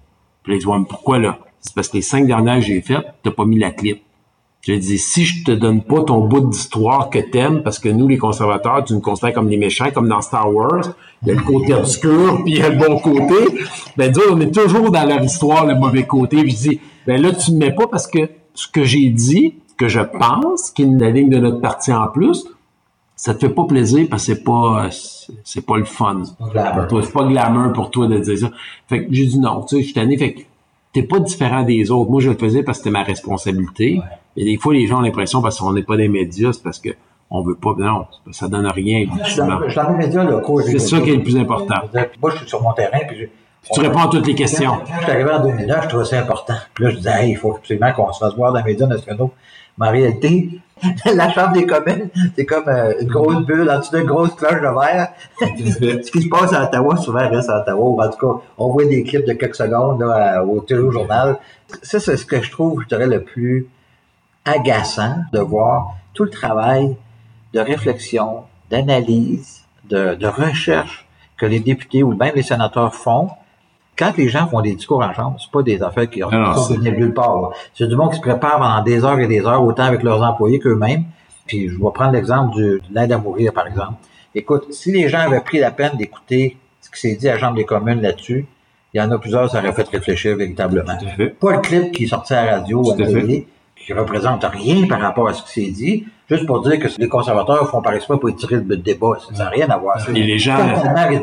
Puis 0.44 0.52
là, 0.52 0.58
il 0.58 0.60
dit, 0.60 0.86
pourquoi 0.88 1.18
là? 1.18 1.40
C'est 1.60 1.74
parce 1.74 1.90
que 1.90 1.98
les 1.98 2.04
cinq 2.04 2.28
dernières 2.28 2.60
que 2.60 2.66
j'ai 2.66 2.82
faites, 2.82 3.06
t'as 3.24 3.32
pas 3.32 3.46
mis 3.46 3.58
la 3.58 3.72
clip. 3.72 4.02
Je 4.66 4.74
dis, 4.74 4.98
si 4.98 5.26
je 5.26 5.44
te 5.44 5.52
donne 5.52 5.84
pas 5.84 6.04
ton 6.04 6.22
bout 6.22 6.42
d'histoire 6.42 7.12
que 7.12 7.20
t'aimes, 7.20 7.62
parce 7.62 7.78
que 7.78 7.88
nous, 7.88 8.08
les 8.08 8.18
conservateurs, 8.18 8.84
tu 8.84 8.94
nous 8.94 9.00
considères 9.00 9.34
comme 9.34 9.48
des 9.48 9.58
méchants, 9.58 9.92
comme 9.94 10.08
dans 10.08 10.22
Star 10.22 10.52
Wars, 10.52 10.94
il 11.22 11.28
y 11.28 11.32
a 11.32 11.36
le 11.36 11.42
côté 11.44 11.76
obscur, 11.76 12.42
puis 12.44 12.54
il 12.54 12.58
y 12.58 12.62
a 12.64 12.70
le 12.70 12.78
bon 12.78 12.98
côté, 12.98 13.64
ben 13.96 14.12
dire, 14.12 14.24
on 14.32 14.40
est 14.42 14.52
toujours 14.52 14.90
dans 14.90 15.08
leur 15.08 15.24
histoire, 15.24 15.68
le 15.68 15.76
mauvais 15.76 16.08
côté. 16.08 16.42
Puis 16.42 16.52
je 16.52 16.70
dis, 16.70 16.80
ben 17.06 17.22
là, 17.22 17.32
tu 17.32 17.52
ne 17.52 17.60
mets 17.60 17.74
pas 17.74 17.86
parce 17.86 18.08
que 18.08 18.28
ce 18.56 18.68
que 18.68 18.84
j'ai 18.84 19.10
dit, 19.10 19.54
que 19.78 19.88
je 19.88 20.00
pense, 20.00 20.72
qui 20.72 20.82
est 20.82 20.86
une 20.86 21.04
ligne 21.06 21.30
de 21.30 21.38
notre 21.38 21.62
parti 21.62 21.94
en 21.94 22.08
plus, 22.08 22.46
ça 23.16 23.34
te 23.34 23.42
fait 23.42 23.54
pas 23.54 23.66
plaisir 23.66 24.08
parce 24.10 24.26
que 24.26 24.34
c'est 24.34 24.44
pas 24.44 24.90
c'est 25.44 25.66
pas 25.66 25.78
le 25.78 25.86
fun. 25.86 26.24
C'est 27.04 27.14
pas 27.14 27.26
glamour 27.26 27.74
pour 27.74 27.92
toi 27.92 28.08
de 28.08 28.18
dire 28.20 28.38
ça. 28.38 28.52
Fait 28.88 29.06
que 29.06 29.14
j'ai 29.14 29.26
dit 29.26 29.40
non, 29.40 29.62
tu 29.62 29.76
sais, 29.76 29.82
je 29.82 29.86
suis 29.86 29.94
tanné. 29.94 30.18
Fait 30.18 30.34
que 30.34 30.42
t'es 30.96 31.04
pas 31.04 31.20
différent 31.20 31.64
des 31.64 31.92
autres. 31.92 32.10
Moi, 32.10 32.22
je 32.22 32.30
le 32.30 32.38
faisais 32.38 32.64
parce 32.64 32.78
que 32.78 32.86
c'était 32.86 32.98
ma 32.98 33.04
responsabilité. 33.04 34.02
Et 34.38 34.46
des 34.46 34.58
fois, 34.58 34.74
les 34.74 34.88
gens 34.88 35.00
ont 35.00 35.02
l'impression 35.02 35.42
parce 35.42 35.60
qu'on 35.60 35.74
n'est 35.74 35.84
pas 35.84 35.98
des 35.98 36.08
médias, 36.08 36.54
c'est 36.54 36.64
parce 36.64 36.80
que 36.80 36.90
on 37.30 37.42
veut 37.42 37.56
pas. 37.56 37.74
Non, 37.78 38.06
ça 38.32 38.48
donne 38.48 38.66
rien. 38.68 39.06
Dans 39.38 39.90
les 39.90 39.98
médias 39.98 40.24
locaux. 40.24 40.62
C'est 40.62 40.80
ça 40.80 41.02
qui 41.02 41.10
est 41.10 41.18
le 41.18 41.24
plus 41.24 41.38
important. 41.38 41.76
Moi, 42.22 42.32
je 42.32 42.38
suis 42.38 42.48
sur 42.48 42.62
mon 42.62 42.72
terrain, 42.72 43.00
puis 43.10 43.28
tu 43.74 43.80
réponds 43.82 44.00
à 44.00 44.08
toutes 44.08 44.26
les 44.26 44.36
questions. 44.36 44.78
Quand 44.88 44.94
je 45.00 45.04
suis 45.04 45.12
arrivé 45.12 45.32
en 45.32 45.44
2009, 45.44 45.84
je 45.84 45.90
trouvais 45.90 46.06
ça 46.06 46.20
important. 46.20 46.54
Puis 46.74 46.86
là, 46.86 46.90
je 46.92 46.96
disais, 46.98 47.12
hey, 47.12 47.32
il 47.32 47.36
faut 47.36 47.56
absolument 47.56 47.92
qu'on 47.92 48.14
se 48.14 48.20
fasse 48.20 48.36
voir 48.36 48.54
dans 48.54 48.60
les 48.60 48.72
médias 48.72 48.88
nationaux. 48.88 49.32
Mais 49.78 49.88
en 49.88 49.92
réalité, 49.92 50.50
la 51.06 51.32
Chambre 51.32 51.54
des 51.54 51.66
communes, 51.66 52.10
c'est 52.36 52.46
comme 52.46 52.68
euh, 52.68 52.94
une 53.00 53.08
grosse 53.08 53.46
bulle 53.46 53.70
en 53.70 53.80
dessous 53.80 53.96
d'une 53.96 54.06
grosse 54.06 54.34
cloche 54.36 54.62
de 54.62 54.80
verre. 54.80 55.10
Ce 55.40 56.12
qui 56.12 56.22
se 56.22 56.30
passe 56.30 56.54
à 56.54 56.66
Ottawa, 56.66 56.98
souvent 56.98 57.30
reste 57.30 57.50
à 57.50 57.62
Ottawa. 57.62 58.06
En 58.06 58.10
tout 58.10 58.18
cas, 58.18 58.42
on 58.58 58.70
voit 58.70 58.86
des 58.86 59.04
clips 59.04 59.26
de 59.26 59.34
quelques 59.34 59.56
secondes 59.56 60.02
là, 60.02 60.44
au 60.44 60.60
téléjournal. 60.60 61.38
Ça, 61.82 62.00
c'est 62.00 62.18
ce 62.18 62.26
que 62.26 62.42
je 62.42 62.52
trouve, 62.52 62.82
je 62.84 62.88
dirais, 62.88 63.08
le 63.08 63.24
plus 63.24 63.68
agaçant 64.44 65.18
de 65.32 65.40
voir 65.40 65.96
tout 66.14 66.24
le 66.24 66.30
travail 66.30 66.96
de 67.54 67.60
réflexion, 67.60 68.44
d'analyse, 68.70 69.62
de, 69.90 70.16
de 70.16 70.28
recherche 70.28 71.08
que 71.38 71.46
les 71.46 71.60
députés 71.60 72.04
ou 72.04 72.14
même 72.14 72.36
les 72.36 72.44
sénateurs 72.44 72.94
font 72.94 73.30
quand 73.98 74.16
les 74.18 74.30
gens 74.30 74.48
font 74.48 74.62
des 74.62 74.76
discours 74.76 75.02
en 75.02 75.14
chambre, 75.14 75.38
c'est 75.40 75.52
pas 75.52 75.64
des 75.64 75.82
affaires 75.82 76.10
qui 76.10 76.24
ont 76.24 76.30
de 76.30 76.90
nulle 76.90 77.14
part. 77.14 77.52
C'est 77.74 77.88
du 77.88 77.96
monde 77.96 78.12
qui 78.12 78.18
se 78.18 78.22
prépare 78.22 78.58
pendant 78.58 78.82
des 78.84 79.04
heures 79.04 79.20
et 79.20 79.28
des 79.28 79.46
heures, 79.46 79.64
autant 79.64 79.84
avec 79.84 80.04
leurs 80.04 80.22
employés 80.22 80.60
qu'eux-mêmes. 80.60 81.04
Puis 81.48 81.70
je 81.70 81.76
vais 81.76 81.92
prendre 81.94 82.12
l'exemple 82.12 82.56
de 82.58 82.82
l'aide 82.92 83.12
à 83.12 83.18
mourir, 83.18 83.54
par 83.54 83.68
exemple. 83.68 83.94
Écoute, 84.34 84.74
si 84.74 84.92
les 84.92 85.08
gens 85.08 85.20
avaient 85.20 85.42
pris 85.42 85.60
la 85.60 85.72
peine 85.72 85.96
d'écouter 85.98 86.58
ce 86.82 86.90
qui 86.90 87.00
s'est 87.00 87.16
dit 87.16 87.30
à 87.30 87.34
la 87.34 87.40
Chambre 87.40 87.56
des 87.56 87.66
communes 87.66 88.02
là-dessus, 88.02 88.46
il 88.94 88.98
y 88.98 89.02
en 89.02 89.12
a 89.12 89.18
plusieurs, 89.18 89.50
ça 89.50 89.60
aurait 89.60 89.74
fait 89.74 89.88
réfléchir 89.90 90.38
véritablement. 90.38 90.94
Pas 91.40 91.52
le 91.52 91.60
clip 91.60 91.92
qui 91.92 92.06
est 92.06 92.08
sorti 92.08 92.34
à 92.34 92.46
la 92.46 92.58
radio 92.58 92.82
ou 92.82 92.92
à 92.92 92.98
la 92.98 93.06
télé, 93.06 93.48
qui 93.86 93.94
représente 93.94 94.44
rien 94.44 94.88
par 94.88 95.00
rapport 95.00 95.28
à 95.28 95.34
ce 95.34 95.44
qui 95.44 95.66
s'est 95.66 95.72
dit, 95.72 96.06
juste 96.30 96.46
pour 96.46 96.62
dire 96.62 96.80
que 96.80 96.88
les 96.98 97.08
conservateurs 97.08 97.70
font 97.70 97.82
par 97.82 97.94
exprès 97.94 98.18
pour 98.18 98.30
étirer 98.30 98.56
le 98.56 98.78
débat. 98.78 99.18
Ça 99.32 99.44
n'a 99.44 99.50
rien 99.50 99.70
à 99.70 99.78
voir. 99.78 99.98
Et 100.10 100.24
les 100.24 100.40
gens, 100.40 100.58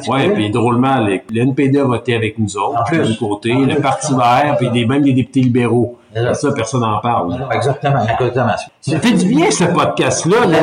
ouais, 0.09 0.31
puis 0.31 0.51
drôlement, 0.51 0.99
le 1.01 1.41
NPD 1.41 1.81
a 1.81 1.85
voté 1.85 2.15
avec 2.15 2.39
nous 2.39 2.57
autres, 2.57 2.93
de 2.93 2.99
l'autre 2.99 3.19
côté, 3.19 3.53
le 3.53 3.81
Parti 3.81 4.15
vert, 4.15 4.57
puis 4.59 4.71
des, 4.71 4.87
même 4.87 5.03
des 5.03 5.13
députés 5.13 5.41
libéraux. 5.41 5.99
Ça, 6.35 6.53
personne 6.53 6.83
n'en 6.83 7.01
parle. 7.01 7.47
Exactement, 7.53 8.03
exactement. 8.03 8.55
Ça 8.81 9.01
fait 9.01 9.13
du 9.13 9.27
bien, 9.27 9.51
ce 9.51 9.65
podcast-là. 9.65 10.47
Là. 10.47 10.61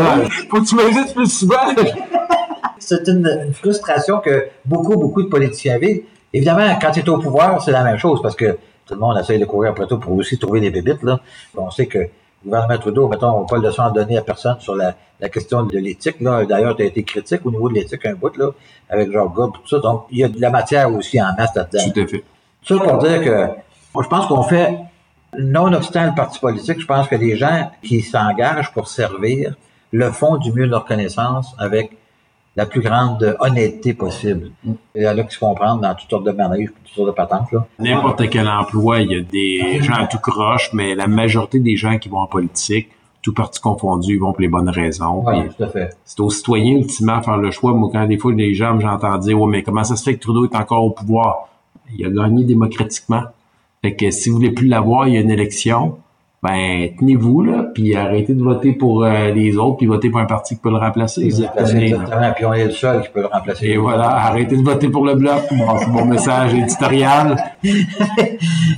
Faut 0.49 0.61
que 0.61 0.67
tu 0.67 0.75
me 0.75 1.13
plus 1.13 1.27
souvent. 1.27 1.55
C'est 2.79 3.07
une, 3.07 3.51
frustration 3.53 4.19
que 4.19 4.47
beaucoup, 4.65 4.95
beaucoup 4.97 5.21
de 5.21 5.27
politiciens 5.27 5.77
vivent. 5.77 6.03
Évidemment, 6.33 6.77
quand 6.81 6.91
tu 6.91 7.01
es 7.01 7.09
au 7.09 7.17
pouvoir, 7.17 7.61
c'est 7.61 7.71
la 7.71 7.83
même 7.83 7.97
chose, 7.97 8.21
parce 8.21 8.35
que 8.35 8.57
tout 8.89 8.95
le 8.95 9.01
monde 9.01 9.17
essaye 9.19 9.39
de 9.39 9.45
courir 9.45 9.71
après 9.71 9.85
toi 9.85 9.99
pour 9.99 10.13
aussi 10.13 10.37
trouver 10.39 10.61
des 10.61 10.71
bébites. 10.71 11.03
Là. 11.03 11.19
On 11.55 11.69
sait 11.69 11.85
que 11.85 11.99
le 11.99 12.09
gouvernement 12.43 12.79
Trudeau, 12.79 13.07
mettons, 13.07 13.45
pas 13.45 13.57
le 13.57 13.67
leçon 13.67 13.83
à 13.83 13.91
donner 13.91 14.17
à 14.17 14.21
personne 14.21 14.55
sur 14.59 14.75
la, 14.75 14.95
question 15.29 15.63
de 15.63 15.77
l'éthique. 15.77 16.21
D'ailleurs, 16.21 16.75
tu 16.75 16.83
as 16.83 16.85
été 16.85 17.03
critique 17.03 17.45
au 17.45 17.51
niveau 17.51 17.69
de 17.69 17.75
l'éthique 17.75 18.05
un 18.05 18.13
bout, 18.13 18.35
là, 18.37 18.49
avec 18.89 19.11
Jacques 19.11 19.33
Gobb, 19.33 19.53
tout 19.53 19.67
ça. 19.67 19.79
Donc, 19.79 20.05
il 20.09 20.19
y 20.19 20.23
a 20.23 20.29
de 20.29 20.39
la 20.39 20.49
matière 20.49 20.91
aussi 20.93 21.21
en 21.21 21.33
masse 21.37 21.53
là-dedans. 21.55 21.91
Tout 21.93 21.99
à 21.99 22.07
fait. 22.07 22.23
Ça 22.63 22.77
pour 22.77 22.97
dire 22.97 23.23
que 23.23 23.47
moi, 23.93 24.03
je 24.03 24.09
pense 24.09 24.25
qu'on 24.27 24.43
fait, 24.43 24.77
non-obstant 25.37 26.05
le 26.05 26.15
parti 26.15 26.39
politique, 26.39 26.79
je 26.79 26.85
pense 26.85 27.07
que 27.07 27.15
les 27.15 27.35
gens 27.35 27.69
qui 27.83 28.01
s'engagent 28.01 28.71
pour 28.73 28.87
servir 28.87 29.55
le 29.91 30.11
font 30.11 30.37
du 30.37 30.51
mieux 30.51 30.65
de 30.65 30.71
leur 30.71 30.85
connaissance 30.85 31.53
avec 31.57 31.91
la 32.59 32.65
plus 32.65 32.81
grande 32.81 33.37
honnêteté 33.39 33.93
possible. 33.93 34.51
Il 34.93 35.01
y 35.01 35.05
a 35.05 35.13
là 35.13 35.23
qui 35.23 35.33
se 35.33 35.39
comprendre 35.39 35.79
dans 35.79 35.95
toutes 35.95 36.09
sortes 36.09 36.25
de 36.25 36.31
manèges, 36.31 36.67
toutes 36.83 36.93
sortes 36.93 37.07
de 37.07 37.13
patentes. 37.13 37.47
N'importe 37.79 38.29
quel 38.29 38.49
emploi, 38.49 38.99
il 38.99 39.11
y 39.11 39.15
a 39.15 39.21
des 39.21 39.81
gens 39.81 40.05
tout 40.11 40.17
croche, 40.19 40.71
mais 40.73 40.93
la 40.93 41.07
majorité 41.07 41.59
des 41.59 41.77
gens 41.77 41.97
qui 41.97 42.09
vont 42.09 42.19
en 42.19 42.27
politique, 42.27 42.89
tout 43.21 43.33
parti 43.33 43.61
confondu, 43.61 44.15
ils 44.15 44.19
vont 44.19 44.33
pour 44.33 44.41
les 44.41 44.49
bonnes 44.49 44.67
raisons. 44.67 45.23
Oui, 45.25 45.37
tout 45.55 45.63
à 45.63 45.69
fait. 45.69 45.89
C'est 46.03 46.19
aux 46.19 46.29
citoyens, 46.29 46.79
ultimement, 46.79 47.15
à 47.15 47.21
faire 47.21 47.37
le 47.37 47.49
choix. 47.49 47.73
Moi, 47.73 47.89
quand 47.93 48.05
des 48.05 48.17
fois, 48.17 48.33
les 48.33 48.53
gens, 48.53 48.77
j'entends 48.77 49.17
dire, 49.17 49.39
ouais, 49.39 49.49
mais 49.49 49.63
comment 49.63 49.85
ça 49.85 49.95
se 49.95 50.03
fait 50.03 50.15
que 50.15 50.19
Trudeau 50.19 50.43
est 50.43 50.55
encore 50.55 50.83
au 50.83 50.91
pouvoir? 50.91 51.47
Il 51.97 52.05
a 52.05 52.09
gagné 52.09 52.43
démocratiquement. 52.43 53.23
Fait 53.81 53.95
que 53.95 54.11
si 54.11 54.29
vous 54.29 54.35
voulez 54.35 54.51
plus 54.51 54.67
l'avoir, 54.67 55.07
il 55.07 55.13
y 55.13 55.17
a 55.17 55.21
une 55.21 55.31
élection 55.31 55.97
ben 56.41 56.89
tenez-vous 56.97 57.41
là, 57.41 57.65
puis 57.73 57.95
arrêtez 57.95 58.33
de 58.33 58.41
voter 58.41 58.71
pour 58.71 59.03
euh, 59.03 59.31
les 59.31 59.57
autres, 59.57 59.77
puis 59.77 59.87
votez 59.87 60.09
pour 60.09 60.21
un 60.21 60.25
parti 60.25 60.55
qui 60.55 60.61
peut 60.61 60.69
le 60.69 60.77
remplacer. 60.77 61.25
Exactement, 61.25 62.31
puis 62.33 62.45
on 62.45 62.53
est 62.53 62.65
le 62.65 62.71
seul 62.71 63.01
qui 63.01 63.09
peut 63.09 63.21
le 63.21 63.27
remplacer. 63.27 63.67
Et 63.67 63.77
voilà, 63.77 64.09
arrêtez 64.09 64.55
de 64.55 64.63
voter 64.63 64.87
pour 64.87 65.05
le 65.05 65.15
bloc. 65.15 65.41
Bon, 65.51 65.77
c'est 65.77 65.87
mon 65.87 66.05
message 66.05 66.53
éditorial. 66.53 67.35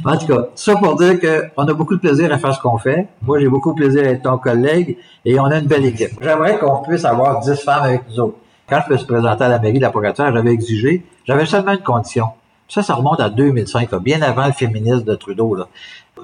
en 0.06 0.18
tout 0.18 0.28
cas, 0.28 0.48
ça 0.56 0.76
pour 0.76 0.96
dire 0.96 1.20
qu'on 1.20 1.68
a 1.68 1.74
beaucoup 1.74 1.96
de 1.96 2.00
plaisir 2.00 2.34
à 2.34 2.40
faire 2.40 2.56
ce 2.56 2.60
qu'on 2.60 2.80
fait. 2.80 3.08
Moi, 3.22 3.40
j'ai 3.40 3.48
beaucoup 3.48 3.74
de 3.74 3.76
plaisir 3.76 4.06
à 4.06 4.08
être 4.08 4.24
ton 4.24 4.40
collègue 4.40 4.98
et 5.24 5.40
on 5.40 5.46
a 5.46 5.60
une 5.60 5.68
belle 5.68 5.86
équipe. 5.86 6.12
J'aimerais 6.20 6.58
qu'on 6.58 6.82
puisse 6.82 7.06
avoir 7.06 7.42
10 7.42 7.62
femmes 7.62 7.84
avec 7.84 8.02
nous 8.10 8.20
autres. 8.22 8.38
Quand 8.68 8.82
je 8.88 8.94
me 8.94 8.98
suis 8.98 9.08
présenté 9.08 9.44
à 9.44 9.50
la 9.50 9.60
mairie 9.60 9.80
de 9.80 9.84
la 9.84 9.92
j'avais 10.18 10.52
exigé, 10.52 11.04
j'avais 11.26 11.46
seulement 11.46 11.74
une 11.74 11.84
condition. 11.84 12.26
Ça, 12.72 12.82
ça 12.82 12.96
remonte 12.96 13.20
à 13.20 13.30
2005, 13.30 13.94
bien 13.96 14.22
avant 14.22 14.46
le 14.46 14.54
féminisme 14.54 15.04
de 15.04 15.16
Trudeau. 15.16 15.56
Là. 15.56 15.68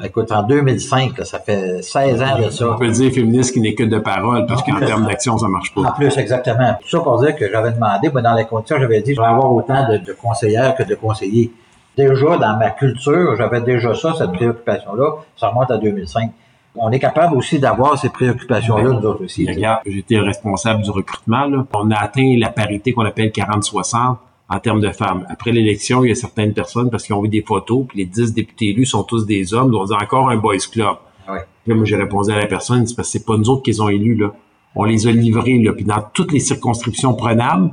Écoute, 0.01 0.31
en 0.31 0.43
2005, 0.43 1.11
ça 1.25 1.39
fait 1.39 1.81
16 1.81 2.21
ans 2.21 2.39
de 2.39 2.49
ça. 2.49 2.71
On 2.71 2.77
peut 2.77 2.87
dire 2.87 3.11
féministe 3.11 3.53
qui 3.53 3.59
n'est 3.59 3.75
que 3.75 3.83
de 3.83 3.99
parole, 3.99 4.45
parce 4.45 4.63
qu'en 4.63 4.79
termes 4.79 5.05
d'action, 5.05 5.37
ça 5.37 5.49
marche 5.49 5.75
pas. 5.75 5.81
En 5.81 5.91
plus, 5.91 6.17
exactement. 6.17 6.73
Tout 6.79 6.87
ça 6.87 6.99
pour 7.01 7.19
dire 7.21 7.35
que 7.35 7.51
j'avais 7.51 7.73
demandé, 7.73 8.09
moi, 8.09 8.21
dans 8.21 8.33
les 8.33 8.45
conditions, 8.45 8.77
j'avais 8.79 9.01
dit, 9.01 9.13
je 9.13 9.19
vais 9.19 9.27
avoir 9.27 9.51
autant 9.51 9.91
de, 9.91 9.97
de 9.97 10.13
conseillères 10.13 10.73
que 10.73 10.83
de 10.83 10.95
conseillers. 10.95 11.51
Déjà, 11.97 12.37
dans 12.37 12.57
ma 12.57 12.69
culture, 12.69 13.35
j'avais 13.35 13.59
déjà 13.59 13.93
ça, 13.93 14.13
cette 14.17 14.31
préoccupation-là. 14.31 15.15
Ça 15.35 15.49
remonte 15.49 15.69
à 15.69 15.77
2005 15.77 16.31
on 16.79 16.91
est 16.91 16.99
capable 16.99 17.35
aussi 17.35 17.57
d'avoir 17.57 17.97
ces 17.97 18.09
préoccupations-là, 18.09 18.83
nous 18.83 19.03
autres 19.03 19.23
aussi. 19.23 19.47
Regarde, 19.49 19.81
j'étais 19.87 20.19
responsable 20.19 20.83
du 20.83 20.91
recrutement. 20.91 21.47
Là. 21.47 21.65
On 21.73 21.89
a 21.89 21.95
atteint 21.95 22.35
la 22.37 22.49
parité 22.49 22.93
qu'on 22.93 23.03
appelle 23.03 23.29
40-60 23.29 24.17
en 24.49 24.59
termes 24.59 24.79
de 24.79 24.91
femmes. 24.91 25.25
Après 25.29 25.51
l'élection, 25.51 26.03
il 26.03 26.09
y 26.09 26.11
a 26.11 26.15
certaines 26.15 26.53
personnes, 26.53 26.89
parce 26.89 27.03
qu'ils 27.05 27.15
ont 27.15 27.21
vu 27.21 27.29
des 27.29 27.41
photos, 27.41 27.85
puis 27.87 27.99
les 27.99 28.05
dix 28.05 28.33
députés 28.33 28.69
élus 28.69 28.85
sont 28.85 29.03
tous 29.03 29.25
des 29.25 29.53
hommes, 29.53 29.75
on 29.75 29.85
dit 29.85 29.93
encore 29.93 30.29
un 30.29 30.37
boys 30.37 30.57
club. 30.71 30.95
Ouais. 31.29 31.39
Puis 31.65 31.73
moi, 31.73 31.85
j'ai 31.85 31.97
répondu 31.97 32.31
à 32.31 32.37
la 32.37 32.47
personne, 32.47 32.87
c'est 32.87 32.95
parce 32.95 33.09
que 33.09 33.19
c'est 33.19 33.25
pas 33.25 33.37
nous 33.37 33.49
autres 33.49 33.63
qui 33.63 33.71
les 33.71 33.81
ont 33.81 33.89
élus, 33.89 34.15
là. 34.15 34.33
On 34.75 34.83
les 34.83 35.07
a 35.07 35.11
livrés, 35.11 35.57
là. 35.59 35.73
Puis 35.73 35.83
dans 35.83 36.01
toutes 36.13 36.31
les 36.31 36.39
circonscriptions 36.39 37.13
prenables, 37.13 37.71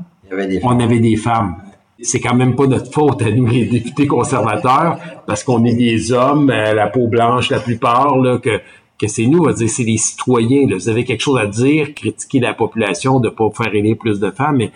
on 0.62 0.80
avait 0.80 0.98
des 0.98 1.16
femmes. 1.16 1.56
C'est 2.00 2.18
quand 2.18 2.34
même 2.34 2.56
pas 2.56 2.66
notre 2.66 2.92
faute 2.92 3.22
à 3.22 3.30
nous, 3.30 3.46
les 3.46 3.66
députés 3.66 4.08
conservateurs, 4.08 4.98
parce 5.26 5.44
qu'on 5.44 5.64
est 5.64 5.76
des 5.76 6.10
hommes, 6.10 6.50
euh, 6.50 6.74
la 6.74 6.88
peau 6.88 7.06
blanche 7.06 7.50
la 7.50 7.60
plupart, 7.60 8.18
là, 8.18 8.38
que, 8.38 8.60
que 8.98 9.06
c'est 9.06 9.26
nous, 9.26 9.38
on 9.38 9.44
va 9.44 9.52
dire, 9.52 9.68
c'est 9.70 9.84
les 9.84 9.96
citoyens, 9.96 10.66
là. 10.68 10.76
Vous 10.76 10.88
avez 10.88 11.04
quelque 11.04 11.20
chose 11.20 11.38
à 11.38 11.46
dire, 11.46 11.94
critiquer 11.94 12.40
la 12.40 12.52
population 12.52 13.20
de 13.20 13.28
pas 13.28 13.48
faire 13.50 13.72
élire 13.72 13.96
plus 13.96 14.18
de 14.18 14.30
femmes, 14.32 14.56
mais 14.56 14.72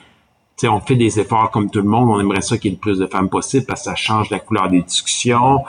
on 0.64 0.80
fait 0.80 0.96
des 0.96 1.20
efforts 1.20 1.50
comme 1.50 1.70
tout 1.70 1.80
le 1.80 1.88
monde. 1.88 2.10
On 2.10 2.20
aimerait 2.20 2.40
ça 2.40 2.58
qu'il 2.58 2.72
y 2.72 2.74
ait 2.74 2.76
le 2.76 2.80
plus 2.80 2.98
de 2.98 3.06
femmes 3.06 3.28
possible 3.28 3.66
parce 3.66 3.82
que 3.82 3.90
ça 3.90 3.94
change 3.94 4.30
la 4.30 4.40
couleur 4.40 4.68
des 4.68 4.82
discussions. 4.82 5.60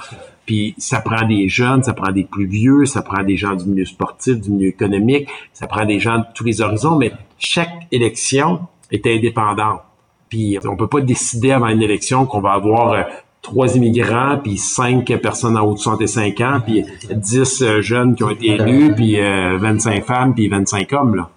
Puis 0.46 0.74
ça 0.80 1.00
prend 1.00 1.28
des 1.28 1.48
jeunes, 1.48 1.84
ça 1.84 1.94
prend 1.94 2.12
des 2.12 2.24
plus 2.24 2.48
vieux, 2.48 2.86
ça 2.86 3.04
prend 3.04 3.22
des 3.22 3.38
gens 3.38 3.54
du 3.54 3.66
milieu 3.66 3.86
sportif, 3.86 4.42
du 4.42 4.50
milieu 4.50 4.70
économique, 4.70 5.30
ça 5.54 5.68
prend 5.68 5.86
des 5.86 6.00
gens 6.00 6.18
de 6.18 6.24
tous 6.34 6.44
les 6.44 6.62
horizons, 6.62 6.96
mais 6.96 7.12
chaque 7.38 7.86
élection 7.92 8.62
est 8.90 9.06
indépendante. 9.06 9.82
Puis 10.28 10.58
on 10.66 10.76
peut 10.76 10.88
pas 10.88 11.02
décider 11.02 11.52
avant 11.52 11.68
une 11.68 11.84
élection 11.84 12.26
qu'on 12.26 12.42
va 12.42 12.54
avoir 12.54 12.94
euh, 12.94 13.04
trois 13.44 13.76
immigrants, 13.76 14.40
puis 14.44 14.58
cinq 14.58 15.06
personnes 15.22 15.56
en 15.56 15.62
haut 15.62 15.74
de 15.74 15.80
65 15.80 16.42
ans, 16.42 16.60
puis 16.66 16.84
dix 17.12 17.62
euh, 17.62 17.82
jeunes 17.82 18.16
qui 18.16 18.24
ont 18.24 18.32
été 18.32 18.48
élus, 18.48 18.94
puis 18.96 19.20
euh, 19.20 19.58
25 19.60 20.04
femmes, 20.04 20.34
puis 20.34 20.48
25 20.48 20.94
hommes. 20.94 21.16
Là. 21.16 21.30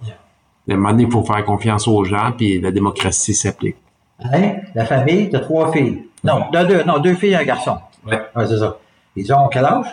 À 0.69 0.73
un 0.73 0.77
moment 0.77 0.91
donné, 0.91 1.05
il 1.05 1.11
faut 1.11 1.25
faire 1.25 1.45
confiance 1.45 1.89
aux 1.89 2.05
gens, 2.05 2.33
puis 2.37 2.61
la 2.61 2.71
démocratie 2.71 3.35
s'applique. 3.35 3.77
Hein? 4.23 4.55
La 4.75 4.85
famille, 4.85 5.29
t'as 5.31 5.41
trois 5.41 5.73
filles. 5.73 6.05
Non, 6.25 6.45
deux, 6.53 6.85
non, 6.85 6.99
deux 6.99 7.15
filles 7.15 7.33
et 7.33 7.37
un 7.37 7.45
garçon. 7.45 7.79
Ouais. 8.07 8.21
ouais 8.37 8.47
c'est 8.47 8.59
ça. 8.59 8.79
Ils 9.17 9.33
ont 9.33 9.49
quel 9.49 9.65
âge? 9.65 9.87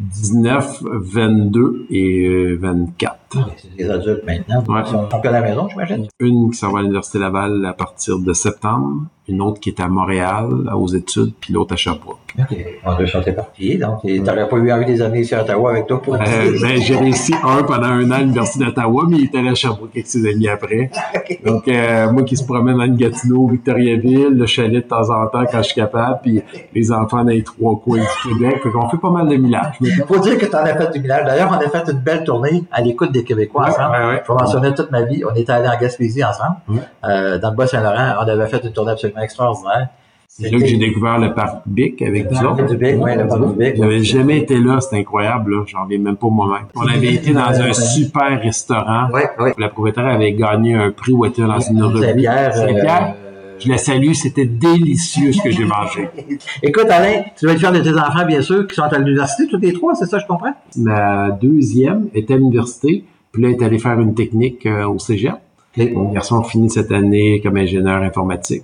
19, 0.00 0.82
22 0.82 1.86
et 1.90 2.54
24. 2.56 3.16
C'est 3.56 3.76
des 3.76 3.90
adultes 3.90 4.24
maintenant. 4.26 4.64
Ouais. 4.68 4.82
Ils 4.86 4.90
sont 4.90 5.08
à 5.08 5.30
la 5.30 5.40
maison, 5.40 5.68
j'imagine. 5.68 6.06
Une 6.20 6.50
qui 6.50 6.56
s'en 6.56 6.72
va 6.72 6.80
à 6.80 6.82
l'Université 6.82 7.18
Laval 7.18 7.64
à 7.64 7.72
partir 7.72 8.18
de 8.18 8.32
septembre, 8.32 9.02
une 9.28 9.42
autre 9.42 9.60
qui 9.60 9.70
est 9.70 9.80
à 9.80 9.88
Montréal 9.88 10.46
aux 10.74 10.88
études, 10.88 11.32
puis 11.40 11.52
l'autre 11.52 11.74
à 11.74 11.76
Sherbrooke. 11.76 12.18
OK. 12.38 12.56
On 12.84 12.96
deux 12.96 13.06
sont 13.06 13.22
éparpillés, 13.22 13.78
donc 13.78 14.00
t'aurais 14.02 14.48
pas 14.48 14.56
eu 14.56 14.72
envie 14.72 14.84
des 14.84 15.02
années 15.02 15.20
ici 15.20 15.34
à 15.34 15.42
Ottawa 15.42 15.70
avec 15.70 15.86
toi 15.86 16.00
pour 16.00 16.14
euh, 16.14 16.18
ben, 16.18 16.80
J'ai 16.80 16.96
réussi 16.96 17.32
un 17.42 17.62
pendant 17.62 17.86
un 17.86 18.10
an 18.10 18.14
à 18.14 18.18
l'Université 18.20 18.64
d'Ottawa, 18.64 19.04
mais 19.08 19.16
il 19.18 19.24
était 19.24 19.38
allé 19.38 19.48
à 19.48 19.54
Sherbrooke 19.54 19.90
avec 19.94 20.06
ses 20.06 20.28
amis 20.28 20.48
après. 20.48 20.90
Donc, 21.44 21.66
euh, 21.66 22.10
moi 22.12 22.22
qui 22.22 22.36
se 22.36 22.44
promène 22.44 22.76
dans 22.76 22.86
Gatineau, 22.94 23.48
Victoriaville, 23.48 24.30
le 24.30 24.46
chalet 24.46 24.84
de 24.84 24.88
temps 24.88 25.10
en 25.10 25.26
temps 25.28 25.44
quand 25.50 25.58
je 25.58 25.62
suis 25.62 25.74
capable, 25.74 26.20
puis 26.22 26.42
les 26.74 26.92
enfants 26.92 27.24
dans 27.24 27.30
les 27.30 27.42
trois 27.42 27.80
coins 27.80 27.98
du 27.98 28.28
Québec. 28.28 28.60
Donc, 28.64 28.84
on 28.84 28.88
fait 28.88 28.98
pas 28.98 29.10
mal 29.10 29.28
de 29.28 29.36
millages. 29.36 29.78
Faut 30.06 30.18
dire 30.18 30.38
que 30.38 30.46
tu 30.46 30.54
en 30.54 30.58
as 30.58 30.76
fait 30.76 30.92
du 30.92 31.00
millage. 31.00 31.24
D'ailleurs, 31.24 31.50
on 31.50 31.64
a 31.64 31.68
fait 31.68 31.90
une 31.90 31.98
belle 31.98 32.24
tournée 32.24 32.64
à 32.70 32.82
l'écoute 32.82 33.12
des 33.12 33.24
Québécois 33.26 33.66
ensemble. 33.68 33.94
Je 34.26 34.32
vais 34.32 34.38
mentionner 34.38 34.74
toute 34.74 34.90
ma 34.90 35.02
vie. 35.02 35.22
On 35.30 35.34
était 35.34 35.52
allés 35.52 35.68
en 35.68 35.78
Gaspésie 35.78 36.24
ensemble, 36.24 36.56
euh, 37.04 37.38
dans 37.38 37.50
le 37.50 37.56
Bas-Saint-Laurent. 37.56 38.14
On 38.24 38.28
avait 38.28 38.46
fait 38.46 38.64
une 38.64 38.72
tournée 38.72 38.92
absolument 38.92 39.20
extraordinaire. 39.22 39.88
C'est 40.28 40.50
là 40.50 40.58
que 40.58 40.66
j'ai 40.66 40.76
découvert 40.76 41.18
le 41.18 41.32
parc 41.32 41.62
Bic 41.64 42.02
avec 42.02 42.30
vous 42.30 42.44
autres. 42.44 42.66
Du 42.66 42.76
Bic, 42.76 42.96
oui, 42.98 43.12
le 43.16 43.26
parc 43.26 43.40
du 43.48 43.54
Bic. 43.58 43.76
J'avais 43.76 44.02
jamais 44.02 44.38
été 44.38 44.58
là, 44.58 44.80
c'était 44.80 44.98
incroyable, 44.98 45.50
là. 45.54 45.62
J'en 45.66 45.84
reviens 45.84 45.98
même 45.98 46.16
pas 46.16 46.26
moi-même. 46.28 46.66
On 46.74 46.86
avait 46.86 47.14
été 47.14 47.32
dans 47.32 47.48
un 47.48 47.72
super 47.72 48.38
restaurant. 48.42 49.08
Oui, 49.14 49.22
oui. 49.40 49.50
La 49.58 49.68
propriétaire 49.70 50.06
avait 50.06 50.32
gagné 50.34 50.74
un 50.74 50.90
prix 50.90 51.12
où 51.12 51.24
était 51.24 51.40
dans 51.42 51.58
une 51.60 51.78
C'est 51.78 51.82
revue. 52.10 52.16
Pierre. 52.20 52.54
Saint-Pierre. 52.54 53.14
euh, 53.24 53.54
Je 53.58 53.68
la 53.70 53.78
salue, 53.78 54.12
c'était 54.12 54.44
délicieux 54.44 55.32
ce 55.32 55.40
que 55.42 55.50
j'ai 55.50 55.64
mangé. 55.64 56.10
Écoute, 56.62 56.90
Alain, 56.90 57.22
tu 57.38 57.46
vas 57.46 57.52
être 57.52 57.58
fier 57.58 57.72
de 57.72 57.80
tes 57.80 57.94
enfants, 57.94 58.26
bien 58.26 58.42
sûr, 58.42 58.66
qui 58.66 58.74
sont 58.74 58.82
à 58.82 58.98
l'université, 58.98 59.46
tous 59.48 59.56
les 59.58 59.72
trois, 59.72 59.94
c'est 59.94 60.04
ça, 60.04 60.18
je 60.18 60.26
comprends? 60.26 60.52
Ma 60.76 61.30
deuxième 61.30 62.08
était 62.12 62.34
à 62.34 62.36
l'université, 62.36 63.04
puis 63.36 63.42
là, 63.42 63.50
elle 63.50 63.60
est 63.60 63.64
allée 63.66 63.78
faire 63.78 64.00
une 64.00 64.14
technique 64.14 64.64
euh, 64.64 64.88
au 64.88 64.98
cégep. 64.98 65.34
Mon 65.76 66.10
garçon 66.10 66.42
finit 66.42 66.70
cette 66.70 66.90
année 66.90 67.42
comme 67.42 67.58
ingénieur 67.58 68.02
informatique. 68.02 68.62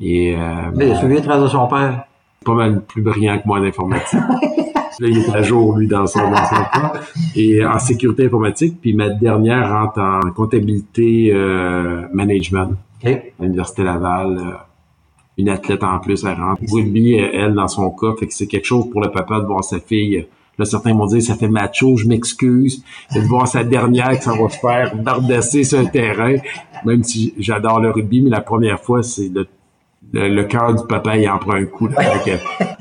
Et 0.00 0.34
euh, 0.34 0.70
il 0.74 0.90
a 0.90 0.96
suivi 0.96 1.16
les 1.16 1.20
traces 1.20 1.42
de 1.42 1.48
son 1.48 1.66
père. 1.66 2.06
pas 2.42 2.54
mal 2.54 2.80
plus 2.80 3.02
brillant 3.02 3.38
que 3.38 3.46
moi 3.46 3.58
en 3.58 3.62
informatique. 3.62 4.20
Là, 4.98 5.08
il 5.08 5.18
est 5.18 5.30
à 5.34 5.42
jour, 5.42 5.76
lui, 5.76 5.86
dans 5.86 6.06
son, 6.06 6.30
dans 6.30 6.46
son 6.46 6.54
cas. 6.54 6.94
Et 7.34 7.62
en 7.62 7.78
sécurité 7.78 8.24
informatique. 8.24 8.78
Puis 8.80 8.94
ma 8.94 9.10
dernière 9.10 9.70
rentre 9.70 10.00
en 10.00 10.30
comptabilité 10.30 11.30
euh, 11.34 12.06
management 12.14 12.70
à 13.04 13.10
l'Université 13.38 13.84
Laval. 13.84 14.38
euh, 14.38 14.52
une 15.36 15.50
athlète 15.50 15.84
en 15.84 15.98
plus, 15.98 16.24
elle 16.24 16.40
rentre. 16.40 16.62
Rugby, 16.72 17.16
elle, 17.16 17.52
dans 17.52 17.68
son 17.68 17.90
cas, 17.90 18.14
fait 18.18 18.28
que 18.28 18.32
c'est 18.32 18.46
quelque 18.46 18.64
chose 18.64 18.88
pour 18.90 19.02
le 19.02 19.10
papa 19.10 19.40
de 19.40 19.44
voir 19.44 19.62
sa 19.62 19.78
fille. 19.78 20.26
Là, 20.58 20.64
certains 20.64 20.94
m'ont 20.94 21.06
dit, 21.06 21.20
ça 21.20 21.34
fait 21.34 21.48
macho, 21.48 21.96
je 21.96 22.06
m'excuse. 22.06 22.82
C'est 23.10 23.20
de 23.20 23.26
voir 23.26 23.46
sa 23.46 23.62
dernière 23.62 24.10
qui 24.10 24.22
s'en 24.22 24.42
va 24.42 24.48
se 24.48 24.58
faire 24.58 24.96
bardasser 24.96 25.64
sur 25.64 25.78
un 25.78 25.86
terrain. 25.86 26.36
Même 26.84 27.04
si 27.04 27.34
j'adore 27.38 27.80
le 27.80 27.90
rugby, 27.90 28.22
mais 28.22 28.30
la 28.30 28.40
première 28.40 28.80
fois, 28.80 29.02
c'est 29.02 29.28
le 29.28 29.46
le, 30.12 30.28
le 30.28 30.44
cœur 30.44 30.74
du 30.74 30.86
papa, 30.86 31.16
il 31.16 31.28
en 31.28 31.38
prend 31.38 31.54
un 31.54 31.64
coup. 31.64 31.88
Là, 31.88 32.18
que, 32.24 32.30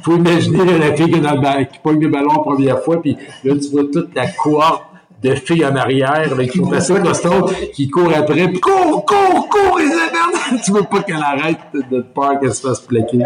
faut 0.03 0.15
imaginer 0.15 0.65
là, 0.65 0.77
la 0.77 0.95
fille 0.95 1.11
qui, 1.11 1.19
dans 1.19 1.33
le 1.33 1.65
qui 1.65 1.79
pogne 1.79 1.99
le 1.99 2.09
ballon 2.09 2.33
la 2.33 2.39
première 2.39 2.79
fois, 2.83 3.01
puis 3.01 3.17
là, 3.43 3.55
tu 3.55 3.69
vois 3.71 3.83
toute 3.91 4.13
la 4.15 4.27
cohorte 4.27 4.83
de 5.23 5.33
filles 5.33 5.65
en 5.65 5.75
arrière 5.75 6.35
là, 6.35 6.45
qui 6.47 6.59
sont 6.59 6.71
assez 6.71 6.93
costaudes, 6.93 7.53
qui 7.73 7.89
courent 7.89 8.13
après, 8.15 8.47
puis 8.47 8.59
cours, 8.59 9.05
cours, 9.05 9.49
cours, 9.49 9.81
Isabelle! 9.81 10.59
tu 10.63 10.71
veux 10.71 10.83
pas 10.83 11.01
qu'elle 11.01 11.23
arrête 11.23 11.57
de, 11.73 11.81
de 11.97 12.01
peur 12.01 12.39
qu'elle 12.39 12.53
se 12.53 12.67
fasse 12.67 12.81
plaquer. 12.81 13.19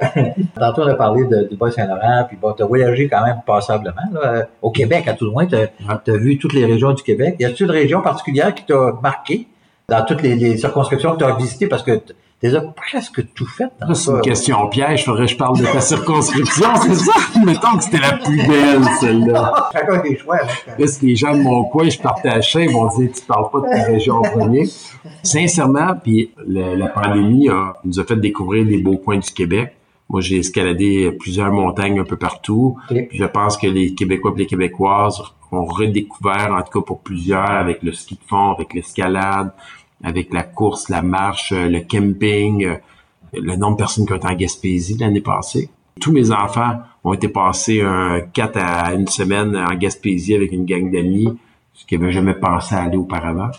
Tantôt, 0.58 0.82
on 0.82 0.86
a 0.88 0.94
parlé 0.94 1.24
de, 1.24 1.48
du 1.50 1.56
Bas-Saint-Laurent, 1.56 2.24
puis 2.28 2.36
bon, 2.40 2.52
tu 2.52 2.62
as 2.62 2.66
voyagé 2.66 3.08
quand 3.08 3.24
même 3.24 3.40
passablement, 3.46 3.94
là, 4.12 4.20
euh, 4.24 4.42
au 4.62 4.70
Québec, 4.70 5.06
à 5.08 5.14
tout 5.14 5.24
le 5.26 5.30
moins. 5.32 5.46
Tu 5.46 5.54
as, 5.56 6.16
vu 6.16 6.38
toutes 6.38 6.52
les 6.54 6.64
régions 6.66 6.92
du 6.92 7.02
Québec. 7.02 7.36
Y 7.38 7.44
a-t-il 7.44 7.64
une 7.66 7.72
région 7.72 8.00
particulière 8.02 8.54
qui 8.54 8.64
t'a 8.64 8.92
marqué 9.02 9.46
dans 9.88 10.04
toutes 10.04 10.22
les, 10.22 10.34
les 10.34 10.56
circonscriptions 10.56 11.12
que 11.12 11.18
tu 11.18 11.24
as 11.24 11.34
visitées? 11.36 11.66
Parce 11.68 11.82
que 11.82 11.92
tu 12.42 12.54
as 12.54 12.60
presque 12.60 13.32
tout 13.34 13.46
fait. 13.46 13.64
c'est 13.94 14.10
une 14.10 14.20
question 14.20 14.68
piège, 14.68 15.04
faudrait 15.06 15.24
que 15.24 15.32
je 15.32 15.36
parle 15.36 15.58
de 15.58 15.64
ta 15.64 15.80
circonscription, 15.80 16.68
c'est 16.82 16.94
ça? 16.94 17.12
Mettons 17.44 17.76
que 17.78 17.84
c'était 17.84 17.98
la 17.98 18.12
plus 18.18 18.36
belle, 18.46 18.82
celle-là. 19.00 19.68
Chacun 19.72 20.02
des 20.02 20.16
choix. 20.18 20.36
hein. 20.42 20.72
Là, 20.78 20.86
si 20.86 21.06
les 21.06 21.16
gens 21.16 21.34
de 21.34 21.42
mon 21.42 21.64
coin, 21.64 21.88
je 21.88 21.98
partais 21.98 22.28
à 22.28 22.40
Chien, 22.42 22.62
ils 22.62 22.72
vont 22.72 22.88
dire, 22.96 23.10
tu 23.14 23.22
parles 23.22 23.50
pas 23.50 23.60
de 23.60 23.68
ta 23.74 23.82
région 23.84 24.16
en 24.16 24.22
premier. 24.22 24.64
Sincèrement, 25.22 25.94
puis 26.02 26.30
la 26.46 26.86
pandémie 26.88 27.48
a- 27.48 27.74
nous 27.84 27.98
a 27.98 28.04
fait 28.04 28.16
découvrir 28.16 28.64
des 28.66 28.78
beaux 28.78 28.98
coins 28.98 29.18
du 29.18 29.30
Québec. 29.30 29.74
Moi, 30.08 30.20
j'ai 30.20 30.36
escaladé 30.38 31.10
plusieurs 31.12 31.50
montagnes 31.52 31.98
un 32.00 32.04
peu 32.04 32.16
partout. 32.16 32.76
Puis 33.08 33.18
je 33.18 33.24
pense 33.24 33.56
que 33.56 33.66
les 33.66 33.94
Québécois 33.94 34.32
et 34.36 34.40
les 34.40 34.46
Québécoises 34.46 35.20
ont 35.52 35.64
redécouvert, 35.64 36.52
en 36.52 36.62
tout 36.62 36.80
cas 36.80 36.84
pour 36.86 37.00
plusieurs, 37.00 37.50
avec 37.50 37.82
le 37.82 37.92
ski 37.92 38.14
de 38.14 38.20
fond, 38.28 38.52
avec 38.52 38.72
l'escalade, 38.74 39.52
avec 40.04 40.32
la 40.32 40.42
course, 40.42 40.88
la 40.90 41.02
marche, 41.02 41.52
euh, 41.52 41.68
le 41.68 41.80
camping, 41.80 42.64
euh, 42.64 42.76
le 43.32 43.56
nombre 43.56 43.72
de 43.76 43.78
personnes 43.78 44.06
qui 44.06 44.12
ont 44.12 44.16
été 44.16 44.26
en 44.28 44.34
Gaspésie 44.34 44.96
l'année 44.98 45.20
passée. 45.20 45.70
Tous 46.00 46.12
mes 46.12 46.30
enfants 46.30 46.78
ont 47.02 47.12
été 47.14 47.28
passés 47.28 47.80
un 47.82 48.20
4 48.20 48.58
à 48.58 48.92
une 48.94 49.06
semaine 49.08 49.56
en 49.56 49.74
Gaspésie 49.74 50.34
avec 50.34 50.52
une 50.52 50.66
gang 50.66 50.90
d'amis, 50.92 51.36
ce 51.74 51.84
qu'ils 51.86 51.98
n'avaient 51.98 52.12
jamais 52.12 52.34
pensé 52.34 52.74
à 52.74 52.82
aller 52.82 52.96
auparavant. 52.98 53.50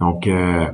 Donc, 0.00 0.26
euh, 0.26 0.66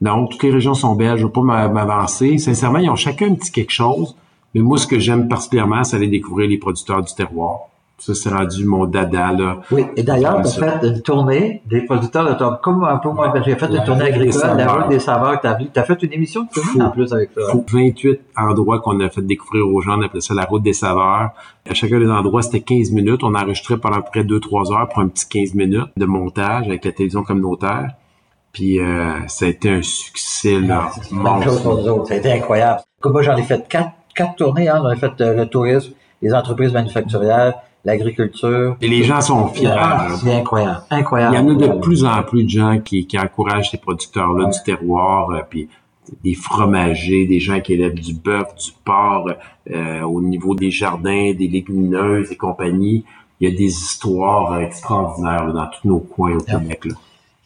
non, 0.00 0.26
toutes 0.28 0.42
les 0.44 0.50
régions 0.52 0.74
sont 0.74 0.94
belles. 0.94 1.16
Je 1.18 1.24
veux 1.26 1.32
pas 1.32 1.42
m'a- 1.42 1.68
m'avancer. 1.68 2.38
Sincèrement, 2.38 2.78
ils 2.78 2.88
ont 2.90 2.96
chacun 2.96 3.30
un 3.30 3.34
petit 3.34 3.50
quelque 3.50 3.72
chose. 3.72 4.16
Mais 4.54 4.60
moi, 4.60 4.78
ce 4.78 4.86
que 4.86 4.98
j'aime 4.98 5.28
particulièrement, 5.28 5.84
c'est 5.84 5.96
aller 5.96 6.08
découvrir 6.08 6.48
les 6.48 6.58
producteurs 6.58 7.02
du 7.02 7.14
terroir. 7.14 7.68
Ça, 7.98 8.14
c'est 8.14 8.28
rendu 8.28 8.64
mon 8.64 8.86
dada, 8.86 9.32
là. 9.32 9.60
Oui, 9.72 9.84
et 9.96 10.04
d'ailleurs, 10.04 10.40
tu 10.42 10.62
as 10.62 10.78
fait 10.78 10.86
une 10.86 11.02
tournée 11.02 11.62
des 11.66 11.80
producteurs 11.80 12.28
de 12.28 12.34
ton... 12.38 12.54
Comme 12.62 12.84
un 12.84 12.98
peu 12.98 13.10
moi, 13.10 13.34
j'ai 13.44 13.56
fait 13.56 13.66
une 13.66 13.82
tournée 13.82 14.04
agricole, 14.04 14.56
la 14.56 14.72
route 14.72 14.88
des 14.88 15.00
saveurs. 15.00 15.40
Tu 15.40 15.48
as, 15.48 15.82
fait 15.82 16.02
une 16.04 16.12
émission 16.12 16.44
de 16.44 16.48
tournée 16.48 16.84
en 16.84 16.90
plus 16.92 17.12
avec 17.12 17.30
ça. 17.34 17.50
Fou. 17.50 17.66
28 17.68 18.20
endroits 18.36 18.78
qu'on 18.78 19.00
a 19.00 19.10
fait 19.10 19.22
découvrir 19.22 19.66
aux 19.66 19.80
gens. 19.80 19.98
On 19.98 20.02
appelait 20.02 20.20
ça 20.20 20.32
la 20.32 20.44
route 20.44 20.62
des 20.62 20.74
saveurs. 20.74 21.30
À 21.68 21.74
chacun 21.74 21.98
des 21.98 22.08
endroits, 22.08 22.42
c'était 22.42 22.60
15 22.60 22.92
minutes. 22.92 23.24
On 23.24 23.34
enregistrait 23.34 23.78
pendant 23.78 23.96
à 23.96 24.02
peu 24.02 24.10
près 24.12 24.22
2-3 24.22 24.72
heures 24.72 24.88
pour 24.88 25.02
un 25.02 25.08
petit 25.08 25.28
15 25.28 25.54
minutes 25.54 25.90
de 25.96 26.06
montage 26.06 26.68
avec 26.68 26.84
la 26.84 26.92
télévision 26.92 27.24
communautaire. 27.24 27.94
Puis 28.52 28.78
euh, 28.78 29.26
ça 29.26 29.46
a 29.46 29.48
été 29.48 29.70
un 29.70 29.82
succès 29.82 30.60
là, 30.60 30.88
C'est 30.94 31.10
une 31.10 31.22
bonne 31.22 31.42
chose 31.42 31.60
pour 31.62 31.74
monstre. 31.74 31.86
nous 31.86 31.92
autres. 31.96 32.08
Ça 32.08 32.14
a 32.14 32.16
été 32.16 32.32
incroyable. 32.32 32.80
Comme 33.00 33.12
moi, 33.12 33.22
j'en 33.22 33.36
ai 33.36 33.42
fait 33.42 33.68
quatre, 33.68 33.90
quatre 34.18 34.36
tournées. 34.36 34.68
Hein. 34.68 34.80
J'en 34.82 34.90
ai 34.90 34.96
fait 34.96 35.20
euh, 35.20 35.34
le 35.34 35.46
tourisme, 35.46 35.92
les 36.22 36.32
entreprises 36.34 36.72
manufacturières, 36.72 37.54
l'agriculture. 37.84 38.76
Et 38.80 38.88
les 38.88 39.02
gens 39.04 39.20
sont 39.20 39.48
fiers. 39.48 39.68
Ah, 39.72 40.08
c'est 40.22 40.34
incroyable. 40.34 40.82
Il 40.90 40.96
Incroyable. 40.98 41.34
y 41.36 41.38
en 41.38 41.48
a 41.48 41.54
de 41.54 41.80
plus 41.80 42.04
en 42.04 42.22
plus 42.22 42.44
de 42.44 42.50
gens 42.50 42.78
qui, 42.80 43.06
qui 43.06 43.18
encouragent 43.18 43.70
ces 43.70 43.78
producteurs-là 43.78 44.46
du 44.50 44.58
terroir, 44.64 45.30
euh, 45.30 45.40
puis 45.48 45.68
des 46.24 46.34
fromagers, 46.34 47.26
des 47.26 47.38
gens 47.40 47.60
qui 47.60 47.74
élèvent 47.74 47.94
du 47.94 48.14
bœuf, 48.14 48.54
du 48.56 48.70
porc, 48.84 49.28
euh, 49.70 50.02
au 50.02 50.20
niveau 50.22 50.54
des 50.54 50.70
jardins, 50.70 51.32
des 51.34 51.48
légumineuses 51.48 52.32
et 52.32 52.36
compagnie. 52.36 53.04
Il 53.40 53.48
y 53.48 53.52
a 53.52 53.56
des 53.56 53.66
histoires 53.66 54.54
euh, 54.54 54.60
extraordinaires 54.60 55.46
là, 55.46 55.52
dans 55.52 55.66
tous 55.66 55.86
nos 55.86 55.98
coins 56.00 56.34
au 56.36 56.40
Québec. 56.40 56.86
Là. 56.86 56.94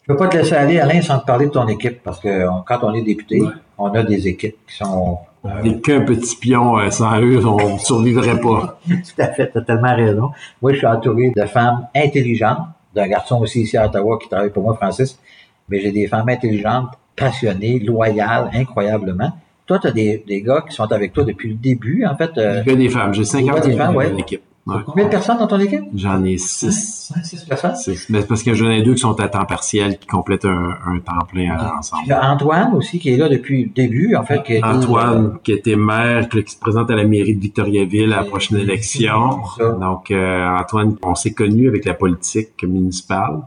Je 0.01 0.11
peux 0.13 0.17
pas 0.17 0.27
te 0.27 0.37
laisser 0.37 0.55
aller, 0.55 0.79
Alain, 0.79 1.01
sans 1.01 1.19
te 1.19 1.25
parler 1.25 1.45
de 1.45 1.51
ton 1.51 1.67
équipe, 1.67 2.01
parce 2.03 2.19
que 2.19 2.47
on- 2.49 2.61
quand 2.65 2.79
on 2.83 2.93
est 2.93 3.01
député, 3.03 3.41
on 3.77 3.87
a 3.93 4.03
des 4.03 4.27
équipes 4.27 4.57
qui 4.67 4.75
sont... 4.77 5.17
Dès 5.61 5.79
qu'un 5.81 6.01
petit 6.01 6.37
pion 6.37 6.77
euh, 6.77 6.89
sans 6.89 7.19
eux, 7.19 7.45
on 7.45 7.73
ne 7.73 7.77
survivrait 7.79 8.39
pas. 8.39 8.79
Tout 8.87 9.21
à 9.21 9.27
fait, 9.27 9.51
tu 9.51 9.57
as 9.57 9.61
tellement 9.61 9.93
raison. 9.95 10.31
Moi, 10.61 10.71
je 10.71 10.77
suis 10.77 10.87
entouré 10.87 11.31
de 11.35 11.45
femmes 11.45 11.87
intelligentes, 11.93 12.59
d'un 12.95 13.07
garçon 13.07 13.41
aussi 13.41 13.61
ici 13.61 13.75
à 13.75 13.85
Ottawa 13.87 14.17
qui 14.21 14.29
travaille 14.29 14.51
pour 14.51 14.63
moi, 14.63 14.75
Francis, 14.75 15.19
mais 15.67 15.81
j'ai 15.81 15.91
des 15.91 16.07
femmes 16.07 16.29
intelligentes, 16.29 16.91
passionnées, 17.15 17.79
loyales, 17.79 18.49
incroyablement. 18.53 19.31
Toi, 19.65 19.79
tu 19.79 19.87
as 19.87 19.91
des, 19.91 20.23
des 20.25 20.41
gars 20.41 20.63
qui 20.67 20.73
sont 20.75 20.89
avec 20.91 21.11
toi 21.11 21.23
depuis 21.25 21.49
le 21.49 21.55
début, 21.55 22.05
en 22.05 22.15
fait. 22.15 22.31
euh, 22.37 22.63
des 22.63 22.89
femmes. 22.89 23.13
J'ai 23.13 23.25
50 23.25 23.65
des 23.65 23.75
femmes, 23.75 23.95
ouais. 23.95 24.09
dans 24.09 24.15
l'équipe. 24.17 24.41
Ouais. 24.65 24.75
combien 24.85 25.05
de 25.05 25.09
personnes 25.09 25.37
dans 25.39 25.47
ton 25.47 25.59
équipe? 25.59 25.83
J'en 25.93 26.23
ai 26.23 26.37
6. 26.37 27.11
Six 27.23 27.43
personnes. 27.43 27.73
Mais 28.09 28.21
c'est 28.21 28.27
parce 28.27 28.43
que 28.43 28.53
j'en 28.53 28.69
ai 28.69 28.81
deux 28.81 28.93
qui 28.93 29.01
sont 29.01 29.19
à 29.19 29.27
temps 29.27 29.43
partiel, 29.43 29.97
qui 29.99 30.07
complètent 30.07 30.45
un, 30.45 30.69
un 30.85 30.99
temps 30.99 31.25
plein 31.29 31.41
Il 31.59 31.77
ensemble. 31.77 32.07
y 32.07 32.11
a 32.13 32.31
Antoine 32.31 32.73
aussi 32.75 32.97
qui 32.97 33.09
est 33.13 33.17
là 33.17 33.27
depuis 33.27 33.65
le 33.65 33.69
début, 33.71 34.15
en 34.15 34.23
fait. 34.23 34.41
Qui 34.43 34.63
Antoine, 34.63 35.37
qui 35.43 35.51
était 35.51 35.75
maire, 35.75 36.29
qui 36.29 36.43
se 36.47 36.57
présente 36.57 36.89
à 36.91 36.95
la 36.95 37.03
mairie 37.03 37.35
de 37.35 37.41
Victoriaville 37.41 38.13
à 38.13 38.17
la 38.21 38.23
prochaine 38.23 38.57
élection. 38.57 39.39
Donc, 39.81 40.11
euh, 40.11 40.47
Antoine, 40.57 40.95
on 41.03 41.15
s'est 41.15 41.33
connus 41.33 41.67
avec 41.67 41.83
la 41.83 41.93
politique 41.93 42.63
municipale 42.63 43.39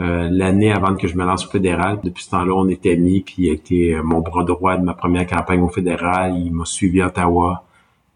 euh, 0.00 0.28
l'année 0.30 0.72
avant 0.72 0.94
que 0.94 1.06
je 1.06 1.16
me 1.16 1.24
lance 1.26 1.46
au 1.46 1.50
fédéral. 1.50 1.98
Depuis 2.02 2.24
ce 2.24 2.30
temps-là, 2.30 2.52
on 2.54 2.68
était 2.68 2.92
amis, 2.92 3.20
puis 3.20 3.34
il 3.38 3.50
a 3.50 3.52
été 3.52 3.94
euh, 3.94 4.02
mon 4.02 4.20
bras 4.20 4.42
droit 4.44 4.78
de 4.78 4.84
ma 4.84 4.94
première 4.94 5.26
campagne 5.26 5.60
au 5.60 5.68
fédéral. 5.68 6.34
Il 6.38 6.52
m'a 6.54 6.64
suivi 6.64 7.02
à 7.02 7.08
Ottawa. 7.08 7.62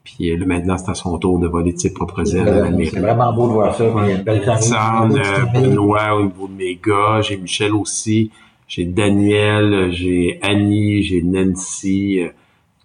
Puis 0.04 0.30
euh, 0.30 0.36
là, 0.36 0.46
maintenant, 0.46 0.78
c'est 0.78 0.90
à 0.90 0.94
son 0.94 1.18
tour 1.18 1.38
de 1.38 1.46
voler 1.46 1.72
de 1.72 1.78
ses 1.78 1.92
propres 1.92 2.34
ailes 2.34 2.48
à. 2.48 2.84
C'est 2.90 3.00
vraiment 3.00 3.32
beau 3.32 3.48
de 3.48 3.52
voir 3.52 3.74
ça. 3.74 3.84
il 3.84 4.10
une 4.10 5.18
euh. 5.18 5.44
Benoît 5.52 6.16
au 6.16 6.24
niveau 6.24 6.48
de 6.48 6.54
mes 6.54 6.76
gars, 6.76 7.20
j'ai 7.20 7.36
Michel 7.36 7.74
aussi, 7.74 8.30
j'ai 8.66 8.84
Daniel, 8.84 9.90
j'ai 9.92 10.38
Annie, 10.42 11.02
j'ai 11.02 11.22
Nancy, 11.22 12.20
euh, 12.20 12.28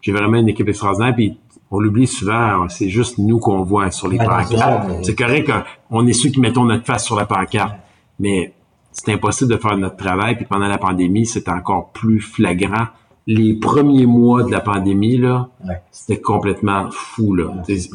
j'ai 0.01 0.11
vraiment 0.11 0.38
une 0.38 0.49
équipe 0.49 0.68
extraordinaire, 0.68 1.16
puis 1.16 1.38
on 1.72 1.80
l'oublie 1.80 2.07
souvent, 2.07 2.68
c'est 2.70 2.89
juste 2.89 3.18
nous 3.18 3.39
qu'on 3.39 3.63
voit 3.63 3.91
sur 3.91 4.07
les 4.07 4.20
Ouais, 4.20 4.26
pancartes. 4.26 4.89
C'est 5.03 5.16
correct 5.16 5.49
qu'on 5.89 6.05
est 6.05 6.13
ceux 6.13 6.30
qui 6.30 6.39
mettons 6.39 6.66
notre 6.66 6.86
face 6.86 7.05
sur 7.05 7.16
la 7.16 7.26
pancarte, 7.26 7.76
mais 8.20 8.53
c'est 8.91 9.11
impossible 9.11 9.51
de 9.51 9.57
faire 9.57 9.78
notre 9.78 9.97
travail, 9.97 10.36
puis 10.36 10.45
pendant 10.45 10.68
la 10.68 10.78
pandémie, 10.78 11.26
c'est 11.26 11.49
encore 11.49 11.91
plus 11.91 12.20
flagrant. 12.20 12.88
Les 13.28 13.53
premiers 13.55 14.05
mois 14.05 14.43
de 14.43 14.51
la 14.51 14.59
pandémie, 14.59 15.17
là, 15.17 15.49
Ouais. 15.67 15.82
c'était 15.91 16.21
complètement 16.21 16.89
fou 16.91 17.34
là. 17.34 17.45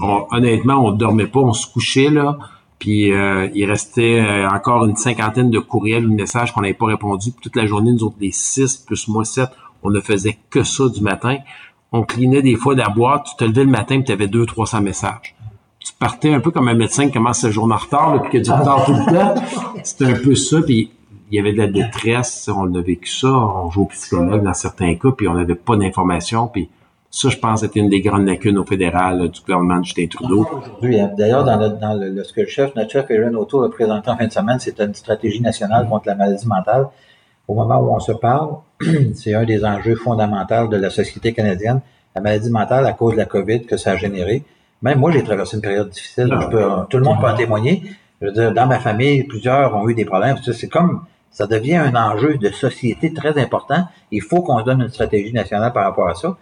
On- 0.03 0.27
honnêtement, 0.33 0.85
on 0.85 0.91
dormait 0.91 1.29
pas, 1.29 1.41
on 1.41 1.53
se 1.53 1.67
couchait 1.73 2.11
là, 2.11 2.37
puis 2.81 3.13
euh, 3.13 3.49
il 3.55 3.65
restait 3.65 4.21
euh, 4.21 4.49
encore 4.49 4.85
une 4.87 4.97
cinquantaine 4.97 5.51
de 5.51 5.61
courriels 5.61 6.07
ou 6.07 6.11
de 6.11 6.15
messages 6.17 6.53
qu'on 6.53 6.63
n'avait 6.63 6.75
pas 6.75 6.87
répondu. 6.87 7.31
Puis 7.31 7.41
toute 7.43 7.55
la 7.57 7.67
journée, 7.67 7.93
nous 7.93 8.03
autres, 8.05 8.17
les 8.21 8.33
six 8.33 8.77
plus 8.79 9.07
moi 9.07 9.25
sept, 9.25 9.51
on 9.85 9.91
ne 9.91 10.01
faisait 10.01 10.37
que 10.51 10.65
ça 10.65 10.89
du 10.89 11.01
matin. 11.01 11.37
On 11.93 12.03
clinait 12.03 12.43
des 12.43 12.57
fois 12.57 12.75
de 12.75 12.81
la 12.81 12.89
boîte, 12.89 13.27
tu 13.31 13.37
te 13.37 13.45
levais 13.45 13.65
le 13.65 13.71
matin, 13.71 13.97
puis 13.97 14.05
tu 14.05 14.13
avais 14.13 14.29
deux, 14.29 14.47
trois 14.47 14.67
cents 14.67 14.81
messages. 14.83 15.35
tu 15.79 15.93
partais 15.99 16.33
un 16.35 16.41
peu 16.41 16.51
comme 16.51 16.69
un 16.69 16.75
médecin 16.75 17.07
qui 17.07 17.13
commence 17.13 17.39
sa 17.39 17.51
journée 17.51 17.73
en 17.75 17.79
retard, 17.79 18.21
puis 18.23 18.31
qui 18.33 18.37
a 18.37 18.41
du 18.41 18.51
retard 18.51 18.85
tout 18.85 18.93
le 18.93 19.13
temps. 19.13 19.35
C'était 19.83 20.05
un 20.07 20.15
peu 20.15 20.35
ça, 20.35 20.61
puis 20.61 20.91
il 21.31 21.37
y 21.37 21.39
avait 21.39 21.53
de 21.53 21.59
la 21.59 21.69
détresse, 21.69 22.51
on 22.55 22.75
a 22.75 22.81
vécu 22.81 23.09
ça, 23.09 23.29
on 23.29 23.71
joue 23.71 23.83
au 23.83 23.87
psychologue 23.87 24.43
dans 24.43 24.55
certains 24.55 24.95
cas, 24.97 25.11
puis 25.17 25.29
on 25.29 25.35
n'avait 25.35 25.55
pas 25.55 25.77
d'informations, 25.77 26.49
puis 26.49 26.69
ça, 27.11 27.29
je 27.29 27.37
pense, 27.39 27.61
c'était 27.61 27.81
une 27.81 27.89
des 27.89 28.01
grandes 28.01 28.27
lacunes 28.27 28.57
au 28.57 28.65
fédéral 28.65 29.29
du 29.29 29.41
gouvernement 29.41 29.81
de 29.81 29.85
Justin 29.85 30.07
Trudeau. 30.07 30.47
Hein. 30.83 31.11
D'ailleurs, 31.19 31.45
dans, 31.45 31.57
le, 31.57 31.71
dans 31.71 31.95
le, 31.95 32.23
ce 32.23 32.33
que 32.33 32.43
le 32.43 32.47
chef, 32.47 32.75
notre 32.77 32.91
chef 32.91 33.11
Erin 33.11 33.35
Auto 33.35 33.65
a 33.65 33.71
présenté 33.71 34.11
en 34.11 34.17
fin 34.17 34.27
de 34.27 34.33
semaine, 34.33 34.59
c'est 34.61 34.79
une 34.81 34.95
stratégie 34.95 35.41
nationale 35.41 35.89
contre 35.89 36.07
la 36.07 36.15
maladie 36.15 36.47
mentale. 36.47 36.87
Au 37.49 37.55
moment 37.55 37.81
où 37.81 37.93
on 37.93 37.99
se 37.99 38.13
parle, 38.13 38.51
c'est 39.15 39.35
un 39.35 39.45
des 39.45 39.65
enjeux 39.65 39.97
fondamentaux 39.97 40.69
de 40.69 40.77
la 40.77 40.89
société 40.89 41.33
canadienne, 41.33 41.81
la 42.15 42.21
maladie 42.21 42.51
mentale 42.51 42.87
à 42.87 42.93
cause 42.93 43.15
de 43.15 43.19
la 43.19 43.25
COVID 43.25 43.67
que 43.67 43.77
ça 43.77 43.93
a 43.93 43.97
généré. 43.97 44.45
Même 44.83 45.01
moi, 45.01 45.11
j'ai 45.11 45.25
traversé 45.25 45.57
une 45.57 45.63
période 45.63 45.91
difficile. 45.91 46.29
Je 46.31 46.47
peux, 46.47 46.65
tout 46.89 46.97
le 46.97 47.03
monde 47.03 47.21
peut 47.21 47.29
en 47.29 47.37
témoigner. 47.37 47.83
Je 48.21 48.27
veux 48.27 48.33
dire, 48.33 48.53
dans 48.53 48.67
ma 48.67 48.79
famille, 48.79 49.25
plusieurs 49.25 49.75
ont 49.75 49.89
eu 49.89 49.95
des 49.95 50.05
problèmes. 50.05 50.37
C'est 50.43 50.69
comme 50.69 51.03
ça 51.31 51.47
devient 51.47 51.77
un 51.77 51.95
enjeu 51.95 52.37
de 52.37 52.49
société 52.51 53.13
très 53.13 53.39
important. 53.39 53.87
Il 54.11 54.23
faut 54.23 54.43
qu'on 54.43 54.61
donne 54.63 54.83
une 54.83 54.89
stratégie 54.89 55.33
nationale 55.33 55.73
par 55.73 55.85
rapport 55.85 56.09
à 56.09 56.15
ça. 56.15 56.37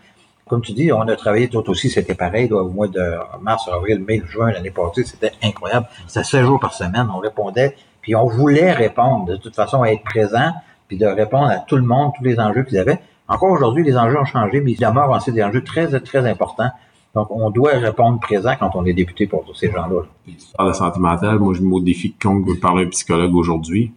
Comme 0.47 0.62
tu 0.62 0.72
dis, 0.72 0.91
on 0.93 1.03
a 1.03 1.14
travaillé 1.14 1.49
tout 1.49 1.68
aussi, 1.68 1.91
c'était 1.91 2.14
pareil, 2.14 2.51
au 2.51 2.68
mois 2.70 2.89
de 2.89 3.03
mars, 3.43 3.68
avril, 3.68 4.03
mai, 4.07 4.22
juin 4.26 4.51
l'année 4.51 4.70
passée, 4.70 5.05
c'était 5.05 5.32
incroyable. 5.43 5.86
C'était 6.07 6.24
16 6.24 6.47
jours 6.47 6.59
par 6.59 6.72
semaine, 6.72 7.07
on 7.14 7.18
répondait, 7.18 7.76
puis 8.01 8.16
on 8.16 8.26
voulait 8.26 8.72
répondre, 8.72 9.26
de 9.26 9.36
toute 9.36 9.55
façon, 9.55 9.84
être 9.84 10.03
présent, 10.05 10.53
puis 10.89 10.97
de 10.97 11.07
répondre 11.07 11.49
à 11.49 11.59
tout 11.59 11.76
le 11.76 11.82
monde, 11.82 12.12
tous 12.16 12.24
les 12.24 12.41
enjeux 12.41 12.62
qu'ils 12.62 12.78
avaient. 12.78 12.99
Encore 13.28 13.51
aujourd'hui, 13.51 13.84
les 13.84 13.99
enjeux 13.99 14.18
ont 14.18 14.24
changé, 14.24 14.62
mais 14.62 14.72
ils 14.72 14.80
demeurent 14.80 15.11
aussi 15.11 15.32
des 15.32 15.45
enjeux 15.45 15.62
très, 15.62 16.01
très 16.01 16.26
importants. 16.26 16.70
Donc, 17.14 17.30
on 17.30 17.51
doit 17.51 17.72
répondre 17.72 18.18
présent 18.18 18.55
quand 18.59 18.70
on 18.74 18.86
est 18.86 18.95
député 18.95 19.26
pour 19.26 19.45
tous 19.45 19.55
ces 19.55 19.70
gens-là. 19.70 20.03
L'histoire 20.26 20.68
de 20.68 20.72
santé 20.72 20.99
mentale, 20.99 21.39
moi, 21.39 21.53
je 21.53 21.61
me 21.61 21.80
défie 21.80 22.14
qu'on 22.14 22.43
parler 22.61 22.84
à 22.84 22.86
un 22.86 22.91
psychologue 22.91 23.34
aujourd'hui. 23.34 23.93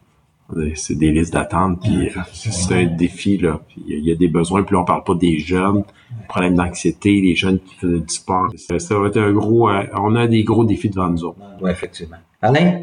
C'est 0.75 0.95
des 0.95 1.11
listes 1.11 1.33
d'attente, 1.33 1.81
puis 1.81 2.09
c'est 2.33 2.73
un 2.75 2.85
défi, 2.85 3.37
là. 3.37 3.59
il 3.87 4.05
y 4.05 4.11
a 4.11 4.15
des 4.15 4.27
besoins, 4.27 4.63
puis 4.63 4.75
là, 4.75 4.81
on 4.81 4.85
parle 4.85 5.03
pas 5.03 5.15
des 5.15 5.39
jeunes, 5.39 5.83
problèmes 6.27 6.55
d'anxiété, 6.55 7.21
les 7.21 7.35
jeunes 7.35 7.59
qui 7.59 7.75
font 7.75 7.87
du 7.87 8.13
sport. 8.13 8.47
Ça, 8.57 8.97
va 8.97 9.07
être 9.07 9.17
un 9.17 9.31
gros, 9.31 9.69
euh, 9.69 9.83
on 9.93 10.15
a 10.15 10.27
des 10.27 10.43
gros 10.43 10.65
défis 10.65 10.89
devant 10.89 11.09
nous 11.09 11.23
autres. 11.23 11.39
Oui, 11.61 11.71
effectivement. 11.71 12.17
Alain, 12.41 12.81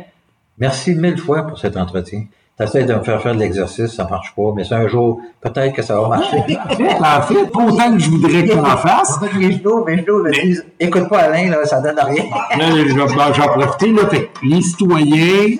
merci 0.58 0.94
mille 0.94 1.18
fois 1.18 1.46
pour 1.46 1.58
cet 1.58 1.76
entretien. 1.76 2.24
T'essayes 2.58 2.86
de 2.86 2.94
me 2.94 3.04
faire 3.04 3.22
faire 3.22 3.34
de 3.36 3.38
l'exercice, 3.38 3.92
ça 3.92 4.04
marche 4.10 4.34
pas, 4.34 4.52
mais 4.56 4.64
c'est 4.64 4.74
un 4.74 4.88
jour, 4.88 5.20
peut-être 5.40 5.76
que 5.76 5.82
ça 5.82 6.00
va 6.00 6.08
marcher. 6.08 6.38
en 6.38 7.22
fait, 7.22 7.52
pas 7.52 7.64
autant 7.64 7.92
que 7.92 8.00
je 8.00 8.10
voudrais 8.10 8.48
qu'on 8.48 8.64
en 8.64 8.76
fasse. 8.76 9.20
mes 9.38 9.52
genoux, 9.52 9.84
mes 9.84 9.98
genoux 9.98 10.24
me 10.24 10.32
disent, 10.42 10.66
écoute 10.80 11.08
pas 11.08 11.18
Alain, 11.18 11.50
là, 11.50 11.64
ça 11.64 11.80
donne 11.80 12.00
rien. 12.00 12.24
je 12.58 12.94
vais, 12.94 13.46
profiter, 13.46 13.92
là, 13.92 14.08
fait 14.08 14.28
les 14.42 14.60
citoyens 14.60 15.56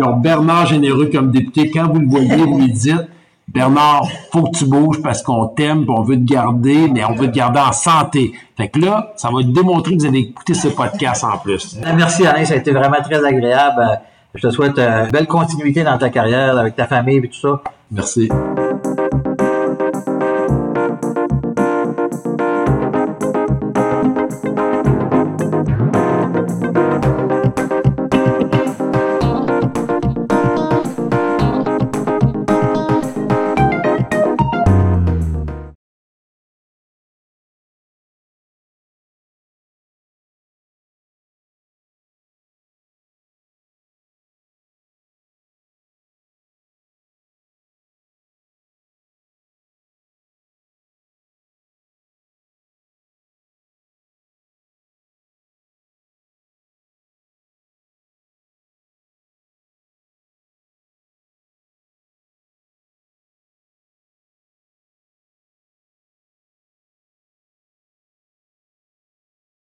qui 0.00 0.08
ont 0.08 0.16
Bernard 0.16 0.66
Généreux 0.66 1.10
comme 1.12 1.30
député, 1.30 1.70
quand 1.70 1.88
vous 1.88 2.00
le 2.00 2.08
voyez, 2.08 2.36
vous 2.36 2.58
lui 2.58 2.72
dites, 2.72 3.08
Bernard, 3.48 4.06
faut 4.32 4.44
que 4.44 4.56
tu 4.56 4.64
bouges 4.64 5.02
parce 5.02 5.22
qu'on 5.22 5.48
t'aime, 5.48 5.84
on 5.88 6.02
veut 6.02 6.16
te 6.16 6.32
garder, 6.32 6.88
mais 6.88 7.04
on 7.04 7.14
veut 7.14 7.26
te 7.26 7.36
garder 7.36 7.58
en 7.58 7.72
santé. 7.72 8.32
Fait 8.56 8.68
que 8.68 8.78
là, 8.78 9.12
ça 9.16 9.28
va 9.30 9.42
démontrer 9.42 9.96
que 9.96 10.02
vous 10.02 10.06
avez 10.06 10.20
écouté 10.20 10.54
ce 10.54 10.68
podcast 10.68 11.24
en 11.24 11.38
plus. 11.38 11.76
Merci 11.96 12.26
Alain, 12.26 12.44
ça 12.44 12.54
a 12.54 12.56
été 12.58 12.70
vraiment 12.70 13.02
très 13.02 13.24
agréable. 13.24 14.00
Je 14.34 14.46
te 14.46 14.52
souhaite 14.52 14.78
une 14.78 14.84
euh, 14.84 15.06
belle 15.10 15.26
continuité 15.26 15.82
dans 15.82 15.98
ta 15.98 16.10
carrière 16.10 16.56
avec 16.56 16.76
ta 16.76 16.86
famille 16.86 17.16
et 17.16 17.28
tout 17.28 17.40
ça. 17.40 17.60
Merci. 17.90 18.30